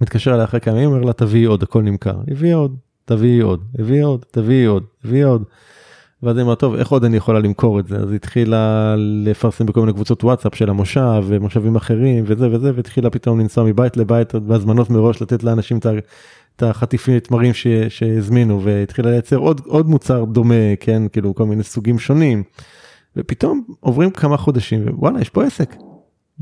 מתקשר 0.00 0.34
אליה 0.34 0.44
אחרי 0.44 0.60
כמה 0.60 0.76
ימים 0.76 0.90
אומר 0.90 1.02
לה 1.02 1.12
תביאי 1.12 1.44
עוד 1.44 1.62
הכל 1.62 1.82
נמכר 1.82 2.16
הביאה 2.28 2.56
עוד 2.56 2.76
תביאי 3.04 3.40
עוד 3.40 3.64
הביאה 3.78 4.06
עוד 4.06 4.24
תביאי 4.30 4.64
עוד 4.64 4.84
הביאה 5.04 5.28
עוד. 5.28 5.44
ואז 6.22 6.36
היא 6.36 6.44
אמרה 6.44 6.56
טוב 6.56 6.74
איך 6.74 6.88
עוד 6.88 7.04
אני 7.04 7.16
יכולה 7.16 7.38
למכור 7.38 7.80
את 7.80 7.86
זה 7.86 7.96
אז 7.96 8.12
התחילה 8.12 8.94
לפרסם 8.98 9.66
בכל 9.66 9.80
מיני 9.80 9.92
קבוצות 9.92 10.24
וואטסאפ 10.24 10.54
של 10.54 10.70
המושב 10.70 11.24
ומושבים 11.26 11.76
אחרים 11.76 12.24
וזה 12.26 12.48
וזה 12.50 12.72
והתחילה 12.74 13.10
פתאום 13.10 13.40
לנסוע 13.40 13.64
מבית 13.64 13.96
לבית 13.96 14.34
בהזמנות 14.34 14.90
מראש 14.90 15.22
לתת 15.22 15.42
לאנשים 15.42 15.78
את 16.56 16.62
החטיפים 16.62 17.18
תמרים 17.18 17.52
שהזמינו 17.88 18.62
והתחילה 18.64 19.10
לייצר 19.10 19.36
עוד 19.36 19.60
עוד 19.66 19.88
מוצר 19.88 20.24
דומה 20.24 20.76
כן 20.80 21.02
כאילו 21.08 21.34
כל 21.34 21.46
מיני 21.46 21.62
סוגים 21.62 21.98
שונים. 21.98 22.42
ופתאום 23.16 23.64
עוברים 23.80 24.10
כמה 24.10 24.36
חודשים 24.36 24.88
ווואלה 24.88 25.20
יש 25.20 25.30
פה 25.30 25.44
עסק. 25.44 25.76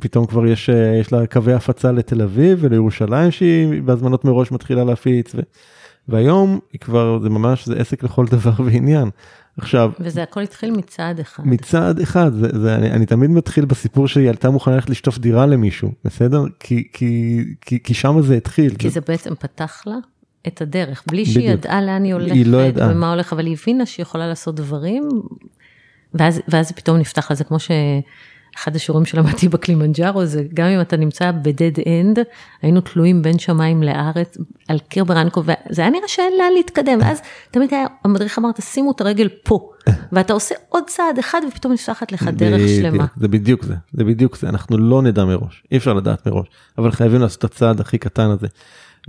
פתאום 0.00 0.26
כבר 0.26 0.46
יש 0.46 0.70
יש 1.00 1.12
לה 1.12 1.26
קווי 1.26 1.52
הפצה 1.52 1.92
לתל 1.92 2.22
אביב 2.22 2.58
ולירושלים 2.62 3.30
שהיא 3.30 3.82
בהזמנות 3.82 4.24
מראש 4.24 4.52
מתחילה 4.52 4.84
להפיץ. 4.84 5.34
ו... 5.34 5.40
והיום 6.08 6.58
היא 6.72 6.80
כבר 6.80 7.18
זה 7.22 7.28
ממש 7.28 7.66
זה 7.66 7.76
עסק 7.76 8.02
לכל 8.02 8.26
דבר 8.36 8.52
ועניין. 8.64 9.10
עכשיו 9.58 9.90
וזה 10.00 10.22
הכל 10.22 10.40
התחיל 10.40 10.70
מצעד 10.70 11.20
אחד 11.20 11.42
מצעד 11.46 12.00
אחד 12.00 12.32
זה, 12.32 12.48
זה 12.60 12.74
אני, 12.74 12.90
אני 12.90 13.06
תמיד 13.06 13.30
מתחיל 13.30 13.64
בסיפור 13.64 14.08
שהיא 14.08 14.28
עלתה 14.28 14.50
מוכנה 14.50 14.74
ללכת 14.74 14.90
לשטוף 14.90 15.18
דירה 15.18 15.46
למישהו 15.46 15.92
בסדר 16.04 16.44
כי 16.60 16.88
כי 16.92 17.40
כי, 17.60 17.82
כי 17.82 17.94
שם 17.94 18.22
זה 18.22 18.34
התחיל 18.34 18.74
כי 18.78 18.90
זה 18.90 19.00
בעצם 19.00 19.34
פתח 19.34 19.82
לה 19.86 19.96
את 20.46 20.62
הדרך 20.62 21.04
בלי 21.06 21.22
בדיוק. 21.22 21.34
שהיא 21.34 21.50
ידעה 21.50 21.82
לאן 21.82 22.04
היא 22.04 22.14
הולכת 22.14 22.34
היא 22.34 22.46
לא 22.46 22.58
ידעה. 22.58 22.90
ומה 22.90 23.10
הולך 23.10 23.32
אבל 23.32 23.46
היא 23.46 23.56
הבינה 23.62 23.86
שהיא 23.86 24.02
יכולה 24.02 24.28
לעשות 24.28 24.54
דברים 24.54 25.08
ואז 26.14 26.40
ואז 26.48 26.72
פתאום 26.72 26.96
נפתח 26.96 27.30
לזה 27.30 27.44
כמו 27.44 27.58
ש... 27.58 27.70
אחד 28.58 28.76
השיעורים 28.76 29.06
שלמדתי 29.06 29.48
בקלימנג'ארו 29.48 30.26
זה 30.26 30.44
גם 30.54 30.66
אם 30.66 30.80
אתה 30.80 30.96
נמצא 30.96 31.30
ב 31.30 31.39
dead 31.39 31.72
end, 31.86 32.18
היינו 32.62 32.80
תלויים 32.80 33.22
בין 33.22 33.38
שמיים 33.38 33.82
לארץ 33.82 34.38
על 34.68 34.78
קיר 34.78 35.04
ברנקו, 35.04 35.42
וזה 35.42 35.82
היה 35.82 35.90
נראה 35.90 36.08
שאין 36.08 36.32
לאן 36.38 36.52
להתקדם, 36.56 36.98
ואז 37.00 37.22
תמיד 37.50 37.74
היה, 37.74 37.86
המדריך 38.04 38.38
אמר 38.38 38.52
תשימו 38.52 38.90
את 38.90 39.00
הרגל 39.00 39.28
פה, 39.42 39.70
ואתה 40.12 40.32
עושה 40.32 40.54
עוד 40.68 40.84
צעד 40.86 41.18
אחד 41.18 41.40
ופתאום 41.48 41.72
נפתחת 41.72 42.12
לך 42.12 42.22
דרך 42.22 42.68
שלמה. 42.68 43.06
זה 43.16 43.28
בדיוק 43.28 43.64
זה, 43.64 43.74
זה 43.92 44.04
בדיוק 44.04 44.36
זה, 44.36 44.48
אנחנו 44.48 44.78
לא 44.78 45.02
נדע 45.02 45.24
מראש, 45.24 45.62
אי 45.72 45.76
אפשר 45.76 45.94
לדעת 45.94 46.26
מראש, 46.26 46.46
אבל 46.78 46.90
חייבים 46.90 47.20
לעשות 47.20 47.38
את 47.38 47.44
הצעד 47.44 47.80
הכי 47.80 47.98
קטן 47.98 48.30
הזה. 48.30 48.46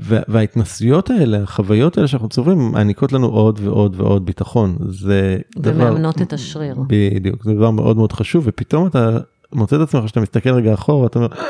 וההתנסויות 0.02 1.10
האלה, 1.10 1.44
החוויות 1.44 1.98
האלה 1.98 2.08
שאנחנו 2.08 2.30
צוברים, 2.30 2.72
מעניקות 2.72 3.14
לנו 3.14 3.28
עוד 3.28 3.60
ועוד 3.64 3.96
ועוד 4.00 4.26
ביטחון. 4.26 4.78
זה 4.90 5.38
דבר... 5.58 5.86
ומאמנות 5.86 6.22
את 6.22 6.34
השריר. 6.34 6.76
בדיוק, 6.88 7.44
זה 7.44 7.54
דבר 7.54 7.72
מאוד 7.72 7.98
מאוד 7.98 8.12
חשוב, 8.12 8.44
ופתאום 8.48 8.88
אתה 8.88 9.18
מוצא 9.54 9.76
את 9.76 9.82
עצמך 9.82 10.08
שאתה 10.10 10.20
מסתכל 10.20 10.50
רגע 10.50 10.74
אחורה, 10.74 11.08
אתה 11.08 11.20
אומר, 11.20 11.34
אה, 11.34 11.46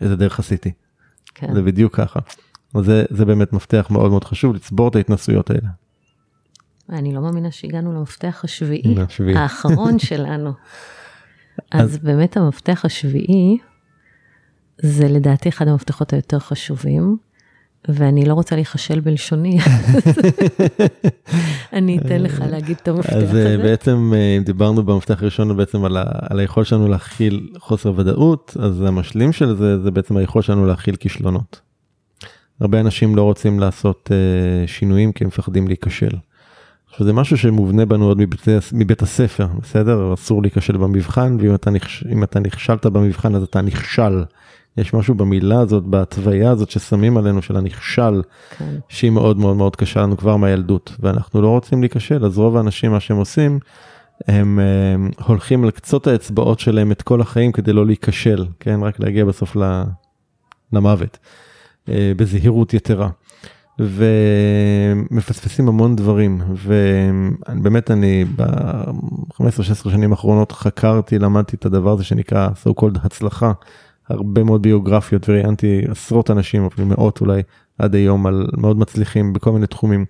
איזה 0.00 0.16
דרך 0.16 0.38
עשיתי. 0.38 0.72
כן. 1.34 1.54
זה 1.54 1.62
בדיוק 1.62 1.96
ככה. 1.96 2.20
זה, 2.80 3.04
זה 3.10 3.24
באמת 3.24 3.52
מפתח 3.52 3.86
מאוד 3.90 4.10
מאוד 4.10 4.24
חשוב, 4.24 4.54
לצבור 4.54 4.88
את 4.88 4.96
ההתנסויות 4.96 5.50
האלה. 5.50 5.68
אני 6.90 7.14
לא 7.14 7.20
מאמינה 7.20 7.50
שהגענו 7.50 7.92
למפתח 7.92 8.40
השביעי. 8.44 8.94
האחרון 9.34 9.98
שלנו. 10.08 10.52
אז, 11.70 11.90
אז 11.94 11.98
באמת 11.98 12.36
המפתח 12.36 12.84
השביעי, 12.84 13.58
זה 14.82 15.08
לדעתי 15.08 15.48
אחד 15.48 15.68
המפתחות 15.68 16.12
היותר 16.12 16.38
חשובים. 16.38 17.16
ואני 17.88 18.24
לא 18.24 18.34
רוצה 18.34 18.54
להיכשל 18.54 19.00
בלשוני, 19.00 19.58
אני 21.72 21.98
אתן 21.98 22.22
לך 22.22 22.42
להגיד 22.50 22.76
את 22.82 22.88
המפתח 22.88 23.12
אה, 23.12 23.18
הזה. 23.18 23.54
אז 23.54 23.60
בעצם 23.60 24.12
אה, 24.16 24.38
דיברנו 24.44 24.82
במפתח 24.82 25.22
הראשון 25.22 25.56
בעצם 25.56 25.84
על, 25.84 25.96
על 26.30 26.38
היכולת 26.38 26.66
שלנו 26.66 26.88
להכיל 26.88 27.48
חוסר 27.58 27.92
ודאות, 27.96 28.56
אז 28.60 28.82
המשלים 28.82 29.32
של 29.32 29.56
זה 29.56 29.78
זה 29.78 29.90
בעצם 29.90 30.16
היכולת 30.16 30.44
שלנו 30.44 30.66
להכיל 30.66 30.96
כישלונות. 30.96 31.60
הרבה 32.60 32.80
אנשים 32.80 33.16
לא 33.16 33.22
רוצים 33.22 33.60
לעשות 33.60 34.10
uh, 34.10 34.68
שינויים 34.70 35.12
כי 35.12 35.24
הם 35.24 35.28
מפחדים 35.28 35.68
להיכשל. 35.68 36.16
עכשיו 36.90 37.06
זה 37.06 37.12
משהו 37.12 37.38
שמובנה 37.38 37.86
בנו 37.86 38.06
עוד 38.06 38.18
מבית, 38.18 38.42
מבית 38.72 39.02
הספר, 39.02 39.46
בסדר? 39.62 40.14
אסור 40.14 40.42
להיכשל 40.42 40.76
במבחן, 40.76 41.36
ואם 41.40 41.54
אתה, 41.54 41.70
נכש, 41.70 42.04
אתה 42.22 42.40
נכשלת 42.40 42.86
במבחן 42.86 43.34
אז 43.34 43.42
אתה 43.42 43.60
נכשל. 43.60 44.22
יש 44.76 44.94
משהו 44.94 45.14
במילה 45.14 45.60
הזאת, 45.60 45.84
בהתוויה 45.84 46.50
הזאת 46.50 46.70
ששמים 46.70 47.16
עלינו 47.16 47.42
של 47.42 47.56
הנכשל, 47.56 48.22
כן. 48.58 48.78
שהיא 48.88 49.10
מאוד 49.10 49.38
מאוד 49.38 49.56
מאוד 49.56 49.76
קשה 49.76 50.00
לנו 50.00 50.16
כבר 50.16 50.36
מהילדות, 50.36 50.96
ואנחנו 51.00 51.42
לא 51.42 51.48
רוצים 51.48 51.80
להיכשל, 51.80 52.24
אז 52.24 52.38
רוב 52.38 52.56
האנשים 52.56 52.90
מה 52.90 53.00
שהם 53.00 53.16
עושים, 53.16 53.58
הם, 54.28 54.58
הם 54.58 54.58
אה, 54.60 55.24
הולכים 55.26 55.64
על 55.64 55.70
קצות 55.70 56.06
האצבעות 56.06 56.60
שלהם 56.60 56.92
את 56.92 57.02
כל 57.02 57.20
החיים 57.20 57.52
כדי 57.52 57.72
לא 57.72 57.86
להיכשל, 57.86 58.46
כן, 58.60 58.80
רק 58.82 59.00
להגיע 59.00 59.24
בסוף 59.24 59.56
למוות, 60.72 61.18
אה, 61.88 62.12
בזהירות 62.16 62.74
יתרה. 62.74 63.08
ומפספסים 63.78 65.68
המון 65.68 65.96
דברים 65.96 66.40
ובאמת 66.48 67.90
אני 67.90 68.24
ב-15-16 68.36 69.90
שנים 69.90 70.10
האחרונות 70.12 70.52
חקרתי 70.52 71.18
למדתי 71.18 71.56
את 71.56 71.64
הדבר 71.64 71.90
הזה 71.90 72.04
שנקרא 72.04 72.48
so 72.64 72.70
called 72.80 72.98
הצלחה 73.04 73.52
הרבה 74.12 74.44
מאוד 74.44 74.62
ביוגרפיות 74.62 75.28
וראיינתי 75.28 75.82
עשרות 75.88 76.30
אנשים, 76.30 76.66
אפילו 76.66 76.86
מאות 76.86 77.20
אולי, 77.20 77.42
עד 77.78 77.94
היום 77.94 78.26
על 78.26 78.46
מאוד 78.56 78.78
מצליחים 78.78 79.32
בכל 79.32 79.52
מיני 79.52 79.66
תחומים. 79.66 80.04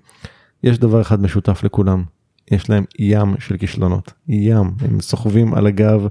יש 0.65 0.79
דבר 0.79 1.01
אחד 1.01 1.23
משותף 1.23 1.65
לכולם, 1.65 2.05
יש 2.51 2.71
להם 2.71 2.85
ים 2.99 3.35
של 3.39 3.57
כישלונות, 3.57 4.13
ים, 4.29 4.71
הם 4.81 5.01
סוחבים 5.01 5.55
על 5.55 5.67
הגב 5.67 6.07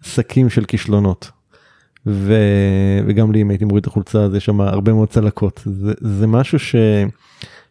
שקים 0.00 0.50
של 0.50 0.64
כישלונות. 0.64 1.30
ו... 2.06 2.34
וגם 3.06 3.32
לי 3.32 3.42
אם 3.42 3.50
הייתי 3.50 3.64
מוריד 3.64 3.80
את 3.80 3.86
החולצה 3.86 4.18
אז 4.18 4.34
יש 4.34 4.44
שם 4.44 4.60
הרבה 4.60 4.92
מאוד 4.92 5.08
צלקות 5.08 5.62
זה, 5.64 5.92
זה 6.00 6.26
משהו 6.26 6.58
ש... 6.58 6.76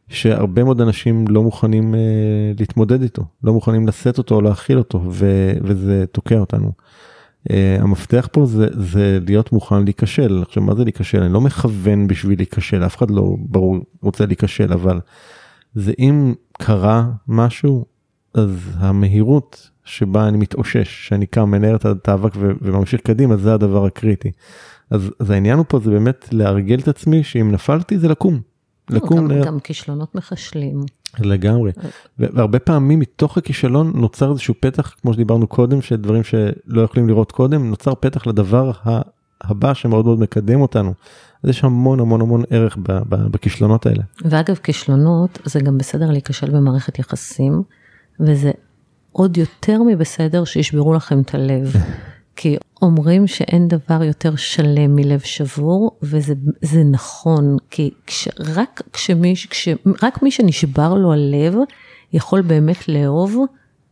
שהרבה 0.09 0.63
מאוד 0.63 0.81
אנשים 0.81 1.25
לא 1.29 1.43
מוכנים 1.43 1.93
uh, 1.93 1.97
להתמודד 2.59 3.01
איתו 3.01 3.23
לא 3.43 3.53
מוכנים 3.53 3.87
לשאת 3.87 4.17
אותו 4.17 4.35
או 4.35 4.41
להכיל 4.41 4.77
אותו 4.77 5.01
ו... 5.09 5.51
וזה 5.61 6.05
תוקע 6.11 6.39
אותנו. 6.39 6.71
Uh, 7.47 7.49
המפתח 7.81 8.27
פה 8.31 8.45
זה, 8.45 8.67
זה 8.71 9.19
להיות 9.27 9.51
מוכן 9.51 9.83
להיכשל 9.83 10.43
עכשיו 10.47 10.63
מה 10.63 10.75
זה 10.75 10.83
להיכשל 10.83 11.23
אני 11.23 11.33
לא 11.33 11.41
מכוון 11.41 12.07
בשביל 12.07 12.39
להיכשל 12.39 12.85
אף 12.85 12.97
אחד 12.97 13.11
לא 13.11 13.35
ברור 13.39 13.77
רוצה 14.01 14.25
להיכשל 14.25 14.73
אבל 14.73 14.99
זה 15.73 15.93
אם 15.99 16.33
קרה 16.53 17.05
משהו 17.27 17.85
אז 18.33 18.49
המהירות 18.77 19.69
שבה 19.87 20.27
אני 20.27 20.37
מתאושש, 20.37 21.07
שאני 21.07 21.25
קם, 21.25 21.51
מנער 21.51 21.75
את 21.75 22.07
האבק 22.07 22.31
וממשיך 22.35 23.01
קדימה, 23.01 23.37
זה 23.37 23.53
הדבר 23.53 23.85
הקריטי. 23.85 24.31
אז, 24.89 25.11
אז 25.19 25.29
העניין 25.29 25.59
פה 25.67 25.79
זה 25.79 25.91
באמת 25.91 26.27
להרגל 26.31 26.79
את 26.79 26.87
עצמי 26.87 27.23
שאם 27.23 27.51
נפלתי 27.51 27.97
זה 27.97 28.07
לקום. 28.07 28.41
לא, 28.89 28.97
לקום. 28.97 29.17
גם, 29.17 29.27
לה... 29.31 29.45
גם 29.45 29.59
כישלונות 29.59 30.15
מחשלים. 30.15 30.81
לגמרי. 31.19 31.71
אה. 31.83 31.89
והרבה 32.19 32.59
פעמים 32.59 32.99
מתוך 32.99 33.37
הכישלון 33.37 33.91
נוצר 33.95 34.31
איזשהו 34.31 34.53
פתח, 34.59 34.95
כמו 35.01 35.13
שדיברנו 35.13 35.47
קודם, 35.47 35.81
שדברים 35.81 36.23
שלא 36.23 36.81
יכולים 36.81 37.07
לראות 37.09 37.31
קודם, 37.31 37.69
נוצר 37.69 37.95
פתח 37.95 38.27
לדבר 38.27 38.71
הבא 39.41 39.73
שמאוד 39.73 40.05
מאוד 40.05 40.19
מקדם 40.19 40.61
אותנו. 40.61 40.93
אז 41.43 41.49
יש 41.49 41.63
המון 41.63 41.99
המון 41.99 42.21
המון 42.21 42.43
ערך 42.49 42.77
בכישלונות 43.07 43.85
האלה. 43.85 44.03
ואגב, 44.25 44.55
כישלונות 44.55 45.39
זה 45.45 45.59
גם 45.59 45.77
בסדר 45.77 46.11
להיכשל 46.11 46.49
במערכת 46.49 46.99
יחסים, 46.99 47.63
וזה 48.19 48.51
עוד 49.11 49.37
יותר 49.37 49.83
מבסדר 49.83 50.45
שישברו 50.45 50.93
לכם 50.93 51.21
את 51.21 51.33
הלב. 51.33 51.73
כי 52.37 52.57
אומרים 52.81 53.27
שאין 53.27 53.67
דבר 53.67 54.03
יותר 54.03 54.35
שלם 54.35 54.95
מלב 54.95 55.19
שבור, 55.19 55.91
וזה 56.03 56.83
נכון, 56.91 57.57
כי 57.69 57.91
כש, 58.07 58.27
רק, 58.39 58.81
כשמי, 58.93 59.33
כש, 59.49 59.69
רק 60.03 60.23
מי 60.23 60.31
שנשבר 60.31 60.93
לו 60.93 61.13
הלב, 61.13 61.53
יכול 62.13 62.41
באמת 62.41 62.87
לאהוב 62.87 63.37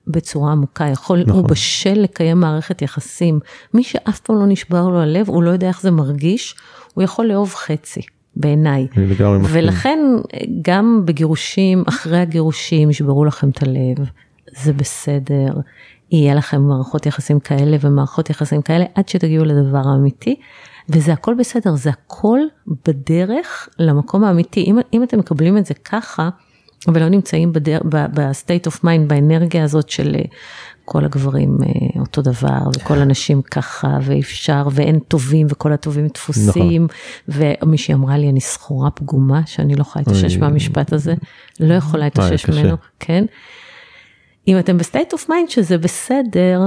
בצורה 0.08 0.52
עמוקה, 0.52 0.86
יכול, 0.86 1.22
נכון. 1.22 1.34
הוא 1.34 1.50
בשל 1.50 1.93
לקיים 1.93 2.39
מערכת 2.39 2.82
יחסים. 2.82 3.39
מי 3.74 3.84
שאף 3.84 4.20
פעם 4.20 4.36
לא 4.36 4.46
נשבר 4.46 4.89
לו 4.89 5.00
הלב, 5.00 5.30
הוא 5.30 5.43
לא 5.43 5.50
יודע 5.50 5.68
איך 5.68 5.82
זה 5.82 5.91
מרגיש, 5.91 6.56
הוא 6.93 7.04
יכול 7.04 7.26
לאהוב 7.26 7.54
חצי. 7.54 8.02
בעיניי. 8.38 8.88
ולכן 9.50 10.00
גם 10.62 11.02
בגירושים, 11.06 11.84
אחרי 11.88 12.20
הגירושים, 12.20 12.89
ישברו 12.89 13.26
לכם 13.26 13.50
את 13.50 13.64
הלב, 13.64 14.10
זה 14.64 14.74
בסדר, 14.74 15.54
יהיה 16.12 16.36
לכם 16.36 16.62
מערכות 16.62 17.06
יחסים 17.06 17.39
כאלה 17.39 17.78
ומערכות 17.82 18.30
יחסים 18.30 18.62
כאלה 18.62 18.86
עד 18.95 19.10
שתגיעו 19.10 19.45
לדבר 19.45 19.89
האמיתי. 19.89 20.36
וזה 20.89 21.14
הכל 21.14 21.34
בסדר, 21.34 21.76
זה 21.76 21.89
הכל 21.89 22.39
בדרך 22.88 23.70
למקום 23.80 24.24
האמיתי. 24.24 24.64
אם, 24.64 24.78
אם 24.93 25.03
אתם 25.03 25.20
מקבלים 25.20 25.58
את 25.58 25.66
זה 25.66 25.74
ככה, 25.74 26.30
ולא 26.88 27.10
נמצאים 27.10 27.51
ב 27.89 28.02
state 28.02 28.66
of 28.66 28.84
mind, 28.84 29.10
באנרגיה 29.10 29.64
הזאת 29.64 29.89
של 29.89 30.16
אה, 30.16 30.22
כל 30.86 31.06
הגברים 31.06 31.58
אה, 31.64 32.01
אותו 32.01 32.22
דבר, 32.22 32.60
וכל 32.76 32.97
הנשים 32.97 33.41
ככה, 33.41 33.97
ואפשר, 34.01 34.68
ואין 34.72 34.99
טובים, 34.99 35.47
וכל 35.49 35.74
הטובים 35.74 36.10
תפוסים. 36.10 36.88
נכון. 37.28 37.41
ומישהי 37.64 37.93
אמרה 37.93 38.18
לי, 38.18 38.30
אני 38.30 38.41
סחורה 38.41 38.91
פגומה, 38.91 39.41
שאני 39.45 39.76
לא 39.76 39.82
יכולה 39.82 40.03
להתאושש 40.08 40.38
מהמשפט 40.38 40.93
הזה, 40.93 41.14
לא 41.60 41.74
יכולה 41.74 42.03
להתאושש 42.03 42.49
ממנו, 42.49 42.76
כן? 42.99 43.26
אם 44.48 44.60
אתם 44.60 44.78
ב 44.78 44.84
state 44.84 45.14
of 45.14 45.30
mind 45.30 45.50
שזה 45.50 45.78
בסדר, 45.78 46.62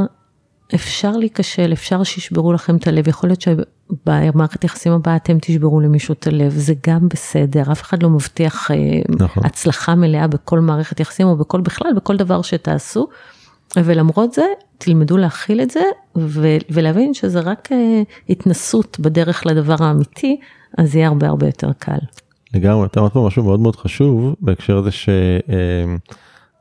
אפשר 0.75 1.13
להיכשל, 1.13 1.73
אפשר 1.73 2.05
שישברו 2.05 2.53
לכם 2.53 2.77
את 2.77 2.87
הלב, 2.87 3.09
יכול 3.09 3.31
להיות 3.31 3.41
שבמערכת 3.41 4.65
יחסים 4.65 4.93
הבאה 4.93 5.17
אתם 5.17 5.39
תשברו 5.41 5.81
למישהו 5.81 6.13
את 6.13 6.27
הלב, 6.27 6.53
זה 6.53 6.75
גם 6.87 7.09
בסדר, 7.09 7.73
אף 7.73 7.83
אחד 7.83 8.03
לא 8.03 8.11
מבטיח 8.11 8.71
אה, 8.71 8.77
נכון. 9.09 9.45
הצלחה 9.47 9.95
מלאה 9.95 10.27
בכל 10.27 10.61
מערכת 10.61 11.01
יחסים 11.01 11.27
או 11.27 11.37
בכל 11.37 11.61
בכלל, 11.61 11.93
בכל 11.97 12.17
דבר 12.17 12.43
שתעשו, 12.43 13.09
ולמרות 13.77 14.33
זה, 14.33 14.45
תלמדו 14.79 15.17
להכיל 15.17 15.61
את 15.61 15.71
זה 15.71 15.83
ו- 16.19 16.57
ולהבין 16.71 17.15
שזה 17.15 17.41
רק 17.41 17.69
אה, 17.73 18.03
התנסות 18.29 19.01
בדרך 19.01 19.47
לדבר 19.47 19.77
האמיתי, 19.81 20.41
אז 20.79 20.97
יהיה 20.97 21.09
הרבה 21.09 21.29
הרבה 21.29 21.47
יותר 21.47 21.71
קל. 21.79 21.99
לגמרי, 22.55 22.87
אתה 22.87 23.01
אמרת 23.01 23.13
פה 23.13 23.27
משהו 23.27 23.45
מאוד 23.45 23.61
מאוד 23.61 23.77
חשוב 23.77 24.35
בהקשר 24.41 24.77
הזה 24.77 24.91
ש... 24.91 25.09
אה, 25.09 25.97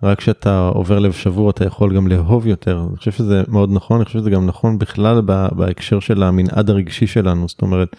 רק 0.03 0.17
כשאתה 0.17 0.67
עובר 0.67 0.99
לב 0.99 1.11
שבור 1.11 1.49
אתה 1.49 1.65
יכול 1.65 1.95
גם 1.95 2.07
לאהוב 2.07 2.47
יותר. 2.47 2.85
אני 2.89 2.97
חושב 2.97 3.11
שזה 3.11 3.43
מאוד 3.47 3.69
נכון, 3.73 3.97
אני 3.97 4.05
חושב 4.05 4.19
שזה 4.19 4.29
גם 4.29 4.45
נכון 4.45 4.79
בכלל 4.79 5.21
בהקשר 5.51 5.99
של 5.99 6.23
המנעד 6.23 6.69
הרגשי 6.69 7.07
שלנו, 7.07 7.47
זאת 7.47 7.61
אומרת, 7.61 7.95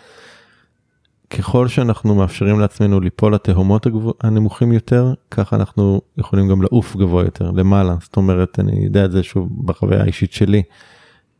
ככל 1.31 1.69
שאנחנו 1.69 2.15
מאפשרים 2.15 2.61
לעצמנו 2.61 3.01
ליפול 3.01 3.35
לתהומות 3.35 3.87
הנמוכים 4.21 4.73
יותר, 4.73 5.15
ככה 5.31 5.57
אנחנו 5.57 6.01
יכולים 6.19 6.49
גם 6.49 6.63
לעוף 6.63 6.97
גבוה 6.97 7.25
יותר, 7.25 7.51
למעלה. 7.51 7.95
זאת 8.01 8.17
אומרת, 8.17 8.59
אני 8.61 8.85
יודע 8.85 9.05
את 9.05 9.13
זה 9.13 9.23
שוב 9.23 9.67
בחוויה 9.67 10.03
האישית 10.03 10.33
שלי. 10.33 10.63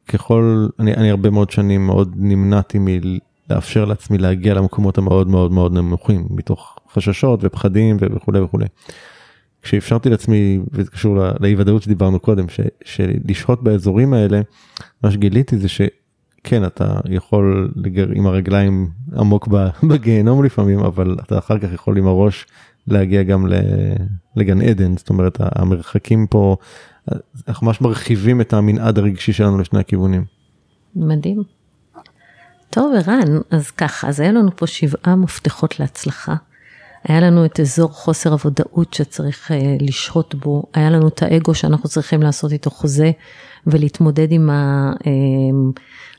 ככל, 0.09 0.67
אני, 0.79 0.95
אני 0.95 1.11
הרבה 1.11 1.31
מאוד 1.31 1.51
שנים 1.51 1.87
מאוד 1.87 2.15
נמנעתי 2.17 2.79
מלאפשר 2.81 3.85
לעצמי 3.85 4.19
להגיע 4.19 4.55
למקומות 4.55 4.99
המאוד 4.99 5.29
מאוד 5.29 5.53
מאוד 5.53 5.73
נמוכים, 5.73 6.27
מתוך 6.31 6.79
חששות 6.93 7.41
ופחדים 7.43 7.97
וכולי 8.01 8.41
וכולי. 8.41 8.67
כשאפשרתי 9.63 10.11
לעצמי, 10.11 10.61
וזה 10.73 10.91
קשור 10.91 11.17
לאי 11.41 11.55
ודאות 11.59 11.83
שדיברנו 11.83 12.21
קודם, 12.21 12.49
ש, 12.49 12.61
שלשהות 12.85 13.63
באזורים 13.63 14.15
האלה, 14.15 14.41
מה 15.03 15.11
שגיליתי 15.11 15.59
זה 15.59 15.69
שכן, 15.69 16.65
אתה 16.67 17.01
יכול 17.11 17.71
לגר 17.77 18.09
עם 18.15 18.27
הרגליים 18.27 18.91
עמוק 19.17 19.49
בגיהנום 19.89 20.45
לפעמים, 20.45 20.79
אבל 20.79 21.17
אתה 21.27 21.39
אחר 21.39 21.59
כך 21.59 21.73
יכול 21.73 21.99
עם 21.99 22.07
הראש 22.07 22.47
להגיע 22.87 23.23
גם 23.23 23.47
לגן 24.37 24.63
עדן, 24.63 24.97
זאת 24.97 25.09
אומרת, 25.09 25.39
המרחקים 25.41 26.27
פה, 26.27 26.57
אנחנו 27.49 27.67
ממש 27.67 27.81
מרחיבים 27.81 28.41
את 28.41 28.53
המנעד 28.53 28.99
הרגשי 28.99 29.33
שלנו 29.33 29.59
לשני 29.59 29.81
הכיוונים. 29.81 30.25
מדהים. 30.97 31.43
טוב, 32.71 32.93
ערן, 32.95 33.39
אז 33.51 33.71
ככה, 33.71 34.09
אז 34.09 34.21
היה 34.21 34.33
לנו 34.33 34.57
פה 34.57 34.67
שבעה 34.67 35.17
מפתחות 35.17 35.81
להצלחה. 35.81 36.35
היה 37.05 37.21
לנו 37.21 37.45
את 37.45 37.61
אזור 37.61 37.93
חוסר 37.93 38.33
הוודאות 38.33 38.95
שצריך 38.95 39.53
אה, 39.53 39.77
לשהות 39.81 40.35
בו, 40.35 40.63
היה 40.75 40.91
לנו 40.91 41.09
את 41.09 41.23
האגו 41.23 41.55
שאנחנו 41.55 41.89
צריכים 41.89 42.23
לעשות 42.23 42.53
איתו 42.53 42.71
חוזה 42.71 43.11
ולהתמודד 43.67 44.33
עם 44.33 44.51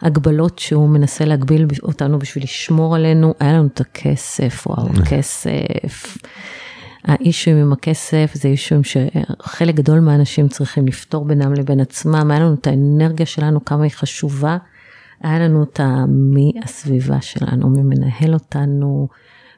ההגבלות 0.01 0.51
אה, 0.51 0.63
שהוא 0.63 0.89
מנסה 0.89 1.25
להגביל 1.25 1.67
אותנו 1.83 2.19
בשביל 2.19 2.43
לשמור 2.43 2.95
עלינו, 2.95 3.33
היה 3.39 3.53
לנו 3.53 3.67
את 3.67 3.81
הכסף, 3.81 4.67
וואו, 4.67 4.87
כסף. 5.09 6.17
האישויים 7.03 7.59
עם 7.59 7.73
הכסף 7.73 8.31
זה 8.33 8.47
אישויים 8.47 8.83
שחלק 8.83 9.75
גדול 9.75 9.99
מהאנשים 9.99 10.47
צריכים 10.47 10.87
לפתור 10.87 11.25
בינם 11.25 11.53
לבין 11.53 11.79
עצמם, 11.79 12.31
היה 12.31 12.39
לנו 12.39 12.53
את 12.53 12.67
האנרגיה 12.67 13.25
שלנו, 13.25 13.65
כמה 13.65 13.83
היא 13.83 13.91
חשובה, 13.91 14.57
היה 15.21 15.39
לנו 15.39 15.63
את 15.63 15.79
מי 16.07 16.51
הסביבה 16.63 17.21
שלנו, 17.21 17.69
מי 17.69 17.81
מנהל 17.81 18.33
אותנו, 18.33 19.07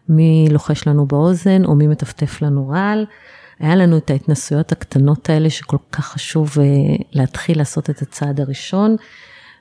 מי 0.09 0.47
לוחש 0.51 0.87
לנו 0.87 1.05
באוזן 1.05 1.65
או 1.65 1.75
מי 1.75 1.87
מטפטף 1.87 2.41
לנו 2.41 2.69
רעל. 2.69 3.05
היה 3.59 3.75
לנו 3.75 3.97
את 3.97 4.09
ההתנסויות 4.09 4.71
הקטנות 4.71 5.29
האלה 5.29 5.49
שכל 5.49 5.77
כך 5.91 6.05
חשוב 6.05 6.55
אה, 6.59 6.65
להתחיל 7.11 7.57
לעשות 7.57 7.89
את 7.89 8.01
הצעד 8.01 8.39
הראשון. 8.39 8.95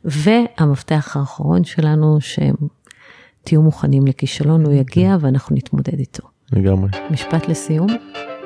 והמפתח 0.04 1.16
האחרון 1.16 1.64
שלנו, 1.64 2.18
שתהיו 2.20 3.62
מוכנים 3.62 4.06
לכישלון, 4.06 4.64
הוא 4.64 4.72
יגיע 4.72 5.16
ואנחנו 5.20 5.56
נתמודד 5.56 5.98
איתו. 5.98 6.28
לגמרי. 6.52 6.90
משפט 7.10 7.48
לסיום? 7.48 7.88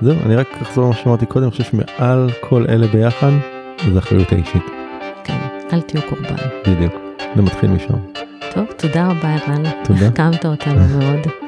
זהו, 0.03 0.17
אני 0.27 0.37
רק 0.37 0.49
אחזור 0.63 0.85
למה 0.85 0.95
שאמרתי 0.95 1.27
קודם, 1.27 1.45
אני 1.45 1.51
חושב 1.51 1.65
שמעל 1.65 2.31
כל 2.49 2.67
אלה 2.69 2.87
ביחד, 2.87 3.31
זה 3.93 3.99
אחריות 3.99 4.33
האישית. 4.33 4.63
כן, 5.25 5.39
אל 5.73 5.81
תהיו 5.81 6.03
קורבן. 6.09 6.37
בדיוק, 6.69 6.93
זה 7.37 7.43
מתחיל 7.43 7.71
משם. 7.71 7.99
טוב, 8.55 8.65
תודה 8.77 9.09
רבה 9.09 9.35
ערן. 9.35 9.63
תודה. 9.85 10.07
החכמת 10.07 10.47
אותנו 10.47 10.99
מאוד. 10.99 11.44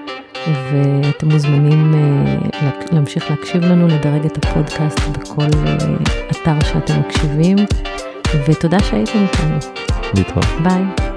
ואתם 0.47 1.28
מוזמנים 1.28 1.94
אה, 1.94 2.70
להמשיך 2.92 3.30
להקשיב 3.30 3.64
לנו, 3.64 3.88
לדרג 3.88 4.24
את 4.26 4.44
הפודקאסט 4.44 5.01
בכל 5.01 5.42
אה, 5.42 5.76
אתר 6.30 6.68
שאתם 6.68 7.01
מקשיבים, 7.01 7.57
ותודה 8.49 8.78
שהייתם 8.80 9.18
איתנו. 9.18 9.59
להתראות. 10.14 10.47
ביי. 10.62 11.15